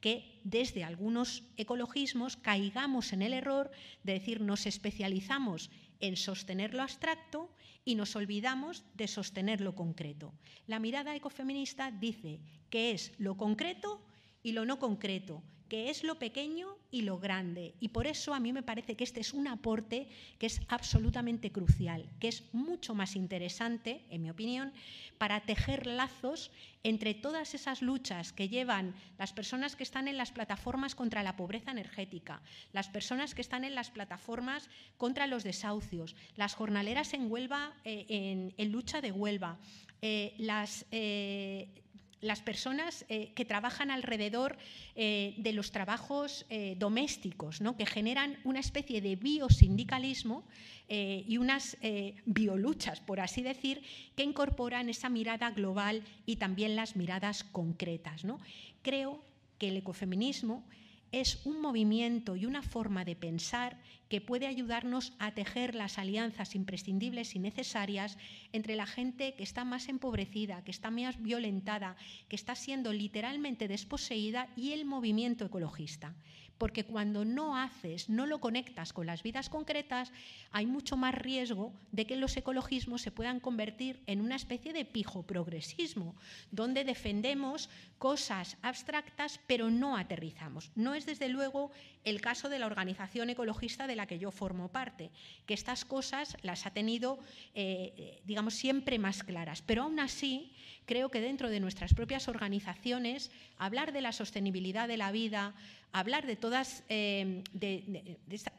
que 0.00 0.40
desde 0.44 0.84
algunos 0.84 1.44
ecologismos 1.56 2.36
caigamos 2.36 3.12
en 3.12 3.22
el 3.22 3.32
error 3.32 3.70
de 4.02 4.14
decir 4.14 4.40
nos 4.40 4.66
especializamos 4.66 5.70
en 6.00 6.16
sostener 6.16 6.74
lo 6.74 6.82
abstracto 6.82 7.50
y 7.84 7.94
nos 7.94 8.16
olvidamos 8.16 8.84
de 8.94 9.08
sostener 9.08 9.60
lo 9.60 9.74
concreto. 9.74 10.32
La 10.66 10.78
mirada 10.78 11.14
ecofeminista 11.14 11.90
dice 11.90 12.40
que 12.70 12.92
es 12.92 13.12
lo 13.18 13.36
concreto 13.36 14.02
y 14.42 14.52
lo 14.52 14.64
no 14.64 14.78
concreto, 14.78 15.42
que 15.70 15.88
es 15.88 16.02
lo 16.02 16.16
pequeño 16.16 16.76
y 16.90 17.02
lo 17.02 17.20
grande. 17.20 17.74
Y 17.78 17.88
por 17.88 18.08
eso 18.08 18.34
a 18.34 18.40
mí 18.40 18.52
me 18.52 18.64
parece 18.64 18.96
que 18.96 19.04
este 19.04 19.20
es 19.20 19.32
un 19.32 19.46
aporte 19.46 20.08
que 20.40 20.46
es 20.46 20.60
absolutamente 20.68 21.52
crucial, 21.52 22.04
que 22.18 22.26
es 22.26 22.42
mucho 22.52 22.92
más 22.92 23.14
interesante, 23.14 24.02
en 24.10 24.22
mi 24.22 24.30
opinión, 24.30 24.72
para 25.16 25.40
tejer 25.42 25.86
lazos 25.86 26.50
entre 26.82 27.14
todas 27.14 27.54
esas 27.54 27.82
luchas 27.82 28.32
que 28.32 28.48
llevan 28.48 28.94
las 29.16 29.32
personas 29.32 29.76
que 29.76 29.84
están 29.84 30.08
en 30.08 30.16
las 30.16 30.32
plataformas 30.32 30.96
contra 30.96 31.22
la 31.22 31.36
pobreza 31.36 31.70
energética, 31.70 32.42
las 32.72 32.88
personas 32.88 33.36
que 33.36 33.42
están 33.42 33.62
en 33.62 33.76
las 33.76 33.92
plataformas 33.92 34.68
contra 34.98 35.28
los 35.28 35.44
desahucios, 35.44 36.16
las 36.34 36.54
jornaleras 36.54 37.14
en 37.14 37.30
Huelva, 37.30 37.74
eh, 37.84 38.52
en, 38.56 38.72
lucha 38.72 39.00
de 39.00 39.12
Huelva, 39.12 39.58
eh, 40.02 40.34
las 40.38 40.84
eh, 40.90 41.68
las 42.20 42.42
personas 42.42 43.04
eh, 43.08 43.32
que 43.34 43.44
trabajan 43.44 43.90
alrededor 43.90 44.58
eh, 44.94 45.34
de 45.38 45.52
los 45.52 45.72
trabajos 45.72 46.46
eh, 46.50 46.76
domésticos, 46.78 47.60
¿no? 47.60 47.76
que 47.76 47.86
generan 47.86 48.38
una 48.44 48.60
especie 48.60 49.00
de 49.00 49.16
biosindicalismo 49.16 50.44
y 50.92 51.36
unas 51.36 51.76
bioluchas, 52.26 53.00
por 53.00 53.20
así 53.20 53.42
decir, 53.42 53.80
que 54.16 54.24
incorporan 54.24 54.88
esa 54.88 55.08
mirada 55.08 55.52
global 55.52 56.02
y 56.26 56.34
también 56.34 56.74
las 56.74 56.96
miradas 56.96 57.44
concretas. 57.44 58.22
Creo 58.82 59.22
que 59.58 59.68
el 59.68 59.76
ecofeminismo 59.76 60.64
es 61.12 61.44
un 61.44 61.60
movimiento 61.60 62.36
y 62.36 62.46
una 62.46 62.62
forma 62.62 63.04
de 63.04 63.16
pensar 63.16 63.78
que 64.08 64.20
puede 64.20 64.46
ayudarnos 64.46 65.12
a 65.18 65.32
tejer 65.32 65.74
las 65.74 65.98
alianzas 65.98 66.54
imprescindibles 66.54 67.34
y 67.34 67.38
necesarias 67.38 68.18
entre 68.52 68.76
la 68.76 68.86
gente 68.86 69.34
que 69.34 69.42
está 69.42 69.64
más 69.64 69.88
empobrecida, 69.88 70.64
que 70.64 70.70
está 70.70 70.90
más 70.90 71.20
violentada, 71.22 71.96
que 72.28 72.36
está 72.36 72.54
siendo 72.54 72.92
literalmente 72.92 73.68
desposeída 73.68 74.48
y 74.56 74.72
el 74.72 74.84
movimiento 74.84 75.44
ecologista 75.44 76.14
porque 76.60 76.84
cuando 76.84 77.24
no 77.24 77.56
haces, 77.56 78.10
no 78.10 78.26
lo 78.26 78.38
conectas 78.38 78.92
con 78.92 79.06
las 79.06 79.22
vidas 79.22 79.48
concretas, 79.48 80.12
hay 80.52 80.66
mucho 80.66 80.94
más 80.98 81.14
riesgo 81.14 81.72
de 81.90 82.04
que 82.04 82.16
los 82.16 82.36
ecologismos 82.36 83.00
se 83.00 83.10
puedan 83.10 83.40
convertir 83.40 84.02
en 84.06 84.20
una 84.20 84.36
especie 84.36 84.74
de 84.74 84.84
pijo 84.84 85.22
progresismo, 85.22 86.14
donde 86.50 86.84
defendemos 86.84 87.70
cosas 87.96 88.58
abstractas 88.60 89.40
pero 89.46 89.70
no 89.70 89.96
aterrizamos. 89.96 90.70
No 90.74 90.94
es 90.94 91.06
desde 91.06 91.30
luego 91.30 91.70
el 92.04 92.20
caso 92.20 92.50
de 92.50 92.58
la 92.58 92.66
Organización 92.66 93.30
Ecologista 93.30 93.86
de 93.86 93.96
la 93.96 94.06
que 94.06 94.18
yo 94.18 94.30
formo 94.30 94.68
parte, 94.68 95.10
que 95.46 95.54
estas 95.54 95.86
cosas 95.86 96.36
las 96.42 96.66
ha 96.66 96.72
tenido, 96.72 97.20
eh, 97.54 98.20
digamos, 98.26 98.52
siempre 98.52 98.98
más 98.98 99.22
claras. 99.22 99.62
Pero 99.62 99.84
aún 99.84 99.98
así, 99.98 100.52
creo 100.86 101.10
que 101.10 101.20
dentro 101.20 101.50
de 101.50 101.60
nuestras 101.60 101.94
propias 101.94 102.28
organizaciones, 102.28 103.30
hablar 103.56 103.92
de 103.92 104.00
la 104.00 104.12
sostenibilidad 104.12 104.88
de 104.88 104.96
la 104.96 105.12
vida, 105.12 105.54
hablar 105.92 106.26
de 106.26 106.36
todas, 106.36 106.84
eh, 106.88 107.42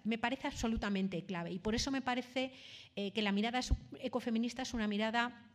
me 0.04 0.18
parece 0.18 0.48
absolutamente 0.48 1.24
clave. 1.26 1.52
Y 1.52 1.60
por 1.60 1.76
eso 1.76 1.92
me 1.92 2.02
parece 2.02 2.52
eh, 2.96 3.12
que 3.12 3.22
la 3.22 3.32
mirada 3.32 3.62
ecofeminista 4.00 4.62
es 4.62 4.74
una 4.74 4.88
mirada 4.88 5.46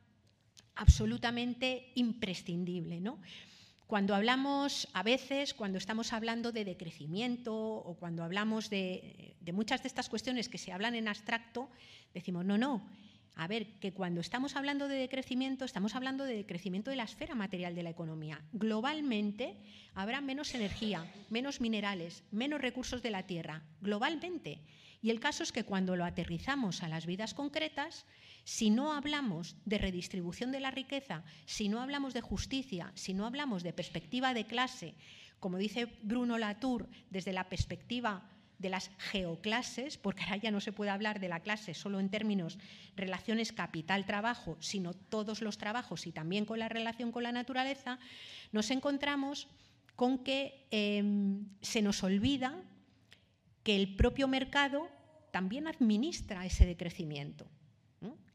absolutamente 0.75 1.93
imprescindible. 1.95 3.01
¿no? 3.01 3.21
Cuando 3.87 4.15
hablamos, 4.15 4.89
a 4.93 5.03
veces, 5.03 5.55
cuando 5.55 5.79
estamos 5.79 6.13
hablando 6.13 6.53
de 6.53 6.65
decrecimiento 6.65 7.55
o 7.55 7.95
cuando 7.95 8.25
hablamos 8.25 8.69
de, 8.71 9.37
de 9.41 9.53
muchas 9.53 9.83
de 9.83 9.89
estas 9.89 10.09
cuestiones 10.09 10.49
que 10.49 10.59
se 10.59 10.73
hablan 10.73 10.95
en 10.95 11.09
abstracto, 11.09 11.71
decimos, 12.13 12.45
no, 12.45 12.59
no, 12.59 12.87
a 13.39 13.47
ver, 13.47 13.67
que 13.81 13.93
cuando 13.93 14.23
estamos 14.23 14.57
hablando 14.57 14.89
de 14.89 14.97
decrecimiento, 14.97 15.67
estamos 15.67 15.95
hablando 15.95 16.25
de 16.25 16.35
decrecimiento 16.35 16.91
de 16.91 16.97
la 16.97 17.05
esfera 17.05 17.35
material 17.35 17.75
de 17.75 17.83
la 17.83 17.91
economía. 17.91 18.41
Globalmente 18.53 19.59
habrá 19.95 20.23
menos 20.23 20.55
energía, 20.55 21.05
menos 21.29 21.61
minerales, 21.61 22.25
menos 22.33 22.63
recursos 22.63 23.03
de 23.03 23.11
la 23.11 23.27
tierra, 23.27 23.63
globalmente. 23.83 24.63
Y 25.03 25.11
el 25.11 25.21
caso 25.21 25.43
es 25.43 25.53
que 25.53 25.65
cuando 25.65 25.97
lo 25.97 26.07
aterrizamos 26.07 26.83
a 26.83 26.89
las 26.89 27.05
vidas 27.05 27.35
concretas, 27.35 28.07
si 28.45 28.71
no 28.71 28.95
hablamos 28.95 29.57
de 29.67 29.79
redistribución 29.79 30.51
de 30.51 30.61
la 30.61 30.71
riqueza, 30.71 31.23
si 31.45 31.69
no 31.69 31.83
hablamos 31.83 32.15
de 32.15 32.23
justicia, 32.23 32.91
si 32.95 33.13
no 33.13 33.27
hablamos 33.27 33.63
de 33.63 33.75
perspectiva 33.75 34.33
de 34.33 34.47
clase, 34.47 34.95
como 35.41 35.59
dice 35.59 35.89
Bruno 36.03 36.39
Latour, 36.39 36.89
desde 37.11 37.35
la 37.35 37.51
perspectiva 37.51 38.31
de 38.59 38.71
las 38.71 38.91
geoclases, 38.99 39.99
porque 39.99 40.23
ahora 40.25 40.37
ya 40.37 40.51
no 40.51 40.61
se 40.61 40.73
puede 40.73 40.91
hablar 40.91 41.21
de 41.21 41.29
la 41.29 41.41
clase 41.41 41.75
solo 41.75 42.01
en 42.01 42.09
términos 42.09 42.59
relaciones 42.97 43.53
capital-trabajo, 43.53 44.57
sino 44.61 44.95
todos 44.95 45.43
los 45.43 45.59
trabajos 45.59 46.07
y 46.07 46.13
también 46.13 46.45
con 46.45 46.59
la 46.59 46.69
relación 46.69 47.13
con 47.13 47.23
la 47.23 47.33
naturaleza, 47.33 47.99
nos 48.53 48.71
encontramos 48.71 49.49
con 49.95 50.19
que 50.19 50.67
em, 50.71 51.47
se 51.61 51.83
nos 51.83 52.03
olvida 52.03 52.63
que 53.63 53.77
el 53.77 53.97
propio 53.97 54.29
mercado 54.29 54.89
también 55.33 55.67
administra 55.67 56.47
ese 56.47 56.67
decrecimiento. 56.67 57.47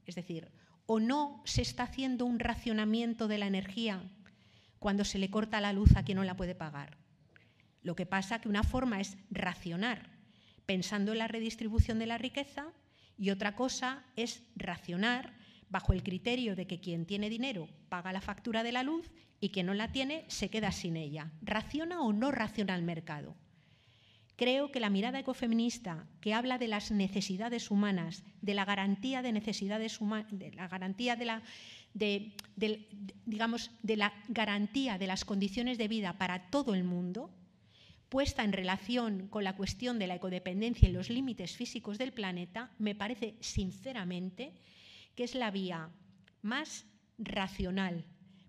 Es 0.06 0.16
decir, 0.16 0.52
o 0.88 1.00
no 1.00 1.42
se 1.46 1.62
está 1.62 1.84
haciendo 1.84 2.26
un 2.26 2.40
racionamiento 2.40 3.28
de 3.28 3.38
la 3.38 3.48
energía 3.48 4.04
cuando 4.80 5.06
se 5.06 5.20
le 5.20 5.30
corta 5.30 5.62
la 5.62 5.74
luz 5.74 5.96
a 5.96 6.04
quien 6.04 6.18
no 6.18 6.24
la 6.24 6.36
puede 6.36 6.56
pagar. 6.56 6.98
Lo 7.84 7.96
que 7.96 8.06
pasa 8.06 8.40
que 8.40 8.50
una 8.50 8.64
forma 8.64 9.00
es 9.02 9.18
racionar 9.30 10.22
pensando 10.66 11.12
en 11.12 11.18
la 11.18 11.28
redistribución 11.28 12.00
de 12.00 12.06
la 12.06 12.18
riqueza 12.18 12.68
y 13.18 13.30
otra 13.30 13.56
cosa 13.56 14.06
es 14.16 14.44
racionar 14.56 15.34
bajo 15.70 15.94
el 15.94 16.02
criterio 16.02 16.56
de 16.56 16.66
que 16.66 16.80
quien 16.80 17.06
tiene 17.06 17.30
dinero 17.30 17.68
paga 17.90 18.14
la 18.14 18.22
factura 18.22 18.64
de 18.64 18.72
la 18.72 18.84
luz 18.84 19.12
y 19.40 19.50
quien 19.50 19.66
no 19.66 19.74
la 19.74 19.92
tiene 19.92 20.24
se 20.28 20.50
queda 20.50 20.72
sin 20.72 20.96
ella. 20.98 21.32
¿Raciona 21.42 22.02
o 22.02 22.14
no 22.14 22.32
raciona 22.32 22.76
el 22.76 22.84
mercado? 22.84 23.36
Creo 24.38 24.72
que 24.72 24.80
la 24.80 24.90
mirada 24.90 25.20
ecofeminista 25.20 26.08
que 26.20 26.34
habla 26.34 26.58
de 26.58 26.68
las 26.68 26.90
necesidades 26.90 27.70
humanas, 27.70 28.24
de 28.42 28.54
la 28.54 28.66
garantía 28.66 29.22
de 29.22 29.34
necesidades 29.34 30.02
humanas, 30.02 30.28
de 30.32 30.52
la 30.54 30.68
garantía 30.68 31.16
de 31.16 31.26
la 31.26 31.44
digamos 33.26 33.72
de 33.84 33.98
la 33.98 34.14
garantía 34.30 34.98
de 34.98 35.08
las 35.08 35.26
condiciones 35.26 35.78
de 35.78 35.90
vida 35.90 36.18
para 36.18 36.50
todo 36.50 36.74
el 36.74 36.86
mundo, 36.86 37.30
puesta 38.12 38.44
en 38.44 38.52
relación 38.52 39.30
con 39.30 39.46
la 39.46 39.56
cuestión 39.56 39.98
de 39.98 40.06
la 40.06 40.16
ecodependencia 40.16 40.90
y 40.90 40.92
los 40.92 41.10
límites 41.10 41.56
físicos 41.56 41.98
del 41.98 42.12
planeta, 42.12 42.70
me 42.78 42.94
parece 42.94 43.36
sinceramente 43.40 44.52
que 45.16 45.24
es 45.24 45.34
la 45.34 45.50
vía 45.50 45.90
más 46.42 46.86
racional, 47.18 48.04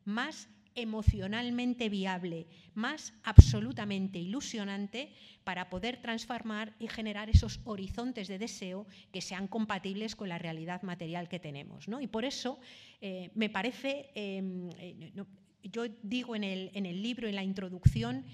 más 0.04 0.48
emocionalmente 0.74 1.88
viable, 1.88 2.48
más 2.74 3.14
absolutamente 3.22 4.18
ilusionante 4.18 5.12
para 5.44 5.70
poder 5.70 6.02
transformar 6.02 6.74
y 6.80 6.88
generar 6.88 7.30
esos 7.30 7.60
horizontes 7.62 8.26
de 8.26 8.40
deseo 8.40 8.88
que 9.12 9.20
sean 9.20 9.46
compatibles 9.46 10.16
con 10.16 10.28
la 10.28 10.38
realidad 10.38 10.82
material 10.82 11.28
que 11.28 11.38
tenemos. 11.38 11.86
Y 12.00 12.08
por 12.08 12.24
eso 12.24 12.58
eh, 13.00 13.30
me 13.36 13.48
parece, 13.48 14.10
em, 14.16 14.70
eh, 14.78 15.12
yo 15.62 15.84
digo 16.02 16.34
en 16.34 16.42
el, 16.42 16.72
en 16.74 16.84
el 16.84 17.00
libro, 17.00 17.28
en 17.28 17.36
la 17.36 17.44
introducción, 17.44 18.24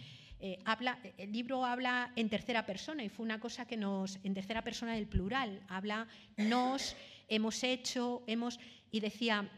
eh, 0.40 0.58
habla, 0.64 0.98
el 1.16 1.32
libro 1.32 1.64
habla 1.64 2.12
en 2.14 2.28
tercera 2.28 2.64
persona 2.64 3.02
y 3.02 3.08
fue 3.08 3.24
una 3.24 3.40
cosa 3.40 3.66
que 3.66 3.76
nos, 3.76 4.18
en 4.22 4.34
tercera 4.34 4.62
persona 4.62 4.94
del 4.94 5.06
plural, 5.06 5.60
habla 5.68 6.06
nos, 6.36 6.96
hemos 7.28 7.62
hecho, 7.64 8.22
hemos, 8.26 8.60
y 8.90 9.00
decía, 9.00 9.50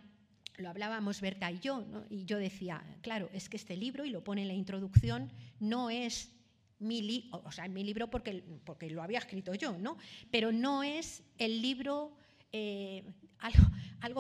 lo 0.57 0.71
hablábamos 0.71 1.21
Berta 1.21 1.51
y 1.51 1.59
yo, 1.59 1.85
y 2.09 2.25
yo 2.25 2.39
decía, 2.39 2.83
claro, 3.03 3.29
es 3.33 3.49
que 3.49 3.57
este 3.57 3.77
libro, 3.77 4.05
y 4.05 4.11
lo 4.11 4.25
pone 4.25 4.43
en 4.43 4.49
la 4.49 4.55
introducción, 4.55 5.31
no 5.59 5.91
es 5.91 6.33
mi, 6.79 7.29
o 7.31 7.53
sea, 7.53 7.69
mi 7.69 7.85
libro 7.85 8.09
porque, 8.09 8.43
porque 8.65 8.89
lo 8.91 9.03
había 9.03 9.19
escrito 9.19 9.55
yo, 9.55 9.77
¿no? 9.77 9.99
pero 10.31 10.51
no 10.51 10.83
es 10.83 11.23
el 11.39 11.61
libro 11.61 12.17
eh, 12.53 13.05
algo, 13.39 13.65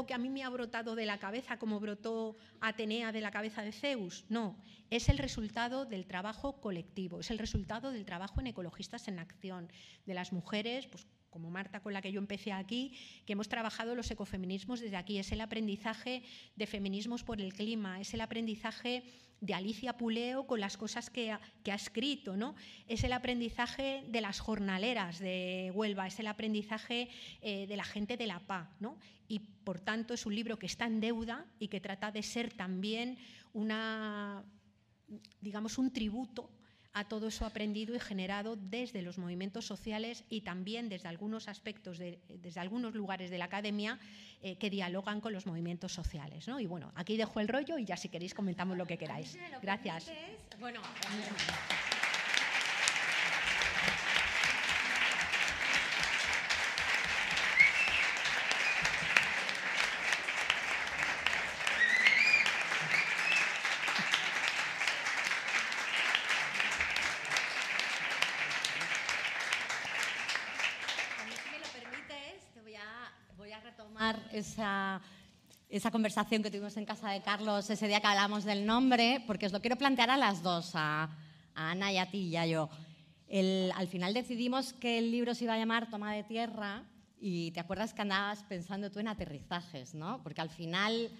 que 0.06 0.14
a 0.14 0.18
mí 0.18 0.30
me 0.30 0.44
ha 0.44 0.48
brotado 0.48 0.94
de 0.94 1.06
la 1.06 1.18
cabeza, 1.18 1.58
como 1.58 1.80
brotó 1.80 2.36
Atenea 2.60 3.12
de 3.12 3.20
la 3.20 3.30
cabeza 3.30 3.62
de 3.62 3.72
Zeus. 3.72 4.24
No, 4.28 4.56
es 4.90 5.08
el 5.08 5.18
resultado 5.18 5.84
del 5.84 6.06
trabajo 6.06 6.60
colectivo, 6.60 7.20
es 7.20 7.30
el 7.30 7.38
resultado 7.38 7.90
del 7.90 8.04
trabajo 8.04 8.40
en 8.40 8.48
ecologistas 8.48 9.08
en 9.08 9.18
acción, 9.18 9.68
de 10.06 10.14
las 10.14 10.32
mujeres, 10.32 10.86
pues, 10.86 11.06
como 11.30 11.50
Marta 11.50 11.80
con 11.80 11.92
la 11.92 12.02
que 12.02 12.12
yo 12.12 12.18
empecé 12.18 12.52
aquí, 12.52 12.92
que 13.24 13.34
hemos 13.34 13.48
trabajado 13.48 13.94
los 13.94 14.10
ecofeminismos 14.10 14.80
desde 14.80 14.96
aquí. 14.96 15.18
Es 15.18 15.30
el 15.32 15.40
aprendizaje 15.40 16.22
de 16.56 16.66
feminismos 16.66 17.22
por 17.22 17.40
el 17.40 17.52
clima, 17.52 18.00
es 18.00 18.14
el 18.14 18.20
aprendizaje 18.20 19.04
de 19.40 19.54
Alicia 19.54 19.96
Puleo 19.96 20.46
con 20.46 20.60
las 20.60 20.76
cosas 20.76 21.08
que 21.08 21.30
ha, 21.30 21.40
escrito, 21.64 22.36
¿no? 22.36 22.54
Es 22.88 23.04
el 23.04 23.12
aprendizaje 23.12 24.04
de 24.08 24.20
las 24.20 24.40
jornaleras 24.40 25.18
de 25.18 25.72
Huelva, 25.74 26.06
es 26.06 26.18
el 26.18 26.26
aprendizaje 26.26 27.08
eh, 27.40 27.66
de 27.66 27.76
la 27.76 27.84
gente 27.84 28.16
de 28.16 28.26
la 28.26 28.40
PA, 28.40 28.70
¿no? 28.80 28.98
Y 29.30 29.38
por 29.38 29.78
tanto 29.78 30.12
es 30.12 30.26
un 30.26 30.34
libro 30.34 30.58
que 30.58 30.66
está 30.66 30.86
en 30.86 30.98
deuda 30.98 31.46
y 31.60 31.68
que 31.68 31.80
trata 31.80 32.10
de 32.10 32.20
ser 32.24 32.52
también 32.52 33.16
una, 33.52 34.42
digamos, 35.40 35.78
un 35.78 35.92
tributo 35.92 36.50
a 36.94 37.04
todo 37.04 37.28
eso 37.28 37.46
aprendido 37.46 37.94
y 37.94 38.00
generado 38.00 38.56
desde 38.56 39.02
los 39.02 39.18
movimientos 39.18 39.64
sociales 39.64 40.24
y 40.28 40.40
también 40.40 40.88
desde 40.88 41.08
algunos 41.08 41.46
aspectos, 41.46 41.98
desde 41.98 42.58
algunos 42.58 42.96
lugares 42.96 43.30
de 43.30 43.38
la 43.38 43.44
academia 43.44 44.00
eh, 44.42 44.56
que 44.56 44.68
dialogan 44.68 45.20
con 45.20 45.32
los 45.32 45.46
movimientos 45.46 45.92
sociales. 45.92 46.48
Y 46.58 46.66
bueno, 46.66 46.90
aquí 46.96 47.16
dejo 47.16 47.38
el 47.38 47.46
rollo 47.46 47.78
y 47.78 47.84
ya 47.84 47.96
si 47.96 48.08
queréis 48.08 48.34
comentamos 48.34 48.76
lo 48.76 48.84
que 48.84 48.98
queráis. 48.98 49.38
Gracias. 49.62 50.10
Bueno, 50.58 50.80
esa, 74.40 75.00
esa 75.68 75.90
conversación 75.90 76.42
que 76.42 76.50
tuvimos 76.50 76.76
en 76.76 76.84
casa 76.84 77.10
de 77.10 77.22
Carlos 77.22 77.70
ese 77.70 77.86
día 77.86 78.00
que 78.00 78.06
hablamos 78.08 78.44
del 78.44 78.66
nombre, 78.66 79.22
porque 79.26 79.46
os 79.46 79.52
lo 79.52 79.60
quiero 79.60 79.76
plantear 79.76 80.10
a 80.10 80.16
las 80.16 80.42
dos, 80.42 80.72
a, 80.74 81.08
Ana 81.54 81.92
y 81.92 81.98
a 81.98 82.10
ti 82.10 82.28
y 82.28 82.36
a 82.36 82.46
yo. 82.46 82.70
al 83.74 83.88
final 83.88 84.14
decidimos 84.14 84.72
que 84.72 84.98
el 84.98 85.10
libro 85.10 85.34
se 85.34 85.44
iba 85.44 85.54
a 85.54 85.58
llamar 85.58 85.90
Toma 85.90 86.14
de 86.14 86.24
Tierra 86.24 86.84
y 87.20 87.50
te 87.50 87.60
acuerdas 87.60 87.92
que 87.92 88.02
andabas 88.02 88.42
pensando 88.44 88.90
tú 88.90 88.98
en 88.98 89.08
aterrizajes, 89.08 89.94
¿no? 89.94 90.22
Porque 90.22 90.40
al 90.40 90.48
final 90.48 91.10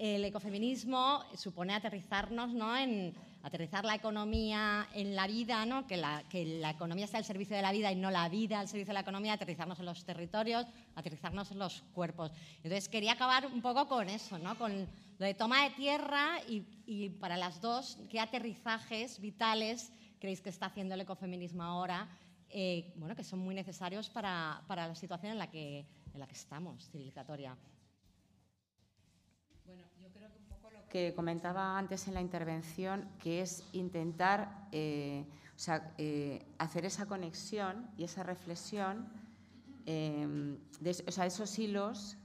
el 0.00 0.24
ecofeminismo 0.24 1.22
supone 1.34 1.74
aterrizarnos 1.74 2.54
¿no? 2.54 2.74
en 2.74 3.14
aterrizar 3.42 3.84
la 3.84 3.94
economía 3.94 4.88
en 4.94 5.16
la 5.16 5.26
vida, 5.26 5.64
¿no? 5.66 5.86
que, 5.86 5.96
la, 5.96 6.22
que 6.28 6.44
la 6.44 6.70
economía 6.70 7.06
sea 7.06 7.18
al 7.18 7.24
servicio 7.24 7.56
de 7.56 7.62
la 7.62 7.72
vida 7.72 7.90
y 7.90 7.96
no 7.96 8.10
la 8.10 8.28
vida 8.28 8.60
al 8.60 8.68
servicio 8.68 8.90
de 8.90 8.94
la 8.94 9.00
economía, 9.00 9.34
aterrizarnos 9.34 9.78
en 9.78 9.86
los 9.86 10.04
territorios, 10.04 10.66
aterrizarnos 10.94 11.50
en 11.50 11.58
los 11.58 11.82
cuerpos. 11.94 12.32
Entonces 12.56 12.88
quería 12.88 13.12
acabar 13.12 13.46
un 13.46 13.62
poco 13.62 13.86
con 13.88 14.08
eso, 14.08 14.38
¿no? 14.38 14.56
con 14.58 14.86
lo 15.18 15.26
de 15.26 15.34
toma 15.34 15.64
de 15.64 15.70
tierra 15.70 16.40
y, 16.48 16.64
y 16.86 17.08
para 17.08 17.36
las 17.36 17.60
dos, 17.60 17.98
¿qué 18.08 18.20
aterrizajes 18.20 19.20
vitales 19.20 19.92
creéis 20.18 20.40
que 20.40 20.50
está 20.50 20.66
haciendo 20.66 20.94
el 20.94 21.00
ecofeminismo 21.00 21.62
ahora? 21.62 22.08
Eh, 22.50 22.92
bueno, 22.96 23.14
que 23.14 23.22
son 23.22 23.38
muy 23.38 23.54
necesarios 23.54 24.10
para, 24.10 24.62
para 24.66 24.88
la 24.88 24.94
situación 24.94 25.32
en 25.32 25.38
la 25.38 25.50
que, 25.50 25.86
en 26.12 26.20
la 26.20 26.26
que 26.26 26.34
estamos, 26.34 26.90
civilizatoria. 26.90 27.56
Que 30.90 31.14
comentaba 31.14 31.78
antes 31.78 32.08
en 32.08 32.14
la 32.14 32.20
intervención, 32.20 33.08
que 33.18 33.40
es 33.40 33.64
intentar, 33.72 34.68
eh, 34.72 35.24
o 35.56 35.58
sea, 35.58 35.94
eh, 35.96 36.44
hacer 36.58 36.84
esa 36.84 37.06
conexión 37.06 37.88
y 37.96 38.04
esa 38.04 38.22
reflexión, 38.22 39.08
em, 39.86 40.58
de, 40.80 40.90
o 41.06 41.12
sea, 41.12 41.24
esos 41.26 41.58
hilos 41.58 42.16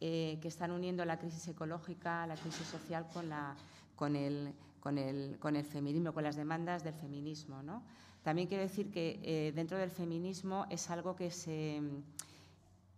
eh, 0.00 0.38
que 0.40 0.48
están 0.48 0.70
uniendo 0.70 1.04
la 1.04 1.18
crisis 1.18 1.46
ecológica, 1.48 2.26
la 2.26 2.36
crisis 2.36 2.66
social 2.66 3.08
con, 3.12 3.28
la, 3.28 3.56
con, 3.96 4.16
el, 4.16 4.54
con, 4.80 4.98
el, 4.98 5.38
con 5.38 5.56
el 5.56 5.64
feminismo, 5.64 6.12
con 6.12 6.24
las 6.24 6.36
demandas 6.36 6.84
del 6.84 6.94
feminismo. 6.94 7.62
¿no? 7.62 7.82
También 8.22 8.46
quiero 8.48 8.62
decir 8.62 8.90
que 8.90 9.20
eh, 9.22 9.52
dentro 9.54 9.76
del 9.78 9.90
feminismo 9.90 10.66
es 10.70 10.88
algo 10.90 11.16
que 11.16 11.30
se 11.30 11.80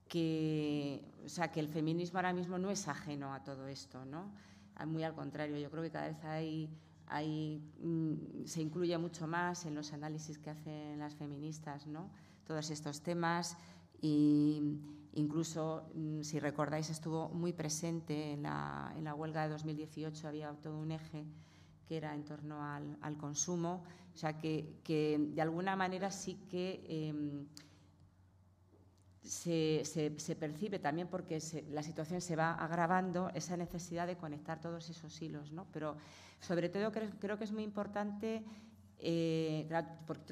que, 0.09 1.03
o 1.25 1.29
sea, 1.29 1.51
que 1.51 1.59
el 1.59 1.69
feminismo 1.69 2.19
ahora 2.19 2.33
mismo 2.33 2.59
no 2.59 2.71
es 2.71 2.87
ajeno 2.87 3.35
a 3.35 3.43
todo 3.43 3.67
esto, 3.67 4.05
¿no? 4.05 4.31
Muy 4.85 5.05
al 5.05 5.15
contrario, 5.15 5.57
yo 5.57 5.71
creo 5.71 5.83
que 5.83 5.91
cada 5.91 6.09
vez 6.09 6.23
hay, 6.25 6.69
hay, 7.07 7.63
mm, 7.81 8.45
se 8.45 8.61
incluye 8.61 8.97
mucho 8.99 9.27
más 9.27 9.65
en 9.65 9.75
los 9.75 9.93
análisis 9.93 10.39
que 10.39 10.51
hacen 10.51 10.99
las 10.99 11.15
feministas, 11.15 11.87
¿no? 11.87 12.11
Todos 12.45 12.71
estos 12.71 13.01
temas 13.01 13.57
y 14.03 14.61
incluso, 15.15 15.89
mm, 15.95 16.23
si 16.23 16.39
recordáis, 16.39 16.91
estuvo 16.91 17.31
muy 17.31 17.53
presente 17.53 18.33
en 18.33 18.43
la, 18.43 18.93
en 18.97 19.05
la 19.05 19.15
huelga 19.15 19.45
de 19.45 19.49
2018, 19.51 20.29
había 20.29 20.53
todo 20.53 20.79
un 20.79 20.91
eje 20.91 21.25
que 21.87 21.97
era 21.97 22.15
en 22.15 22.25
torno 22.25 22.63
al, 22.63 22.99
al 23.01 23.17
consumo, 23.17 23.85
o 24.13 24.17
sea, 24.19 24.37
que, 24.37 24.81
que, 24.83 25.19
de 25.19 25.41
alguna 25.41 25.77
manera 25.77 26.11
sí 26.11 26.35
que... 26.51 26.85
Eh, 26.89 27.47
se, 29.27 29.83
se, 29.85 30.37
percibe 30.37 30.79
también 30.79 31.09
porque 31.09 31.41
la 31.71 31.83
situación 31.83 32.21
se 32.21 32.37
va 32.37 32.55
agravando 32.55 33.31
esa 33.35 33.57
necesidad 33.57 34.07
de 34.07 34.17
conectar 34.17 34.61
todos 34.61 34.89
esos 34.89 35.21
hilos. 35.21 35.53
¿no? 35.53 35.67
Pero 35.73 35.97
sobre 36.41 36.69
todo 36.69 36.93
creo, 36.93 37.11
creo 37.19 37.39
que 37.39 37.45
es 37.45 37.53
muy 37.53 37.65
importante, 37.65 38.45
eh, 38.99 39.69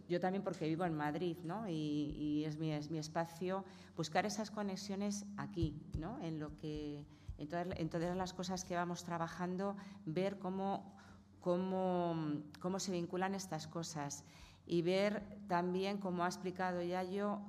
yo 0.09 0.21
también 0.21 0.43
porque 0.43 0.67
vivo 0.69 0.85
en 0.85 0.95
Madrid 0.95 1.37
¿no? 1.45 1.69
y, 1.69 1.73
y 1.73 2.45
es, 2.45 2.57
mi, 2.57 2.73
es, 2.73 2.91
mi, 2.91 2.99
espacio, 2.99 3.65
buscar 3.97 4.27
esas 4.27 4.51
conexiones 4.51 5.27
aquí, 5.37 5.83
¿no? 5.99 6.19
en, 6.23 6.39
lo 6.39 6.57
que, 6.59 7.05
en, 7.39 7.49
todas, 7.49 7.67
en 7.77 7.89
todas 7.89 8.17
las 8.17 8.33
cosas 8.33 8.65
que 8.65 8.77
vamos 8.77 9.05
trabajando, 9.05 9.77
ver 10.07 10.39
cómo, 10.39 10.95
cómo, 11.41 12.15
cómo 12.61 12.79
se 12.79 12.93
vinculan 12.93 13.35
estas 13.35 13.67
cosas 13.67 14.25
y 14.67 14.83
ver 14.83 15.23
también, 15.49 15.99
como 15.99 16.25
ha 16.25 16.29
explicado 16.29 16.81
ya 16.81 17.03
yo, 17.03 17.43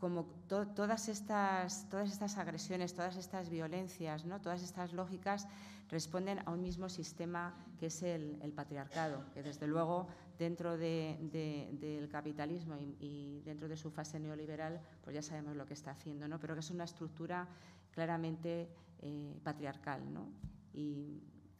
como 0.00 0.24
todas, 0.48 1.08
estas, 1.08 1.88
todas 1.90 2.10
estas 2.10 2.38
agresiones, 2.38 2.94
todas 2.94 3.16
estas 3.16 3.50
violencias, 3.50 4.24
todas 4.42 4.62
estas 4.62 4.92
lógicas 4.94 5.46
responden 5.90 6.40
a 6.46 6.50
un 6.50 6.62
mismo 6.62 6.88
sistema 6.88 7.54
que 7.78 7.86
es 7.86 8.02
el, 8.02 8.52
patriarcado, 8.56 9.24
que 9.34 9.42
desde 9.42 9.66
luego 9.66 10.08
dentro 10.38 10.78
del 10.78 12.08
capitalismo 12.10 12.76
y, 12.98 13.42
dentro 13.44 13.68
de 13.68 13.76
su 13.76 13.90
fase 13.90 14.18
neoliberal, 14.18 14.80
pues 15.02 15.14
ya 15.14 15.22
sabemos 15.22 15.54
lo 15.54 15.66
que 15.66 15.74
está 15.74 15.90
haciendo, 15.90 16.26
¿no? 16.26 16.40
pero 16.40 16.54
que 16.54 16.60
es 16.60 16.70
una 16.70 16.84
estructura 16.84 17.46
claramente 17.90 18.68
eh, 19.02 19.38
patriarcal. 19.44 20.00
¿no? 20.12 20.28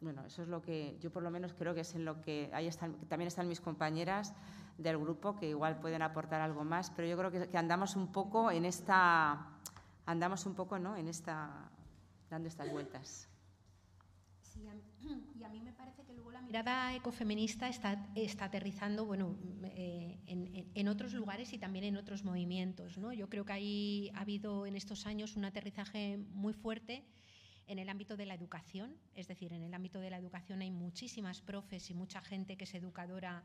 Bueno, 0.01 0.25
eso 0.25 0.41
es 0.41 0.47
lo 0.47 0.61
que 0.61 0.97
yo 0.99 1.11
por 1.11 1.23
lo 1.23 1.29
menos 1.29 1.53
creo 1.53 1.73
que 1.75 1.81
es 1.81 1.95
en 1.95 2.05
lo 2.05 2.21
que 2.21 2.49
ahí 2.53 2.69
también 3.07 3.27
están 3.27 3.47
mis 3.47 3.61
compañeras 3.61 4.33
del 4.77 4.97
grupo 4.97 5.35
que 5.35 5.49
igual 5.49 5.79
pueden 5.79 6.01
aportar 6.01 6.41
algo 6.41 6.63
más, 6.63 6.89
pero 6.91 7.07
yo 7.07 7.17
creo 7.17 7.49
que, 7.49 7.57
andamos 7.57 7.95
un 7.95 8.11
poco 8.11 8.49
en 8.51 8.65
esta, 8.65 9.59
andamos 10.05 10.45
un 10.47 10.55
poco, 10.55 10.79
¿no? 10.79 10.95
En 10.95 11.07
esta, 11.07 11.69
dando 12.29 12.47
estas 12.47 12.71
vueltas. 12.71 13.29
Sí, 14.41 14.67
y 15.35 15.43
a 15.43 15.49
mí 15.49 15.61
me 15.61 15.71
parece 15.71 16.03
que 16.03 16.13
luego 16.13 16.31
la 16.31 16.41
mirada 16.41 16.95
ecofeminista 16.95 17.67
está, 17.67 18.07
está 18.15 18.45
aterrizando, 18.45 19.05
bueno, 19.05 19.37
eh, 19.65 20.19
en, 20.25 20.71
en, 20.73 20.87
otros 20.87 21.13
lugares 21.13 21.53
y 21.53 21.59
también 21.59 21.85
en 21.85 21.97
otros 21.97 22.23
movimientos, 22.23 22.97
¿no? 22.97 23.13
Yo 23.13 23.29
creo 23.29 23.45
que 23.45 23.53
ahí 23.53 24.11
ha 24.15 24.21
habido 24.21 24.65
en 24.65 24.75
estos 24.75 25.05
años 25.05 25.35
un 25.35 25.45
aterrizaje 25.45 26.17
muy 26.33 26.53
fuerte 26.53 27.05
en 27.71 27.79
el 27.79 27.87
ámbito 27.87 28.17
de 28.17 28.25
la 28.25 28.33
educación, 28.33 28.93
es 29.15 29.29
decir, 29.29 29.53
en 29.53 29.63
el 29.63 29.73
ámbito 29.73 30.01
de 30.01 30.09
la 30.09 30.17
educación 30.17 30.61
hay 30.61 30.71
muchísimas 30.71 31.41
profes 31.41 31.89
y 31.89 31.93
mucha 31.93 32.21
gente 32.21 32.57
que 32.57 32.65
es 32.65 32.73
educadora 32.73 33.43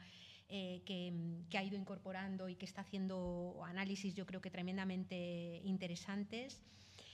eh, 0.49 0.83
que, 0.85 1.13
ha 1.57 1.63
ido 1.63 1.77
incorporando 1.77 2.49
y 2.49 2.57
que 2.57 2.65
está 2.65 2.81
haciendo 2.81 3.63
análisis, 3.65 4.15
yo 4.15 4.27
creo 4.27 4.41
que 4.41 4.51
tremendamente 4.51 5.61
interesantes. 5.65 6.65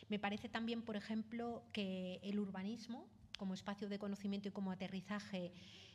Me 0.09 0.19
parece 0.19 0.49
también, 0.49 0.81
por 0.81 0.97
ejemplo, 0.97 1.63
que 1.73 2.19
el 2.23 2.39
urbanismo, 2.39 3.07
como 3.39 3.53
espacio 3.53 3.91
de 3.91 3.99
conocimiento 3.99 4.49
y 4.49 4.53
como 4.53 4.73
aterrizaje, 4.73 5.53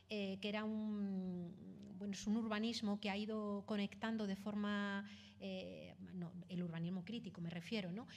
eh, 0.09 0.37
que 0.39 0.49
era 0.49 0.65
un, 0.65 1.51
bueno, 1.97 2.13
es 2.13 2.27
un 2.27 2.37
urbanismo 2.37 2.99
que 2.99 3.09
ha 3.09 3.17
ido 3.17 3.63
conectando 3.65 4.27
de 4.27 4.35
forma, 4.35 5.03
eh, 5.39 5.93
el 6.49 6.63
urbanismo 6.63 7.03
crítico 7.03 7.41
me 7.41 7.49
refiero, 7.49 7.91
¿no? 7.91 8.07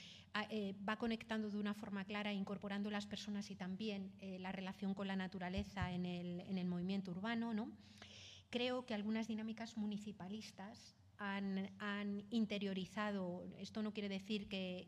va 0.87 0.95
conectando 0.97 1.49
de 1.49 1.57
una 1.57 1.73
forma 1.73 2.05
clara, 2.05 2.31
incorporando 2.31 2.89
las 2.89 3.05
personas 3.05 3.51
y 3.51 3.55
también 3.55 4.11
la 4.39 4.51
relación 4.51 4.93
con 4.93 5.07
la 5.07 5.15
naturaleza 5.15 5.91
en 5.91 6.05
el, 6.05 6.41
en 6.41 6.57
el 6.57 6.67
movimiento 6.67 7.11
urbano. 7.11 7.53
¿no? 7.53 7.69
creo 8.51 8.85
que 8.85 8.93
algunas 8.93 9.27
dinámicas 9.27 9.77
municipalistas 9.77 10.93
han, 11.17 12.23
interiorizado, 12.31 13.45
esto 13.59 13.83
no 13.83 13.93
quiere 13.93 14.09
decir 14.09 14.47
que, 14.47 14.87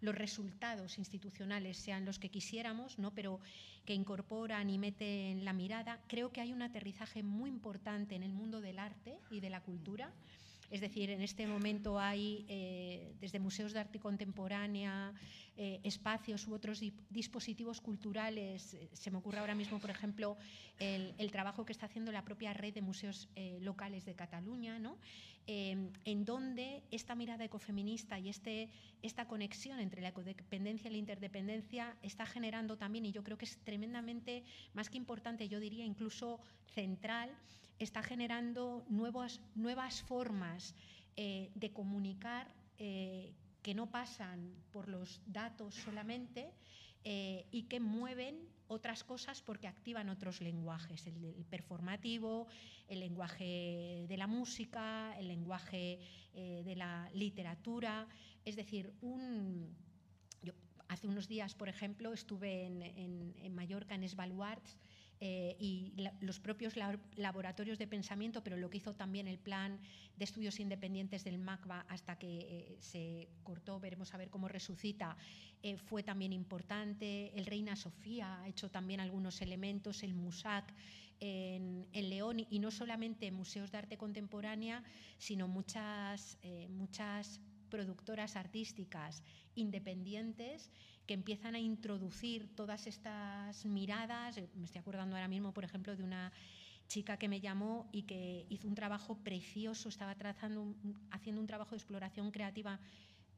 los 0.00 0.14
resultados 0.14 0.98
institucionales 0.98 1.76
sean 1.76 2.04
los 2.04 2.18
que 2.18 2.30
quisiéramos, 2.30 2.98
¿no? 2.98 3.12
pero 3.12 3.40
que 3.84 3.92
incorporan 3.92 4.70
y 4.70 4.78
meten 4.78 5.44
la 5.44 5.52
mirada. 5.52 6.00
Creo 6.06 6.30
que 6.32 6.40
hay 6.40 6.52
un 6.52 6.62
aterrizaje 6.62 7.22
muy 7.22 7.50
importante 7.50 8.14
en 8.14 8.22
el 8.22 8.32
mundo 8.32 8.60
del 8.60 8.78
arte 8.78 9.18
y 9.30 9.40
de 9.40 9.50
la 9.50 9.60
cultura. 9.60 10.12
Es 10.70 10.80
decir, 10.80 11.10
en 11.10 11.20
este 11.20 11.46
momento 11.48 11.98
hay 11.98 12.46
eh, 12.48 13.12
desde 13.20 13.40
museos 13.40 13.72
de 13.72 13.80
arte 13.80 13.98
contemporánea, 13.98 15.12
eh, 15.56 15.80
espacios 15.82 16.46
u 16.46 16.54
otros 16.54 16.80
dispositivos 17.10 17.80
culturales. 17.80 18.74
Eh, 18.74 18.88
se 18.92 19.10
me 19.10 19.18
ocurre 19.18 19.40
ahora 19.40 19.56
mismo, 19.56 19.80
por 19.80 19.90
ejemplo, 19.90 20.36
el, 20.78 21.30
trabajo 21.32 21.64
que 21.64 21.72
está 21.72 21.86
haciendo 21.86 22.12
la 22.12 22.24
propia 22.24 22.52
red 22.52 22.72
de 22.72 22.82
museos 22.82 23.28
locales 23.60 24.04
de 24.04 24.14
Cataluña, 24.14 24.78
¿no? 24.78 24.96
en 25.46 26.24
donde 26.24 26.84
esta 26.92 27.16
mirada 27.16 27.44
ecofeminista 27.44 28.20
y 28.20 28.28
este, 28.28 28.68
esta 29.02 29.26
conexión 29.26 29.80
entre 29.80 30.00
la 30.00 30.12
codependencia 30.12 30.88
y 30.88 30.92
la 30.92 30.98
interdependencia 30.98 31.96
está 32.02 32.24
generando 32.24 32.76
también, 32.76 33.06
y 33.06 33.10
yo 33.10 33.24
creo 33.24 33.36
que 33.36 33.46
es 33.46 33.58
tremendamente, 33.64 34.44
más 34.74 34.90
que 34.90 34.96
importante, 34.96 35.48
yo 35.48 35.58
diría 35.58 35.84
incluso 35.84 36.38
central, 36.66 37.30
está 37.80 38.02
generando 38.02 38.84
nuevas, 38.88 39.40
formas 40.02 40.74
eh, 41.16 41.50
de 41.54 41.72
comunicar 41.72 42.46
eh, 42.78 43.32
que 43.62 43.74
no 43.74 43.90
pasan 43.90 44.54
por 44.70 44.88
los 44.88 45.20
datos 45.26 45.74
solamente 45.74 46.52
eh, 47.04 47.46
y 47.50 47.64
que 47.64 47.80
mueven 47.80 48.38
otras 48.68 49.02
cosas 49.02 49.42
porque 49.42 49.66
activan 49.66 50.10
otros 50.10 50.40
lenguajes, 50.42 51.06
el, 51.06 51.44
performativo, 51.48 52.46
el 52.86 53.00
lenguaje 53.00 54.04
de 54.06 54.16
la 54.16 54.26
música, 54.26 55.18
el 55.18 55.26
lenguaje 55.26 55.98
de 56.32 56.76
la 56.76 57.10
literatura. 57.12 58.06
Es 58.44 58.54
decir, 58.54 58.92
un, 59.00 59.74
hace 60.86 61.08
unos 61.08 61.26
días, 61.26 61.56
por 61.56 61.68
ejemplo, 61.68 62.12
estuve 62.12 62.66
en, 62.66 63.34
en 63.36 63.54
Mallorca, 63.56 63.96
en 63.96 64.08
Svalbards, 64.08 64.76
eh, 65.22 65.54
y 65.60 65.92
los 66.22 66.40
propios 66.40 66.76
laboratorios 67.16 67.78
de 67.78 67.86
pensamiento, 67.86 68.42
pero 68.42 68.56
lo 68.56 68.70
que 68.70 68.78
hizo 68.78 68.94
también 68.94 69.28
el 69.28 69.38
plan 69.38 69.78
de 70.16 70.24
estudios 70.24 70.58
independientes 70.60 71.24
del 71.24 71.36
MACBA 71.36 71.84
hasta 71.90 72.16
que 72.16 72.38
eh, 72.38 72.76
se 72.80 73.28
cortó, 73.42 73.78
veremos 73.78 74.14
a 74.14 74.16
ver 74.16 74.30
cómo 74.30 74.48
resucita, 74.48 75.18
eh, 75.62 75.76
fue 75.76 76.02
también 76.02 76.32
importante. 76.32 77.38
El 77.38 77.44
Reina 77.44 77.76
Sofía 77.76 78.40
ha 78.40 78.48
hecho 78.48 78.70
también 78.70 78.98
algunos 78.98 79.42
elementos, 79.42 80.02
el 80.02 80.14
MUSAC 80.14 80.72
en, 81.22 81.86
León, 81.92 82.46
y 82.48 82.58
no 82.58 82.70
solamente 82.70 83.30
museos 83.30 83.70
de 83.70 83.76
arte 83.76 83.98
contemporánea, 83.98 84.82
sino 85.18 85.48
muchas, 85.48 86.38
muchas 86.70 87.42
productoras 87.68 88.36
artísticas 88.36 89.22
independientes 89.54 90.70
que 91.10 91.14
empiezan 91.14 91.56
a 91.56 91.58
introducir 91.58 92.54
todas 92.54 92.86
estas 92.86 93.64
miradas. 93.64 94.36
Me 94.54 94.66
estoy 94.66 94.78
acordando 94.78 95.16
ahora 95.16 95.26
mismo, 95.26 95.52
por 95.52 95.64
ejemplo, 95.64 95.96
de 95.96 96.04
una 96.04 96.30
chica 96.86 97.16
que 97.16 97.26
me 97.26 97.40
llamó 97.40 97.88
y 97.90 98.02
que 98.02 98.46
hizo 98.48 98.68
un 98.68 98.76
trabajo 98.76 99.16
precioso, 99.16 99.88
estaba 99.88 100.14
trazando, 100.14 100.72
haciendo 101.10 101.40
un 101.40 101.48
trabajo 101.48 101.72
de 101.72 101.78
exploración 101.78 102.30
creativa 102.30 102.78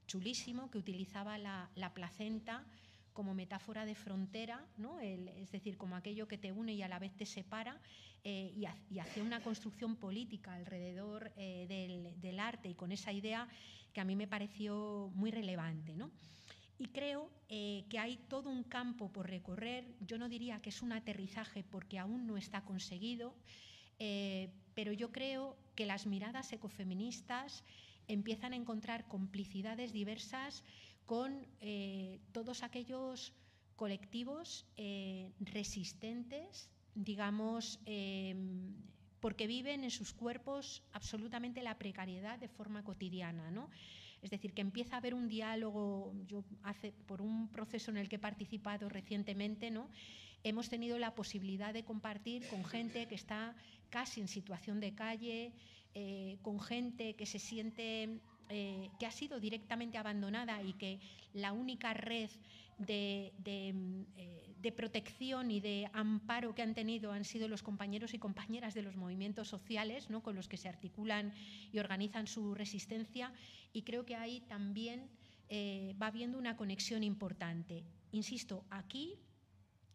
chulísimo, 0.06 0.70
que 0.70 0.76
utilizaba 0.76 1.38
la, 1.38 1.70
placenta 1.94 2.66
como 3.14 3.32
metáfora 3.32 3.86
de 3.86 3.94
frontera, 3.94 4.66
es 5.00 5.50
decir, 5.50 5.78
como 5.78 5.96
aquello 5.96 6.28
que 6.28 6.36
te 6.36 6.52
une 6.52 6.74
y 6.74 6.82
a 6.82 6.88
la 6.88 6.98
vez 6.98 7.16
te 7.16 7.24
separa, 7.24 7.80
eh, 8.22 8.52
y, 8.54 8.66
y 8.94 8.98
hacía 8.98 9.22
una 9.22 9.42
construcción 9.42 9.96
política 9.96 10.52
alrededor 10.52 11.32
eh, 11.38 11.64
del, 11.70 12.20
del, 12.20 12.38
arte 12.38 12.68
y 12.68 12.74
con 12.74 12.92
esa 12.92 13.12
idea 13.12 13.48
que 13.94 14.02
a 14.02 14.04
mí 14.04 14.14
me 14.14 14.28
pareció 14.28 15.10
muy 15.14 15.30
relevante. 15.30 15.96
¿no? 15.96 16.10
Y 16.78 16.88
creo 16.88 17.30
eh, 17.48 17.84
que 17.88 17.98
hay 17.98 18.16
todo 18.28 18.50
un 18.50 18.64
campo 18.64 19.12
por 19.12 19.28
recorrer. 19.28 19.84
Yo 20.00 20.18
no 20.18 20.28
diría 20.28 20.60
que 20.60 20.70
es 20.70 20.82
un 20.82 20.92
aterrizaje 20.92 21.62
porque 21.62 21.98
aún 21.98 22.26
no 22.26 22.36
está 22.36 22.64
conseguido. 22.64 23.34
eh, 23.98 24.50
pero 24.74 24.92
yo 24.92 25.12
creo 25.12 25.56
que 25.76 25.84
las 25.86 26.06
miradas 26.06 26.50
ecofeministas 26.52 27.62
empiezan 28.08 28.52
a 28.52 28.56
encontrar 28.56 29.06
complicidades 29.06 29.92
diversas 29.92 30.64
con 31.04 31.46
eh, 31.60 32.20
todos 32.32 32.62
aquellos 32.62 33.34
colectivos 33.76 34.66
resistentes, 35.40 36.70
digamos, 36.94 37.80
em, 37.86 38.74
porque 39.20 39.46
viven 39.46 39.84
en 39.84 39.90
sus 39.90 40.12
cuerpos 40.12 40.82
absolutamente 40.92 41.62
la 41.62 41.78
precariedad 41.78 42.38
de 42.38 42.48
forma 42.48 42.82
cotidiana. 42.82 43.50
¿no? 43.50 43.70
Es 44.22 44.30
decir, 44.30 44.52
que 44.54 44.62
empieza 44.62 44.94
a 44.94 44.98
haber 44.98 45.14
un 45.14 45.28
diálogo, 45.28 46.14
yo 46.26 46.44
por 47.06 47.20
un 47.20 47.48
proceso 47.48 47.90
en 47.90 47.96
el 47.98 48.08
que 48.08 48.16
he 48.16 48.20
participado 48.20 48.88
recientemente, 48.88 49.70
¿no? 49.70 49.88
hemos 50.44 50.68
tenido 50.68 50.98
la 50.98 51.14
posibilidad 51.14 51.72
de 51.72 51.84
compartir 51.84 52.46
con 52.48 52.64
gente 52.64 53.06
que 53.06 53.14
está 53.14 53.54
casi 53.90 54.20
en 54.20 54.28
situación 54.28 54.80
de 54.80 54.94
calle, 54.94 55.52
eh, 55.94 56.38
con 56.42 56.60
gente 56.60 57.14
que 57.14 57.26
se 57.26 57.38
siente 57.38 58.20
eh, 58.48 58.90
que 58.98 59.06
ha 59.06 59.10
sido 59.10 59.40
directamente 59.40 59.98
abandonada 59.98 60.62
y 60.62 60.72
que 60.74 60.98
la 61.32 61.52
única 61.52 61.94
red 61.94 62.30
eh, 62.86 63.32
de, 63.38 64.72
protección 64.72 65.50
y 65.50 65.60
de 65.60 65.88
amparo 65.92 66.54
que 66.54 66.62
han 66.62 66.74
tenido 66.74 67.12
han 67.12 67.24
sido 67.24 67.48
los 67.48 67.62
compañeros 67.62 68.14
y 68.14 68.18
compañeras 68.18 68.74
de 68.74 68.82
los 68.82 68.96
movimientos 68.96 69.48
sociales, 69.48 70.10
¿no? 70.10 70.22
con 70.22 70.34
los 70.34 70.48
que 70.48 70.56
se 70.56 70.68
articulan 70.68 71.32
y 71.72 71.78
organizan 71.78 72.26
su 72.26 72.54
resistencia. 72.54 73.32
Y 73.72 73.82
creo 73.82 74.04
que 74.04 74.16
ahí 74.16 74.40
también 74.48 75.08
va 76.00 76.06
habiendo 76.06 76.38
una 76.38 76.56
conexión 76.56 77.02
importante. 77.02 77.84
Insisto, 78.12 78.64
aquí 78.70 79.18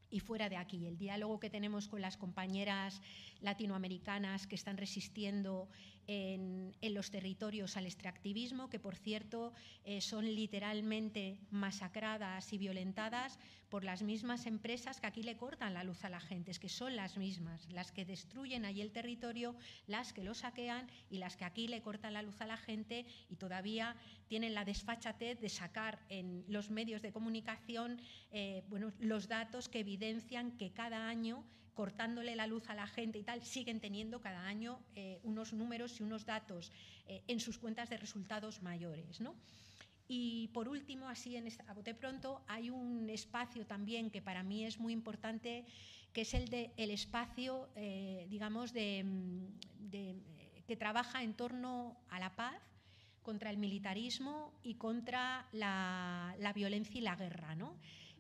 y 0.10 0.20
fuera 0.20 0.50
de 0.50 0.58
aquí. 0.58 0.86
El 0.86 0.98
diálogo 0.98 1.40
que 1.40 1.50
tenemos 1.50 1.88
con 1.88 2.02
las 2.02 2.18
compañeras 2.18 3.02
latinoamericanas 3.42 4.48
que 4.48 4.56
están 4.56 4.78
resistiendo 4.78 5.70
en, 6.08 6.74
los 6.82 7.12
territorios 7.12 7.78
al 7.78 7.86
extractivismo, 7.86 8.70
que 8.70 8.80
por 8.80 8.96
cierto 8.96 9.54
eh, 9.84 10.02
son 10.02 10.26
literalmente 10.26 11.38
masacradas 11.52 12.52
y 12.54 12.58
violentadas 12.58 13.38
por 13.70 13.84
las 13.84 14.02
mismas 14.02 14.46
empresas 14.46 15.02
que 15.02 15.08
aquí 15.08 15.22
le 15.22 15.36
cortan 15.36 15.74
la 15.74 15.84
luz 15.84 16.04
a 16.06 16.10
la 16.10 16.22
gente, 16.22 16.52
es 16.52 16.60
que 16.60 16.70
son 16.70 16.96
las 16.96 17.18
mismas, 17.18 17.70
las 17.72 17.92
que 17.92 18.06
destruyen 18.06 18.64
allí 18.66 18.82
el 18.82 18.92
territorio, 18.92 19.56
las 19.86 20.14
que 20.14 20.24
lo 20.24 20.34
saquean 20.34 20.90
y 21.10 21.18
las 21.18 21.36
que 21.36 21.46
aquí 21.46 21.68
le 21.68 21.82
cortan 21.82 22.14
la 22.14 22.22
luz 22.22 22.40
a 22.42 22.48
la 22.48 22.58
gente 22.58 23.06
y 23.30 23.36
todavía 23.36 23.96
tienen 24.28 24.54
la 24.54 24.66
desfachatez 24.66 25.40
de 25.40 25.50
sacar 25.50 26.00
en 26.10 26.46
los 26.48 26.72
medios 26.72 27.02
de 27.02 27.12
comunicación 27.12 28.00
eh, 28.32 28.64
bueno, 28.70 28.94
los 29.00 29.28
datos 29.28 29.68
que 29.68 29.80
evidencian 29.80 30.52
que 30.58 30.72
cada 30.72 31.10
año 31.10 31.44
cortándole 31.78 32.36
la 32.36 32.48
luz 32.48 32.68
a 32.72 32.74
la 32.74 32.88
gente 32.88 33.20
y 33.20 33.24
tal, 33.24 33.44
siguen 33.44 33.80
teniendo 33.80 34.20
cada 34.20 34.48
año 34.48 34.80
eh, 34.96 35.20
unos 35.22 35.54
números 35.54 36.00
y 36.00 36.04
unos 36.04 36.26
datos 36.26 36.72
eh, 37.08 37.22
en 37.28 37.40
sus 37.40 37.60
cuentas 37.60 37.88
de 37.92 37.98
resultados 37.98 38.64
mayores. 38.64 39.22
Y 40.08 40.48
por 40.56 40.68
último, 40.70 41.08
así 41.08 41.36
en 41.36 41.48
a 41.68 41.74
bote 41.76 41.94
pronto, 41.94 42.42
hay 42.48 42.72
un 42.72 43.08
espacio 43.12 43.68
también 43.68 44.10
que 44.10 44.24
para 44.24 44.42
mí 44.42 44.66
es 44.66 44.80
muy 44.80 44.92
importante, 44.92 45.66
que 46.14 46.22
es 46.22 46.34
el 46.34 46.50
de 46.50 46.72
el 46.78 46.90
espacio, 46.90 47.70
eh, 47.76 48.26
digamos, 48.28 48.74
de, 48.74 49.06
que 50.66 50.76
trabaja 50.76 51.22
en 51.22 51.36
torno 51.36 51.96
a 52.10 52.20
la 52.20 52.36
paz, 52.36 52.60
contra 53.22 53.52
el 53.52 53.58
militarismo 53.58 54.52
y 54.64 54.76
contra 54.76 55.46
la, 55.52 56.34
violencia 56.56 56.98
y 56.98 57.02
la 57.02 57.16
guerra. 57.16 57.56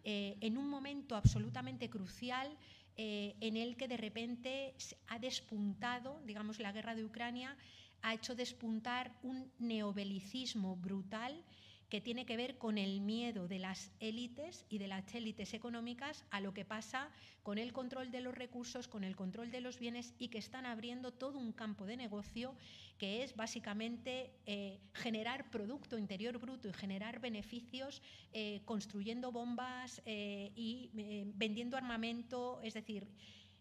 en 0.03 0.57
un 0.57 0.69
momento 0.69 1.15
absolutamente 1.15 1.89
crucial 1.89 2.55
eh, 2.97 3.35
en 3.41 3.57
el 3.57 3.77
que 3.77 3.87
de 3.87 3.97
repente 3.97 4.75
ha 5.07 5.19
despuntado, 5.19 6.19
digamos, 6.25 6.59
la 6.59 6.71
guerra 6.71 6.95
de 6.95 7.05
Ucrania 7.05 7.55
ha 8.01 8.13
hecho 8.13 8.35
despuntar 8.35 9.11
un 9.23 9.51
neobelicismo 9.59 10.75
brutal 10.75 11.43
que 11.89 12.01
tiene 12.01 12.25
que 12.25 12.35
ver 12.35 12.57
con 12.57 12.77
el 12.77 12.99
miedo 12.99 13.47
de 13.47 13.59
las 13.59 13.91
élites 13.99 14.65
y 14.69 14.77
de 14.77 14.87
las 14.87 15.13
élites 15.15 15.53
económicas 15.53 16.25
a 16.31 16.41
lo 16.41 16.53
que 16.53 16.65
pasa 16.65 17.09
con 17.43 17.57
el 17.57 17.71
control 17.71 18.11
de 18.11 18.19
los 18.19 18.35
recursos, 18.35 18.89
con 18.89 19.05
el 19.05 19.15
control 19.15 19.51
de 19.51 19.61
los 19.61 19.79
bienes 19.79 20.13
y 20.19 20.27
que 20.27 20.37
están 20.37 20.65
abriendo 20.65 21.13
todo 21.13 21.39
un 21.39 21.53
campo 21.53 21.85
de 21.85 21.95
negocio 21.95 22.55
que 22.97 23.23
es 23.23 23.35
básicamente 23.35 24.31
eh, 24.45 24.79
generar 24.93 25.49
Producto 25.49 25.97
Interior 25.97 26.37
Bruto 26.39 26.67
y 26.67 26.73
generar 26.73 27.21
beneficios 27.21 28.01
eh, 28.33 28.61
construyendo 28.65 29.31
bombas 29.31 30.01
eh, 30.05 30.51
y 30.55 30.89
vendiendo 31.35 31.77
armamento, 31.77 32.59
es 32.63 32.73
decir, 32.73 33.07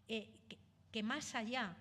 que 0.07 1.03
más 1.03 1.35
allá 1.35 1.77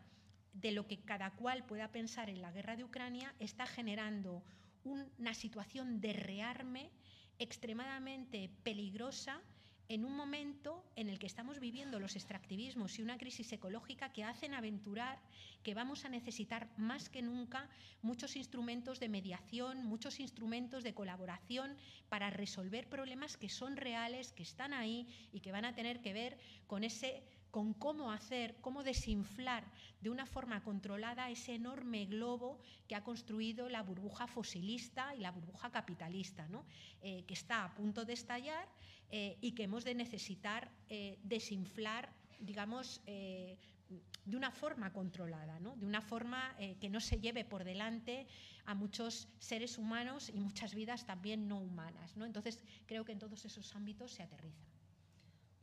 de 0.53 0.73
lo 0.73 0.87
que 0.87 0.99
cada 0.99 1.31
cual 1.33 1.65
pueda 1.65 1.91
pensar 1.93 2.31
en 2.31 2.41
la 2.41 2.53
guerra 2.53 2.77
de 2.77 2.85
Ucrania, 2.85 3.35
está 3.39 3.67
generando 3.67 4.43
una 4.87 5.35
situación 5.35 6.01
de 6.01 6.13
rearme 6.13 6.91
extremadamente 7.39 8.51
peligrosa 8.63 9.43
en 9.89 10.05
un 10.05 10.17
momento 10.17 10.85
en 10.97 11.09
el 11.09 11.19
que 11.19 11.27
estamos 11.27 11.61
viviendo 11.61 12.01
los 12.01 12.17
extractivismos 12.17 12.99
y 12.99 13.03
una 13.03 13.19
crisis 13.19 13.53
ecológica 13.53 14.13
que 14.13 14.25
hacen 14.25 14.55
aventurar 14.55 15.21
que 15.63 15.75
vamos 15.75 16.05
a 16.05 16.09
necesitar 16.09 16.69
más 16.77 17.09
que 17.09 17.23
nunca 17.23 17.69
muchos 18.03 18.37
instrumentos 18.37 18.99
de 18.99 19.09
mediación, 19.09 19.85
muchos 19.85 20.19
instrumentos 20.19 20.83
de 20.83 20.95
colaboración 20.95 21.77
para 22.09 22.31
resolver 22.31 22.89
problemas 22.89 23.37
que 23.37 23.49
son 23.49 23.77
reales, 23.77 24.33
que 24.33 24.43
están 24.43 24.73
ahí 24.73 25.07
y 25.33 25.41
que 25.41 25.53
van 25.53 25.65
a 25.65 25.75
tener 25.75 26.01
que 26.01 26.13
ver 26.13 26.39
con 26.67 26.83
ese 26.83 27.23
con 27.57 27.73
cómo 27.73 28.13
hacer, 28.13 28.55
cómo 28.61 28.85
desinflar 28.85 29.65
de 30.03 30.11
una 30.11 30.27
forma 30.27 30.63
controlada 30.63 31.31
ese 31.31 31.55
enorme 31.55 32.05
globo 32.05 32.61
que 32.87 32.95
ha 32.95 33.03
construido 33.03 33.71
la 33.71 33.83
burbuja 33.83 34.27
fosilista 34.27 35.15
y 35.15 35.21
la 35.21 35.31
burbuja 35.31 35.71
capitalista, 35.71 36.47
¿no? 36.49 36.67
Eh, 37.01 37.25
que 37.27 37.33
está 37.33 37.65
a 37.65 37.75
punto 37.75 38.05
de 38.05 38.13
estallar 38.13 38.69
eh, 39.11 39.39
y 39.41 39.53
que 39.53 39.63
hemos 39.63 39.85
de 39.85 39.95
necesitar 39.95 40.71
eh, 40.91 41.19
desinflar, 41.23 42.13
digamos, 42.41 43.01
de 43.07 44.37
una 44.37 44.51
forma 44.51 44.93
controlada, 44.93 45.59
¿no? 45.59 45.77
de 45.77 45.87
una 45.87 46.03
forma 46.03 46.55
que 46.79 46.91
no 46.91 47.01
se 47.01 47.21
lleve 47.21 47.47
por 47.47 47.65
delante 47.65 48.27
a 48.67 48.75
muchos 48.75 49.29
seres 49.39 49.79
humanos 49.79 50.29
y 50.29 50.41
muchas 50.41 50.75
vidas 50.75 51.07
también 51.07 51.49
no 51.49 51.59
humanas. 51.59 52.17
¿no? 52.19 52.27
Entonces, 52.27 52.63
creo 52.85 53.07
que 53.07 53.13
en 53.13 53.19
todos 53.19 53.47
esos 53.47 53.75
ámbitos 53.75 54.13
se 54.13 54.25
aterriza. 54.25 54.76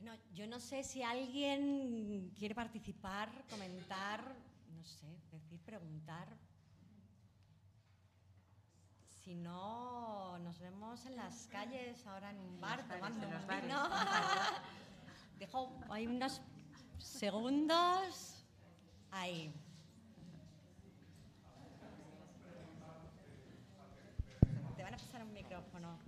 No, 0.04 0.12
yo 0.34 0.46
no 0.46 0.60
sé 0.60 0.84
si 0.84 1.02
alguien 1.02 2.30
quiere 2.36 2.54
participar, 2.54 3.30
comentar, 3.48 4.20
no 4.76 4.84
sé, 4.84 5.06
decir, 5.32 5.58
preguntar. 5.60 6.28
Si 9.22 9.34
no, 9.34 10.38
nos 10.40 10.58
vemos 10.58 11.06
en 11.06 11.16
las 11.16 11.46
calles 11.46 12.06
ahora 12.06 12.32
en 12.32 12.38
un 12.38 12.60
bar 12.60 12.86
tomando 12.86 13.26
un 13.26 13.62
vino. 13.62 13.88
Dejo 15.38 15.72
hay 15.88 16.06
unos 16.06 16.42
segundos. 16.98 18.44
Ahí. 19.10 19.54
Te 24.76 24.82
van 24.82 24.92
a 24.92 24.98
pasar 24.98 25.24
un 25.24 25.32
micrófono. 25.32 25.98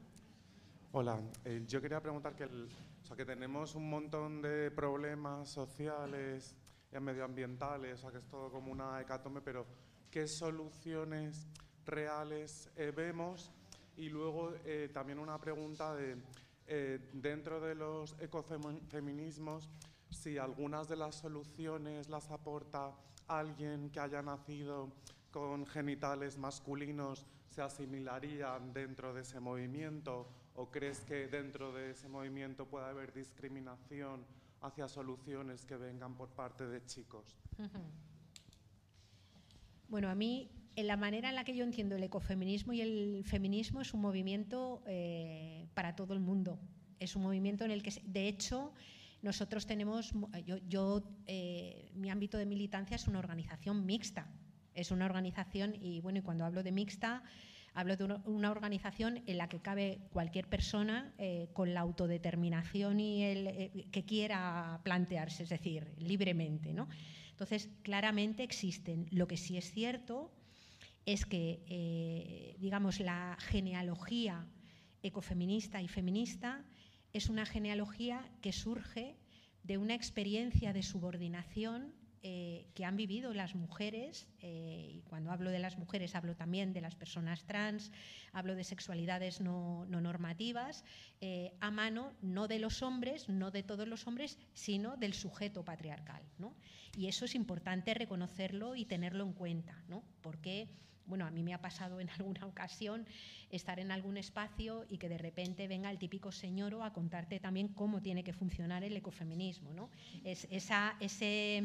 Hola, 0.92 1.18
eh, 1.46 1.64
yo 1.66 1.80
quería 1.80 2.02
preguntar 2.02 2.36
que 2.36 2.44
el, 2.44 2.68
o 3.06 3.08
sea, 3.08 3.16
que 3.16 3.24
tenemos 3.24 3.76
un 3.76 3.88
montón 3.88 4.42
de 4.42 4.68
problemas 4.72 5.48
sociales 5.48 6.56
y 6.92 6.98
medioambientales, 6.98 8.00
o 8.00 8.02
sea, 8.02 8.10
que 8.10 8.18
es 8.18 8.26
todo 8.26 8.50
como 8.50 8.72
una 8.72 9.00
hecatombe, 9.00 9.40
pero 9.42 9.64
¿qué 10.10 10.26
soluciones 10.26 11.46
reales 11.84 12.68
eh, 12.74 12.90
vemos? 12.90 13.52
Y 13.96 14.08
luego 14.08 14.54
eh, 14.64 14.90
también 14.92 15.20
una 15.20 15.40
pregunta 15.40 15.94
de, 15.94 16.16
eh, 16.66 16.98
dentro 17.12 17.60
de 17.60 17.76
los 17.76 18.16
ecofeminismos, 18.18 19.70
si 20.10 20.36
algunas 20.36 20.88
de 20.88 20.96
las 20.96 21.14
soluciones 21.14 22.08
las 22.08 22.28
aporta 22.32 22.90
alguien 23.28 23.88
que 23.90 24.00
haya 24.00 24.20
nacido 24.20 24.90
con 25.30 25.64
genitales 25.64 26.38
masculinos, 26.38 27.24
se 27.50 27.62
asimilarían 27.62 28.72
dentro 28.72 29.14
de 29.14 29.20
ese 29.20 29.38
movimiento 29.38 30.26
¿O 30.56 30.70
crees 30.70 31.00
que 31.00 31.28
dentro 31.28 31.72
de 31.72 31.90
ese 31.90 32.08
movimiento 32.08 32.66
puede 32.66 32.86
haber 32.86 33.12
discriminación 33.12 34.24
hacia 34.62 34.88
soluciones 34.88 35.64
que 35.66 35.76
vengan 35.76 36.14
por 36.16 36.30
parte 36.30 36.66
de 36.66 36.84
chicos? 36.84 37.36
Bueno, 39.88 40.08
a 40.08 40.16
mí, 40.16 40.50
en 40.74 40.88
la 40.88 40.96
manera 40.96 41.28
en 41.28 41.36
la 41.36 41.44
que 41.44 41.54
yo 41.54 41.62
entiendo 41.62 41.94
el 41.94 42.02
ecofeminismo 42.02 42.72
y 42.72 42.80
el 42.80 43.22
feminismo 43.24 43.80
es 43.80 43.94
un 43.94 44.00
movimiento 44.00 44.82
eh, 44.86 45.68
para 45.74 45.94
todo 45.94 46.12
el 46.12 46.18
mundo. 46.18 46.58
Es 46.98 47.14
un 47.14 47.22
movimiento 47.22 47.64
en 47.64 47.70
el 47.70 47.84
que, 47.84 47.92
de 48.04 48.26
hecho, 48.26 48.72
nosotros 49.22 49.64
tenemos, 49.64 50.12
yo, 50.66 51.02
eh, 51.26 51.92
mi 51.94 52.10
ámbito 52.10 52.36
de 52.36 52.46
militancia 52.46 52.96
es 52.96 53.06
una 53.06 53.20
organización 53.20 53.86
mixta. 53.86 54.26
Es 54.74 54.90
una 54.90 55.04
organización, 55.04 55.76
y 55.80 56.00
bueno, 56.00 56.18
y 56.18 56.22
cuando 56.22 56.44
hablo 56.44 56.64
de 56.64 56.72
mixta, 56.72 57.22
Hablo 57.76 57.94
de 57.98 58.04
una 58.24 58.50
organización 58.50 59.22
en 59.26 59.36
la 59.36 59.50
que 59.50 59.60
cabe 59.60 59.98
cualquier 60.10 60.48
persona 60.48 61.12
eh, 61.18 61.50
con 61.52 61.74
la 61.74 61.80
autodeterminación 61.80 62.98
y 63.00 63.22
eh, 63.22 63.86
que 63.92 64.06
quiera 64.06 64.80
plantearse, 64.82 65.42
es 65.42 65.50
decir, 65.50 65.92
libremente. 65.98 66.72
¿no? 66.72 66.88
Entonces, 67.32 67.68
claramente 67.82 68.42
existen. 68.42 69.06
Lo 69.10 69.28
que 69.28 69.36
sí 69.36 69.58
es 69.58 69.70
cierto 69.70 70.32
es 71.04 71.26
que, 71.26 71.64
eh, 71.68 72.56
digamos, 72.60 72.98
la 72.98 73.36
genealogía 73.40 74.46
ecofeminista 75.02 75.82
y 75.82 75.88
feminista 75.88 76.64
es 77.12 77.28
una 77.28 77.44
genealogía 77.44 78.26
que 78.40 78.54
surge 78.54 79.18
de 79.64 79.76
una 79.76 79.94
experiencia 79.94 80.72
de 80.72 80.82
subordinación 80.82 81.92
eh, 82.28 82.66
que 82.74 82.84
han 82.84 82.96
vivido 82.96 83.32
las 83.32 83.54
mujeres, 83.54 84.26
eh, 84.40 84.90
y 84.96 85.02
cuando 85.02 85.30
hablo 85.30 85.50
de 85.50 85.60
las 85.60 85.78
mujeres 85.78 86.16
hablo 86.16 86.34
también 86.34 86.72
de 86.72 86.80
las 86.80 86.96
personas 86.96 87.44
trans, 87.44 87.92
hablo 88.32 88.56
de 88.56 88.64
sexualidades 88.64 89.40
no, 89.40 89.86
normativas, 89.86 90.82
a 91.60 91.70
mano 91.70 92.12
no 92.22 92.48
de 92.48 92.58
los 92.58 92.82
hombres, 92.82 93.28
no 93.28 93.52
de 93.52 93.62
todos 93.62 93.86
los 93.86 94.08
hombres, 94.08 94.38
sino 94.54 94.96
del 94.96 95.14
sujeto 95.14 95.64
patriarcal. 95.64 96.20
Y 96.96 97.06
eso 97.06 97.26
es 97.26 97.36
importante 97.36 97.94
reconocerlo 97.94 98.74
y 98.74 98.86
tenerlo 98.86 99.22
en 99.22 99.32
cuenta, 99.32 99.80
¿no? 99.86 100.02
porque 100.20 100.66
bueno, 101.06 101.24
a 101.24 101.30
mí 101.30 101.42
me 101.42 101.54
ha 101.54 101.60
pasado 101.60 102.00
en 102.00 102.10
alguna 102.18 102.46
ocasión 102.46 103.06
estar 103.50 103.78
en 103.78 103.90
algún 103.90 104.16
espacio 104.16 104.84
y 104.88 104.98
que 104.98 105.08
de 105.08 105.18
repente 105.18 105.68
venga 105.68 105.90
el 105.90 105.98
típico 105.98 106.32
señor 106.32 106.66
a 106.82 106.92
contarte 106.92 107.38
también 107.38 107.68
cómo 107.68 108.02
tiene 108.02 108.24
que 108.24 108.32
funcionar 108.32 108.82
el 108.82 108.96
ecofeminismo. 108.96 109.72
¿no? 109.72 109.88
Es, 110.24 110.48
ese, 110.50 111.62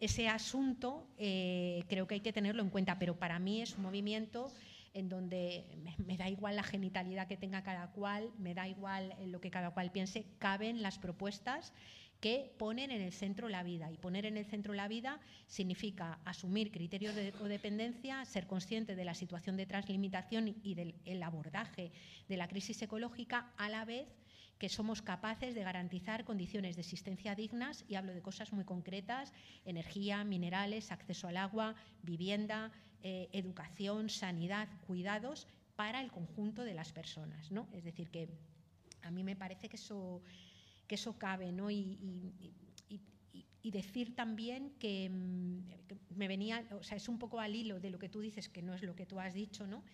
ese, 0.00 0.28
asunto 0.28 1.06
eh, 1.18 1.84
creo 1.88 2.06
que 2.06 2.14
hay 2.14 2.20
que 2.20 2.32
tenerlo 2.32 2.62
en 2.62 2.70
cuenta, 2.70 2.98
pero 2.98 3.18
para 3.18 3.38
mí 3.38 3.62
es 3.62 3.76
un 3.76 3.82
movimiento 3.82 4.50
en 4.94 5.08
donde 5.08 5.64
me, 6.06 6.16
da 6.16 6.28
igual 6.28 6.56
la 6.56 6.62
genitalidad 6.62 7.28
que 7.28 7.36
tenga 7.36 7.62
cada 7.62 7.92
cual, 7.92 8.30
me 8.38 8.54
da 8.54 8.66
igual 8.66 9.14
lo 9.26 9.40
que 9.40 9.50
cada 9.50 9.70
cual 9.70 9.92
piense, 9.92 10.26
caben 10.38 10.82
las 10.82 10.98
propuestas 10.98 11.72
que 12.20 12.52
ponen 12.58 12.90
en 12.90 13.00
el 13.00 13.12
centro 13.12 13.48
la 13.48 13.62
vida. 13.62 13.90
Y 13.90 13.96
poner 13.96 14.26
en 14.26 14.36
el 14.36 14.44
centro 14.44 14.74
la 14.74 14.88
vida 14.88 15.20
significa 15.46 16.18
asumir 16.24 16.70
criterios 16.70 17.14
de 17.14 17.32
codependencia, 17.32 18.24
ser 18.24 18.46
consciente 18.46 18.94
de 18.94 19.04
la 19.04 19.14
situación 19.14 19.56
de 19.56 19.66
translimitación 19.66 20.54
y 20.62 20.74
del 20.74 21.22
abordaje 21.22 21.92
de 22.28 22.36
la 22.36 22.48
crisis 22.48 22.82
ecológica 22.82 23.52
a 23.56 23.70
la 23.70 23.84
vez 23.84 24.06
que 24.60 24.68
somos 24.68 25.02
capaces 25.02 25.56
de 25.56 25.64
garantizar 25.64 26.24
condiciones 26.24 26.76
de 26.76 26.82
existencia 26.82 27.34
dignas, 27.34 27.84
y 27.88 27.96
hablo 27.96 28.14
de 28.14 28.22
cosas 28.22 28.52
muy 28.52 28.64
concretas, 28.64 29.32
energía, 29.64 30.22
minerales, 30.22 30.92
acceso 30.92 31.26
al 31.26 31.38
agua, 31.38 31.74
vivienda, 32.02 32.70
eh, 33.02 33.28
educación, 33.32 34.08
sanidad, 34.10 34.68
cuidados, 34.86 35.48
para 35.74 36.02
el 36.02 36.12
conjunto 36.12 36.62
de 36.62 36.74
las 36.74 36.92
personas. 36.92 37.50
¿no? 37.50 37.66
Es 37.72 37.84
decir, 37.84 38.10
que 38.10 38.28
a 39.02 39.10
mí 39.10 39.24
me 39.24 39.34
parece 39.34 39.68
que 39.68 39.76
eso 39.76 40.22
que 40.90 40.96
eso 40.96 41.16
cabe, 41.16 41.52
¿no? 41.52 41.70
Y, 41.70 41.96
decir 43.62 44.16
también 44.16 44.72
que, 44.80 45.08
mm, 45.08 46.16
me 46.16 46.26
venía, 46.26 46.66
o 46.72 46.82
sea, 46.82 46.96
es 46.96 47.08
un 47.08 47.16
poco 47.20 47.38
al 47.38 47.54
hilo 47.54 47.78
de 47.78 47.90
lo 47.90 48.00
que 48.00 48.08
tú 48.08 48.20
dices, 48.20 48.48
que 48.48 48.60
no 48.60 48.74
es 48.74 48.82
lo 48.82 48.96
que 48.96 49.06
tú 49.06 49.20
has 49.20 49.32
dicho, 49.32 49.68
¿no? 49.68 49.84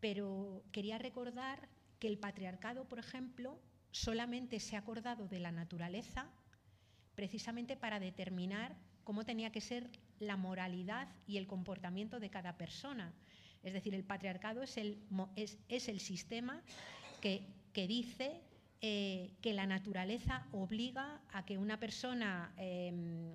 Pero 0.00 0.64
quería 0.72 0.98
recordar 0.98 1.68
que 2.02 2.08
el 2.08 2.18
patriarcado, 2.18 2.88
por 2.88 2.98
ejemplo, 2.98 3.60
solamente 3.92 4.58
se 4.58 4.74
ha 4.74 4.80
acordado 4.80 5.28
de 5.28 5.38
la 5.38 5.52
naturaleza 5.52 6.28
precisamente 7.14 7.76
para 7.76 8.00
determinar 8.00 8.74
cómo 9.04 9.24
tenía 9.24 9.52
que 9.52 9.60
ser 9.60 9.88
la 10.18 10.36
moralidad 10.36 11.06
y 11.28 11.36
el 11.36 11.46
comportamiento 11.46 12.18
de 12.18 12.28
cada 12.28 12.56
persona. 12.56 13.14
Es 13.62 13.72
decir, 13.72 13.94
el 13.94 14.02
patriarcado 14.02 14.64
es 14.64 14.78
el, 14.78 14.98
es, 15.36 15.88
el 15.88 16.00
sistema 16.00 16.64
que, 17.20 17.46
que 17.72 17.86
dice 17.86 18.40
eh, 18.80 19.30
que 19.40 19.52
la 19.52 19.68
naturaleza 19.68 20.48
obliga 20.50 21.22
a 21.32 21.44
que 21.44 21.56
una 21.56 21.78
persona 21.78 22.52
em, 22.56 23.30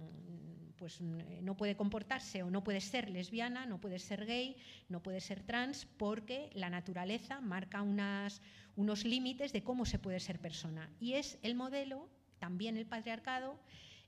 pues, 0.78 1.02
no 1.02 1.58
puede 1.58 1.76
comportarse 1.76 2.44
o 2.44 2.50
no 2.50 2.64
puede 2.64 2.82
ser 2.82 3.10
lesbiana, 3.10 3.66
no 3.66 3.80
puede 3.80 4.00
ser 4.00 4.26
gay, 4.26 4.56
no 4.90 5.02
puede 5.02 5.22
ser 5.22 5.44
trans, 5.44 5.86
porque 5.98 6.50
la 6.54 6.70
naturaleza 6.70 7.42
marca 7.42 7.82
unos 7.82 9.06
límites 9.06 9.54
de 9.54 9.64
cómo 9.64 9.86
se 9.86 10.00
puede 10.00 10.20
ser 10.20 10.40
persona. 10.40 10.90
Y 11.00 11.14
es 11.14 11.40
el 11.42 11.56
modelo, 11.56 12.08
también 12.40 12.78
el 12.78 12.86
patriarcado, 12.86 13.60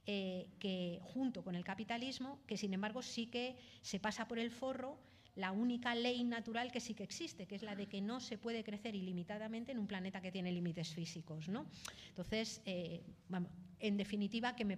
eh, 0.05 0.47
que 0.59 0.99
junto 1.03 1.43
con 1.43 1.55
el 1.55 1.63
capitalismo, 1.63 2.39
que 2.47 2.57
sin 2.57 2.73
embargo 2.73 3.01
sí 3.01 3.27
que 3.27 3.55
se 3.81 3.99
pasa 3.99 4.27
por 4.27 4.39
el 4.39 4.49
forro 4.49 4.97
la 5.35 5.51
única 5.51 5.95
ley 5.95 6.23
natural 6.23 6.71
que 6.71 6.79
sí 6.79 6.93
que 6.93 7.03
existe, 7.03 7.47
que 7.47 7.55
es 7.55 7.63
la 7.63 7.75
de 7.75 7.87
que 7.87 8.01
no 8.01 8.19
se 8.19 8.37
puede 8.37 8.63
crecer 8.63 8.95
ilimitadamente 8.95 9.71
en 9.71 9.79
un 9.79 9.87
planeta 9.87 10.19
que 10.19 10.31
tiene 10.31 10.51
límites 10.51 10.93
físicos. 10.93 11.47
¿no? 11.47 11.65
Entonces, 12.09 12.61
eh, 12.65 13.03
en 13.79 13.97
definitiva, 13.97 14.55
que, 14.55 14.77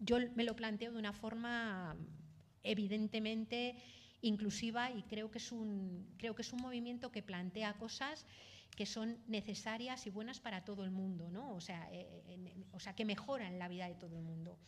yo 0.00 0.18
me 0.34 0.44
lo 0.44 0.56
planteo 0.56 0.92
de 0.92 0.98
una 0.98 1.12
forma 1.12 1.96
evidentemente 2.62 3.76
inclusiva 4.22 4.90
y 4.90 5.02
creo 5.04 5.30
que 5.30 5.38
es 5.38 5.52
un, 5.52 6.14
creo 6.18 6.34
que 6.34 6.42
es 6.42 6.52
un 6.52 6.60
movimiento 6.60 7.10
que 7.10 7.22
plantea 7.22 7.74
cosas 7.74 8.26
que 8.76 8.86
son 8.86 9.18
necesarias 9.26 10.06
y 10.06 10.10
buenas 10.10 10.40
para 10.40 10.64
todo 10.64 10.84
el 10.84 10.90
mundo, 10.90 11.30
¿no? 11.30 11.54
o, 11.54 11.60
sea, 11.60 11.88
eh, 11.92 12.06
o 12.72 12.80
sea, 12.80 12.94
que 12.94 13.04
mejoran 13.04 13.58
la 13.58 13.68
vida 13.68 13.88
de 13.88 13.94
todo 13.94 14.16
el 14.16 14.22
mundo. 14.22 14.58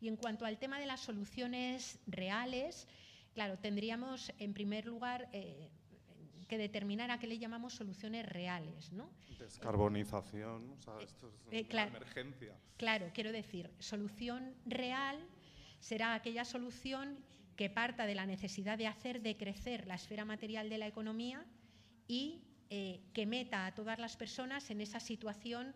Y 0.00 0.08
en 0.08 0.16
cuanto 0.16 0.46
al 0.46 0.58
tema 0.58 0.80
de 0.80 0.86
las 0.86 1.00
soluciones 1.00 1.98
reales, 2.06 2.88
Claro, 3.34 3.58
tendríamos 3.58 4.32
en 4.38 4.52
primer 4.52 4.86
lugar 4.86 5.28
eh, 5.32 5.70
que 6.50 6.58
determinar 6.58 7.12
a 7.12 7.18
qué 7.20 7.28
le 7.28 7.38
llamamos 7.38 7.74
soluciones 7.74 8.26
reales. 8.26 8.92
¿no? 8.92 9.08
Descarbonización, 9.38 10.68
o 10.72 10.76
sea, 10.82 10.94
esto 11.00 11.28
es 11.28 11.34
eh, 11.52 11.66
una 11.70 11.86
emergencia. 11.86 12.56
Claro, 12.76 13.06
quiero 13.14 13.30
decir, 13.30 13.70
solución 13.78 14.52
real 14.66 15.16
será 15.78 16.14
aquella 16.14 16.44
solución 16.44 17.16
que 17.54 17.70
parta 17.70 18.04
de 18.04 18.16
la 18.16 18.26
necesidad 18.26 18.76
de 18.78 18.88
hacer 18.88 19.22
decrecer 19.22 19.86
la 19.86 19.94
esfera 19.94 20.24
material 20.24 20.68
de 20.68 20.78
la 20.78 20.88
economía 20.88 21.46
y 22.08 22.42
eh, 22.68 23.00
que 23.14 23.26
meta 23.26 23.66
a 23.66 23.74
todas 23.74 24.00
las 24.00 24.16
personas 24.16 24.70
en 24.70 24.80
esa 24.80 24.98
situación 24.98 25.72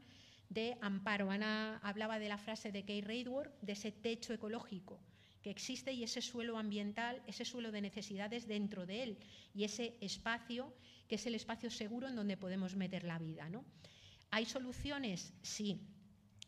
de 0.49 0.77
amparo. 0.81 1.31
Ana 1.31 1.79
hablaba 1.85 2.19
de 2.19 2.29
la 2.29 2.39
frase 2.39 2.73
de 2.73 2.85
Kay 2.85 3.03
Raidworth, 3.03 3.53
de 3.61 3.73
ese 3.75 3.93
techo 3.93 4.33
ecológico 4.35 4.99
que 5.45 5.51
existe 5.51 5.93
y 5.93 6.03
ese 6.03 6.23
suelo 6.23 6.57
ambiental, 6.57 7.23
ese 7.27 7.45
suelo 7.45 7.71
de 7.71 7.83
necesidades 7.83 8.49
dentro 8.49 8.87
de 8.87 9.03
él 9.03 9.19
y 9.53 9.65
ese 9.65 9.95
espacio 10.01 10.73
que 11.07 11.17
es 11.17 11.27
el 11.27 11.35
espacio 11.35 11.71
seguro 11.71 12.09
en 12.09 12.17
donde 12.17 12.39
podemos 12.39 12.77
meter 12.77 13.05
la 13.05 13.19
vida. 13.19 13.51
¿no? 13.51 13.63
¿Hay 14.31 14.47
soluciones? 14.47 15.35
Sí. 15.43 15.83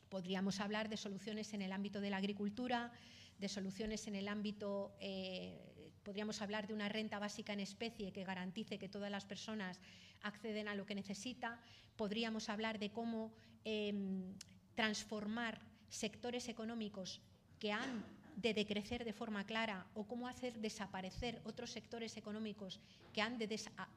Podríamos 0.08 0.60
hablar 0.60 0.88
de 0.88 0.96
soluciones 0.96 1.52
en 1.52 1.60
el 1.60 1.72
ámbito 1.72 2.00
de 2.00 2.08
la 2.08 2.16
agricultura, 2.16 2.90
de 3.38 3.50
soluciones 3.50 4.06
en 4.06 4.14
el 4.14 4.28
ámbito, 4.28 4.96
eh, 4.98 5.92
podríamos 6.02 6.40
hablar 6.40 6.66
de 6.66 6.72
una 6.72 6.88
renta 6.88 7.18
básica 7.18 7.52
en 7.52 7.60
especie 7.60 8.14
que 8.14 8.24
garantice 8.24 8.78
que 8.78 8.88
todas 8.88 9.10
las 9.10 9.26
personas 9.26 9.78
acceden 10.22 10.68
a 10.68 10.74
lo 10.74 10.86
que 10.86 10.94
necesita, 10.94 11.60
podríamos 11.96 12.48
hablar 12.48 12.78
de 12.78 12.88
cómo 12.88 13.34
em, 13.62 14.32
transformar 14.74 15.60
sectores 15.90 16.48
económicos 16.48 17.20
que 17.58 17.72
han 17.72 18.16
de 18.36 18.52
decrecer 18.52 19.04
de 19.04 19.12
forma 19.12 19.44
clara 19.44 19.86
o 19.94 20.04
cómo 20.04 20.28
hacer 20.28 20.60
desaparecer 20.60 21.40
otros 21.44 21.72
sectores 21.72 22.16
económicos 22.16 22.80
que 23.12 23.22
han 23.22 23.38
de, 23.38 23.48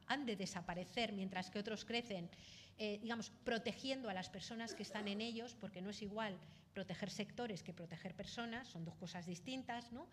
han 0.08 0.26
de 0.26 0.36
desaparecer 0.36 1.12
mientras 1.12 1.52
que 1.52 1.60
otros 1.60 1.84
crecen, 1.84 2.30
eh, 2.78 3.00
digamos, 3.02 3.32
protegiendo 3.44 4.10
a 4.10 4.14
las 4.14 4.30
personas 4.30 4.74
que 4.74 4.84
están 4.84 5.10
en 5.10 5.20
ellos, 5.20 5.56
porque 5.60 5.82
no 5.82 5.90
es 5.90 6.02
igual 6.02 6.40
proteger 6.74 7.10
sectores 7.10 7.64
que 7.64 7.74
proteger 7.74 8.16
personas, 8.16 8.70
son 8.70 8.86
dos 8.86 8.96
cosas 8.96 9.26
distintas, 9.26 9.92
¿no? 9.92 10.08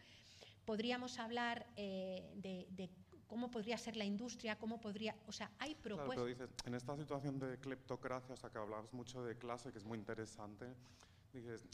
Podríamos 0.64 1.20
hablar 1.20 1.64
eh, 1.77 2.29
de, 2.35 2.91
cómo 3.29 3.53
podría 3.53 3.79
ser 3.79 3.97
la 3.97 4.05
industria, 4.05 4.59
cómo 4.59 4.81
podría, 4.81 5.14
o 5.29 5.33
sea, 5.33 5.53
hay 5.61 5.77
propuestas. 5.77 6.49
en 6.64 6.74
esta 6.74 6.97
situación 6.97 7.39
de 7.39 7.59
cleptocracia, 7.59 8.35
o 8.35 8.37
sea, 8.37 8.51
que 8.51 8.59
hablamos 8.59 8.93
mucho 8.93 9.22
de 9.22 9.37
clase, 9.37 9.70
que 9.70 9.79
es 9.79 9.85
muy 9.85 9.99
interesante, 9.99 10.66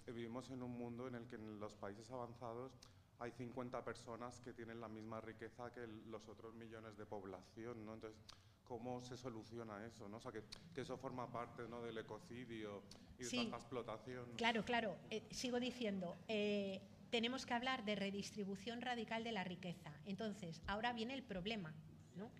vivimos 0.06 0.50
en 0.50 0.62
un 0.62 0.76
mundo 0.76 1.08
en 1.08 1.14
el 1.14 1.26
que 1.26 1.36
en 1.36 1.58
los 1.60 1.74
países 1.74 2.10
avanzados 2.10 2.72
hay 3.18 3.30
50 3.30 3.84
personas 3.84 4.40
que 4.40 4.52
tienen 4.52 4.80
la 4.80 4.88
misma 4.88 5.20
riqueza 5.20 5.72
que 5.72 5.86
los 6.08 6.28
otros 6.28 6.54
millones 6.54 6.96
de 6.96 7.06
población, 7.06 7.84
¿no? 7.86 7.94
Entonces, 7.94 8.20
¿cómo 8.64 9.00
se 9.00 9.16
soluciona 9.16 9.84
eso? 9.86 10.08
¿no? 10.08 10.16
O 10.16 10.20
sea, 10.20 10.32
que, 10.32 10.42
eso 10.80 10.96
forma 10.96 11.30
parte 11.30 11.68
¿no? 11.68 11.82
del 11.82 11.98
ecocidio 11.98 12.82
y 13.18 13.24
de 13.24 13.42
esta 13.42 13.56
explotación. 13.56 14.24
Claro, 14.36 14.64
claro. 14.64 14.96
Eh, 15.10 15.22
sigo 15.30 15.60
diciendo, 15.60 16.16
eh, 16.26 16.80
tenemos 17.10 17.46
que 17.46 17.54
hablar 17.54 17.84
de 17.84 17.94
redistribución 17.94 18.80
radical 18.80 19.22
de 19.22 19.32
la 19.32 19.44
riqueza. 19.44 19.92
Entonces, 20.06 20.62
ahora 20.66 20.92
viene 20.92 21.14
el 21.14 21.22
problema. 21.22 21.74
¿no? 22.16 22.30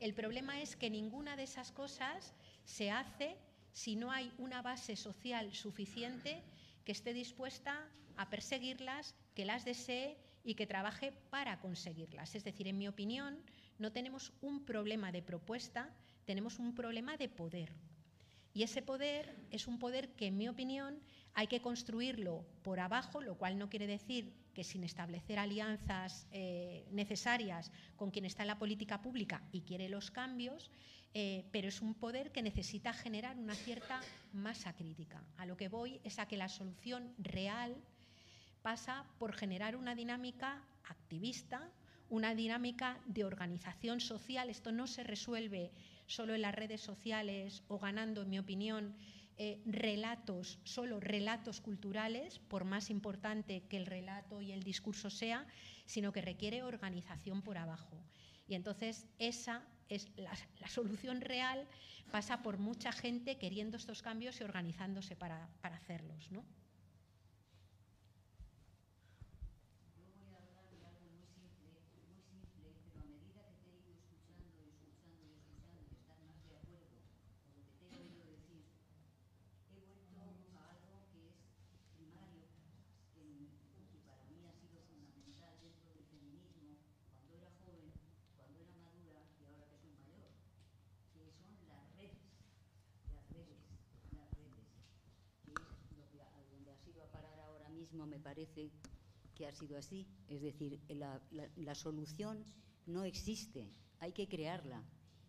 El 0.00 0.14
problema 0.14 0.62
es 0.62 0.76
que 0.76 0.88
ninguna 0.88 1.36
de 1.36 1.42
esas 1.42 1.72
cosas 1.72 2.32
se 2.64 2.90
hace 2.90 3.36
si 3.72 3.96
no 3.96 4.10
hay 4.10 4.32
una 4.38 4.62
base 4.62 4.96
social 4.96 5.52
suficiente 5.52 6.42
que 6.84 6.92
esté 6.92 7.12
dispuesta 7.12 7.88
a 8.16 8.28
perseguirlas, 8.30 9.14
que 9.34 9.44
las 9.44 9.64
desee 9.64 10.16
y 10.44 10.54
que 10.54 10.66
trabaje 10.66 11.12
para 11.30 11.60
conseguirlas. 11.60 12.34
Es 12.34 12.44
decir, 12.44 12.68
en 12.68 12.78
mi 12.78 12.88
opinión, 12.88 13.38
no 13.78 13.92
tenemos 13.92 14.32
un 14.40 14.64
problema 14.64 15.12
de 15.12 15.22
propuesta, 15.22 15.94
tenemos 16.24 16.58
un 16.58 16.74
problema 16.74 17.16
de 17.16 17.28
poder. 17.28 17.72
Y 18.54 18.64
ese 18.64 18.82
poder 18.82 19.34
es 19.50 19.66
un 19.66 19.78
poder 19.78 20.10
que, 20.10 20.26
en 20.26 20.36
mi 20.36 20.48
opinión, 20.48 21.00
hay 21.34 21.46
que 21.46 21.62
construirlo 21.62 22.44
por 22.62 22.80
abajo, 22.80 23.22
lo 23.22 23.38
cual 23.38 23.58
no 23.58 23.70
quiere 23.70 23.86
decir 23.86 24.34
que 24.52 24.64
sin 24.64 24.84
establecer 24.84 25.38
alianzas 25.38 26.26
eh, 26.30 26.86
necesarias 26.90 27.72
con 27.96 28.10
quien 28.10 28.26
está 28.26 28.42
en 28.42 28.48
la 28.48 28.58
política 28.58 29.00
pública 29.00 29.42
y 29.52 29.62
quiere 29.62 29.88
los 29.88 30.10
cambios, 30.10 30.70
eh, 31.14 31.44
pero 31.52 31.68
es 31.68 31.82
un 31.82 31.94
poder 31.94 32.32
que 32.32 32.42
necesita 32.42 32.92
generar 32.92 33.36
una 33.38 33.54
cierta 33.54 34.00
masa 34.32 34.74
crítica. 34.74 35.22
A 35.36 35.46
lo 35.46 35.56
que 35.56 35.68
voy 35.68 36.00
es 36.04 36.18
a 36.18 36.26
que 36.26 36.36
la 36.36 36.48
solución 36.48 37.14
real 37.18 37.76
pasa 38.62 39.04
por 39.18 39.34
generar 39.34 39.76
una 39.76 39.94
dinámica 39.94 40.62
activista, 40.84 41.70
una 42.08 42.34
dinámica 42.34 42.98
de 43.06 43.24
organización 43.24 44.00
social. 44.00 44.48
Esto 44.48 44.72
no 44.72 44.86
se 44.86 45.02
resuelve 45.02 45.70
solo 46.06 46.34
en 46.34 46.42
las 46.42 46.54
redes 46.54 46.80
sociales 46.80 47.62
o 47.68 47.78
ganando, 47.78 48.22
en 48.22 48.30
mi 48.30 48.38
opinión, 48.38 48.94
eh, 49.38 49.60
relatos, 49.66 50.58
solo 50.62 51.00
relatos 51.00 51.60
culturales, 51.60 52.38
por 52.38 52.64
más 52.64 52.90
importante 52.90 53.62
que 53.68 53.76
el 53.76 53.86
relato 53.86 54.40
y 54.40 54.52
el 54.52 54.62
discurso 54.62 55.10
sea, 55.10 55.46
sino 55.86 56.12
que 56.12 56.20
requiere 56.20 56.62
organización 56.62 57.42
por 57.42 57.58
abajo. 57.58 58.02
Y 58.46 58.54
entonces 58.54 59.06
esa 59.18 59.62
es 59.94 60.08
la, 60.16 60.34
solución 60.68 61.20
real, 61.20 61.66
pasa 62.10 62.42
por 62.42 62.58
mucha 62.58 62.92
gente 62.92 63.36
queriendo 63.38 63.76
estos 63.76 64.02
cambios 64.02 64.40
y 64.40 64.44
organizándose 64.44 65.16
para, 65.16 65.48
para 65.60 65.76
hacerlos. 65.76 66.30
¿no? 66.30 66.44
Me 98.06 98.18
parece 98.18 98.70
que 99.34 99.46
ha 99.46 99.52
sido 99.52 99.76
así. 99.78 100.06
Es 100.28 100.42
decir, 100.42 100.80
la, 100.88 101.74
solución 101.74 102.44
no 102.86 103.04
existe, 103.04 103.70
hay 103.98 104.12
que 104.12 104.28
crearla. 104.28 104.84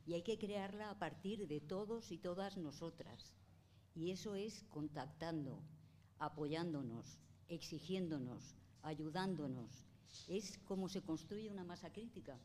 Y 0.06 0.14
hay 0.14 0.24
que 0.24 0.38
crearla 0.38 0.90
a 0.90 1.00
partir 1.00 1.48
de 1.48 1.62
todos 1.62 2.12
y 2.12 2.18
todas 2.18 2.58
nosotras. 2.58 3.34
Y 3.96 4.12
eso 4.12 4.36
es 4.36 4.64
contactando, 4.70 5.64
apoyándonos, 6.20 7.20
exigiéndonos, 7.48 8.56
ayudándonos. 8.82 9.86
Es 10.28 10.58
como 10.66 10.90
se 10.90 11.02
construye 11.02 11.50
una 11.50 11.64
masa 11.64 11.92
crítica. 11.92 12.38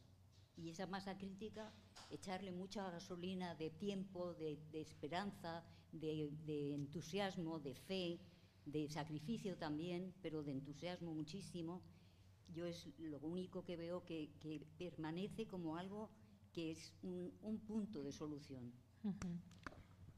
Y 0.57 0.71
esa 0.71 0.87
masa 0.87 1.19
crítica, 1.19 1.73
echarle 2.11 2.53
mucha 2.53 2.89
gasolina 2.91 3.55
de 3.57 3.71
tiempo, 3.71 4.35
de, 4.35 4.59
esperanza, 4.73 5.65
de 5.93 6.75
entusiasmo, 6.75 7.59
de 7.59 7.75
fe, 7.75 8.21
de 8.71 8.89
sacrificio 8.89 9.57
también, 9.57 10.15
pero 10.23 10.43
de 10.43 10.53
entusiasmo 10.53 11.15
muchísimo, 11.15 11.83
yo 12.55 12.67
es 12.67 12.89
lo 12.99 13.19
único 13.21 13.65
que 13.65 13.77
veo 13.77 14.05
que, 14.05 14.31
permanece 14.79 15.47
como 15.47 15.77
algo 15.77 16.11
que 16.53 16.73
es 16.73 16.95
un, 17.03 17.59
punto 17.67 18.03
de 18.03 18.13
solución. 18.13 18.73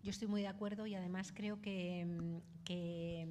Yo 0.02 0.10
estoy 0.10 0.28
muy 0.28 0.42
de 0.42 0.48
acuerdo 0.48 0.86
y 0.86 0.94
además 0.94 1.32
creo 1.32 1.60
que, 1.60 2.40
que, 2.64 3.26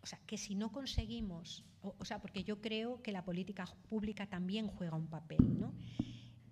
o 0.00 0.06
sea, 0.06 0.18
que 0.26 0.38
si 0.38 0.54
no 0.54 0.72
conseguimos, 0.72 1.64
o, 1.82 2.04
sea, 2.04 2.20
porque 2.20 2.44
yo 2.44 2.60
creo 2.60 3.02
que 3.02 3.12
la 3.12 3.24
política 3.24 3.66
pública 3.88 4.26
también 4.26 4.68
juega 4.68 4.96
un 4.96 5.08
papel, 5.08 5.58
¿no? 5.58 5.74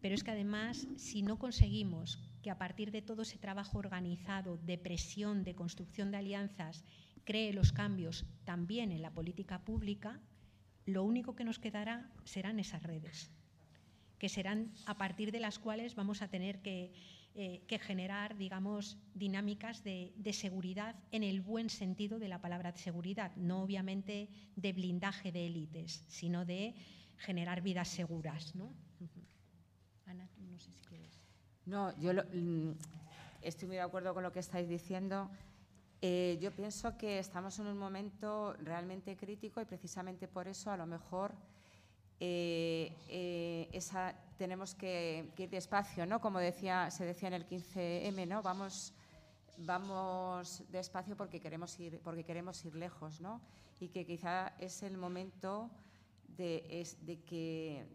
Pero 0.01 0.14
es 0.14 0.22
que 0.22 0.31
además, 0.31 0.87
si 0.97 1.22
no 1.22 1.39
conseguimos 1.39 2.20
que 2.43 2.51
a 2.51 2.59
partir 2.59 2.91
de 2.93 3.03
todo 3.03 3.22
ese 3.22 3.39
trabajo 3.39 3.79
organizado 3.79 4.59
de 4.59 4.79
presión, 4.79 5.43
de 5.43 5.55
construcción 5.55 6.11
de 6.11 6.18
alianzas 6.18 6.85
cree 7.27 7.53
los 7.53 7.72
cambios 7.72 8.24
también 8.45 8.93
en 8.93 9.03
la 9.03 9.11
política 9.11 9.59
pública, 9.64 10.20
lo 10.87 11.03
único 11.03 11.35
que 11.35 11.45
nos 11.45 11.59
quedará 11.59 12.09
serán 12.24 12.59
esas 12.61 12.83
redes, 12.83 13.31
que 14.18 14.31
serán 14.31 14.72
a 14.87 14.97
partir 14.97 15.33
de 15.33 15.41
las 15.41 15.59
cuales 15.59 15.97
vamos 15.97 16.22
a 16.22 16.29
tener 16.29 16.62
que, 16.62 16.95
eh, 17.35 17.61
generar, 17.81 18.39
digamos, 18.39 18.97
dinámicas 19.12 19.83
de, 19.83 20.14
seguridad 20.33 20.95
en 21.11 21.24
el 21.24 21.43
buen 21.43 21.68
sentido 21.68 22.18
de 22.18 22.29
la 22.29 22.41
palabra 22.41 22.72
de 22.72 22.79
seguridad, 22.79 23.35
no 23.37 23.62
obviamente 23.62 24.31
de 24.55 24.72
blindaje 24.72 25.33
de 25.33 25.47
élites, 25.47 26.05
sino 26.09 26.47
de 26.47 26.74
generar 27.18 27.61
vidas 27.61 27.89
seguras. 27.89 28.55
¿no? 28.55 28.72
Ana, 30.07 30.31
no 30.39 30.59
sé 30.61 30.70
si 30.70 30.81
quieres. 30.83 31.20
No, 31.66 31.95
yo 31.99 32.12
mm, 32.14 32.72
estoy 33.43 33.66
muy 33.66 33.77
de 33.77 33.83
acuerdo 33.83 34.14
con 34.14 34.22
lo 34.22 34.31
que 34.31 34.39
estáis 34.39 34.68
diciendo. 34.68 35.29
Eh, 36.03 36.39
yo 36.43 36.53
pienso 36.53 36.97
que 36.99 37.19
estamos 37.19 37.59
en 37.59 37.69
un 37.69 37.79
momento 37.79 38.53
realmente 38.63 39.17
crítico 39.17 39.61
y 39.61 39.65
precisamente 39.65 40.29
por 40.29 40.47
eso 40.47 40.71
a 40.71 40.77
lo 40.77 40.87
mejor 40.87 41.33
eh, 42.21 42.93
eh, 43.09 43.81
tenemos 44.37 44.75
que, 44.75 45.33
ir 45.39 45.51
despacio, 45.51 46.05
¿no? 46.05 46.21
Como 46.21 46.39
decía, 46.39 46.91
se 46.91 47.07
decía 47.07 47.29
en 47.29 47.35
el 47.35 47.49
15M, 47.49 48.29
¿no? 48.29 48.43
Vamos, 48.43 48.93
vamos 49.59 50.63
despacio 50.71 51.17
porque 51.17 51.41
queremos 51.41 51.79
ir, 51.81 51.99
porque 52.01 52.25
queremos 52.25 52.63
ir 52.67 52.75
lejos, 52.75 53.21
¿no? 53.23 53.41
Y 53.81 53.89
que 53.89 54.05
quizá 54.05 54.53
es 54.59 54.83
el 54.83 54.99
momento 54.99 55.71
de, 56.37 56.87
que, 57.27 57.87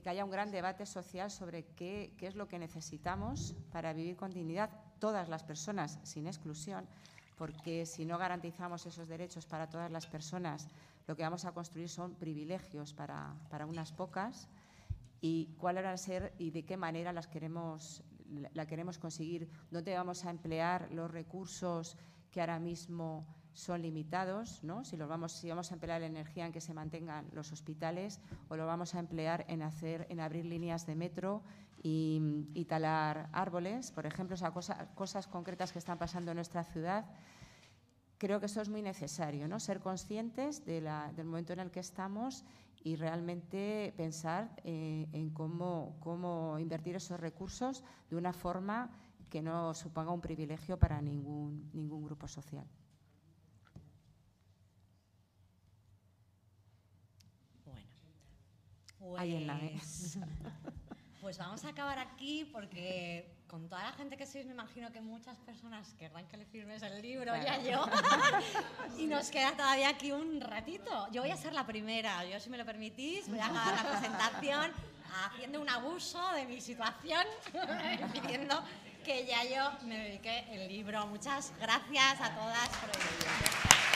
que 0.00 0.08
haya 0.08 0.24
un 0.24 0.30
gran 0.30 0.50
debate 0.50 0.86
social 0.86 1.30
sobre 1.30 1.66
qué 1.76 2.14
es 2.20 2.34
lo 2.34 2.48
que 2.48 2.58
necesitamos 2.58 3.54
para 3.70 3.92
vivir 3.92 4.16
con 4.16 4.30
dignidad 4.30 4.70
todas 4.98 5.28
las 5.28 5.42
personas, 5.44 5.98
sin 6.04 6.26
exclusión 6.26 6.88
porque 7.38 7.86
si 7.86 8.04
no 8.04 8.18
garantizamos 8.18 8.84
esos 8.84 9.08
derechos 9.08 9.46
para 9.46 9.68
todas 9.68 9.90
las 9.90 10.06
personas, 10.06 10.68
lo 11.06 11.16
que 11.16 11.22
vamos 11.22 11.44
a 11.44 11.52
construir 11.52 11.88
son 11.88 12.14
privilegios 12.14 12.92
para, 12.92 13.34
unas 13.66 13.92
pocas. 13.92 14.48
Y 15.20 15.46
cuál 15.58 15.76
van 15.76 15.86
a 15.86 15.96
ser 15.96 16.34
y 16.38 16.50
de 16.50 16.64
qué 16.64 16.76
manera 16.76 17.12
las 17.12 17.26
queremos, 17.26 18.02
la 18.52 18.66
queremos 18.66 18.98
conseguir, 18.98 19.48
dónde 19.70 19.94
vamos 19.94 20.24
a 20.24 20.30
emplear 20.30 20.90
los 20.92 21.10
recursos 21.10 21.96
que 22.30 22.40
ahora 22.40 22.58
mismo 22.58 23.26
son 23.58 23.82
limitados, 23.82 24.62
¿no? 24.62 24.84
si, 24.84 24.96
los 24.96 25.08
vamos, 25.08 25.32
si 25.32 25.48
vamos 25.48 25.72
a 25.72 25.74
emplear 25.74 26.00
la 26.00 26.06
energía 26.06 26.46
en 26.46 26.52
que 26.52 26.60
se 26.60 26.72
mantengan 26.72 27.26
los 27.32 27.50
hospitales 27.50 28.20
o 28.48 28.56
lo 28.56 28.66
vamos 28.66 28.94
a 28.94 29.00
emplear 29.00 29.44
en, 29.48 29.62
hacer, 29.62 30.06
en 30.10 30.20
abrir 30.20 30.44
líneas 30.44 30.86
de 30.86 30.94
metro 30.94 31.42
y, 31.82 32.64
talar 32.68 33.28
árboles, 33.32 33.90
por 33.90 34.06
ejemplo, 34.06 34.36
cosas 34.94 35.26
concretas 35.26 35.72
que 35.72 35.80
están 35.80 35.98
pasando 35.98 36.30
en 36.30 36.36
nuestra 36.36 36.62
ciudad. 36.62 37.04
Creo 38.16 38.38
que 38.38 38.46
eso 38.46 38.60
es 38.60 38.68
muy 38.68 38.80
necesario, 38.82 39.48
¿no? 39.48 39.58
ser 39.58 39.80
conscientes 39.80 40.64
del 40.64 41.24
momento 41.24 41.52
en 41.52 41.58
el 41.58 41.72
que 41.72 41.80
estamos 41.80 42.44
y 42.84 42.94
realmente 42.94 43.92
pensar 43.96 44.54
eh, 44.62 45.08
en 45.12 45.30
cómo, 45.30 46.56
invertir 46.60 46.94
esos 46.94 47.18
recursos 47.18 47.82
de 48.08 48.16
una 48.16 48.32
forma 48.32 48.92
que 49.28 49.42
no 49.42 49.74
suponga 49.74 50.12
un 50.12 50.20
privilegio 50.20 50.78
para 50.78 51.02
ningún 51.02 52.00
grupo 52.04 52.28
social. 52.28 52.64
Bueno, 59.00 59.18
Ahí 59.18 59.36
en 59.36 59.46
la 59.46 59.54
mesa. 59.54 60.20
Pues 61.20 61.36
vamos 61.36 61.64
a 61.64 61.70
acabar 61.70 61.98
aquí 61.98 62.48
porque 62.52 63.28
con 63.48 63.68
toda 63.68 63.82
la 63.82 63.92
gente 63.92 64.16
que 64.16 64.24
sois 64.24 64.46
me 64.46 64.52
imagino 64.52 64.92
que 64.92 65.00
muchas 65.00 65.36
personas 65.38 65.92
querrán 65.98 66.26
que 66.28 66.36
le 66.36 66.44
firmes 66.46 66.80
el 66.82 67.02
libro, 67.02 67.34
ya 67.36 67.60
yo. 67.60 67.84
y 68.98 69.06
nos 69.08 69.28
queda 69.28 69.52
todavía 69.56 69.88
aquí 69.88 70.12
un 70.12 70.40
ratito. 70.40 71.08
Yo 71.10 71.22
voy 71.22 71.32
a 71.32 71.36
ser 71.36 71.52
la 71.52 71.66
primera, 71.66 72.24
yo 72.24 72.38
si 72.38 72.48
me 72.50 72.56
lo 72.56 72.64
permitís, 72.64 73.28
voy 73.28 73.40
a 73.40 73.46
acabar 73.46 73.84
la 73.84 73.90
presentación 73.90 74.72
haciendo 75.26 75.60
un 75.60 75.68
abuso 75.68 76.20
de 76.34 76.46
mi 76.46 76.60
situación, 76.60 77.26
pidiendo 78.12 78.62
que 79.04 79.26
ya 79.26 79.42
yo 79.44 79.86
me 79.86 79.98
dedique 79.98 80.44
el 80.52 80.68
libro. 80.68 81.06
Muchas 81.08 81.52
gracias 81.60 82.20
a 82.20 82.34
todas 82.34 82.68
por 82.68 82.90
el 82.90 83.87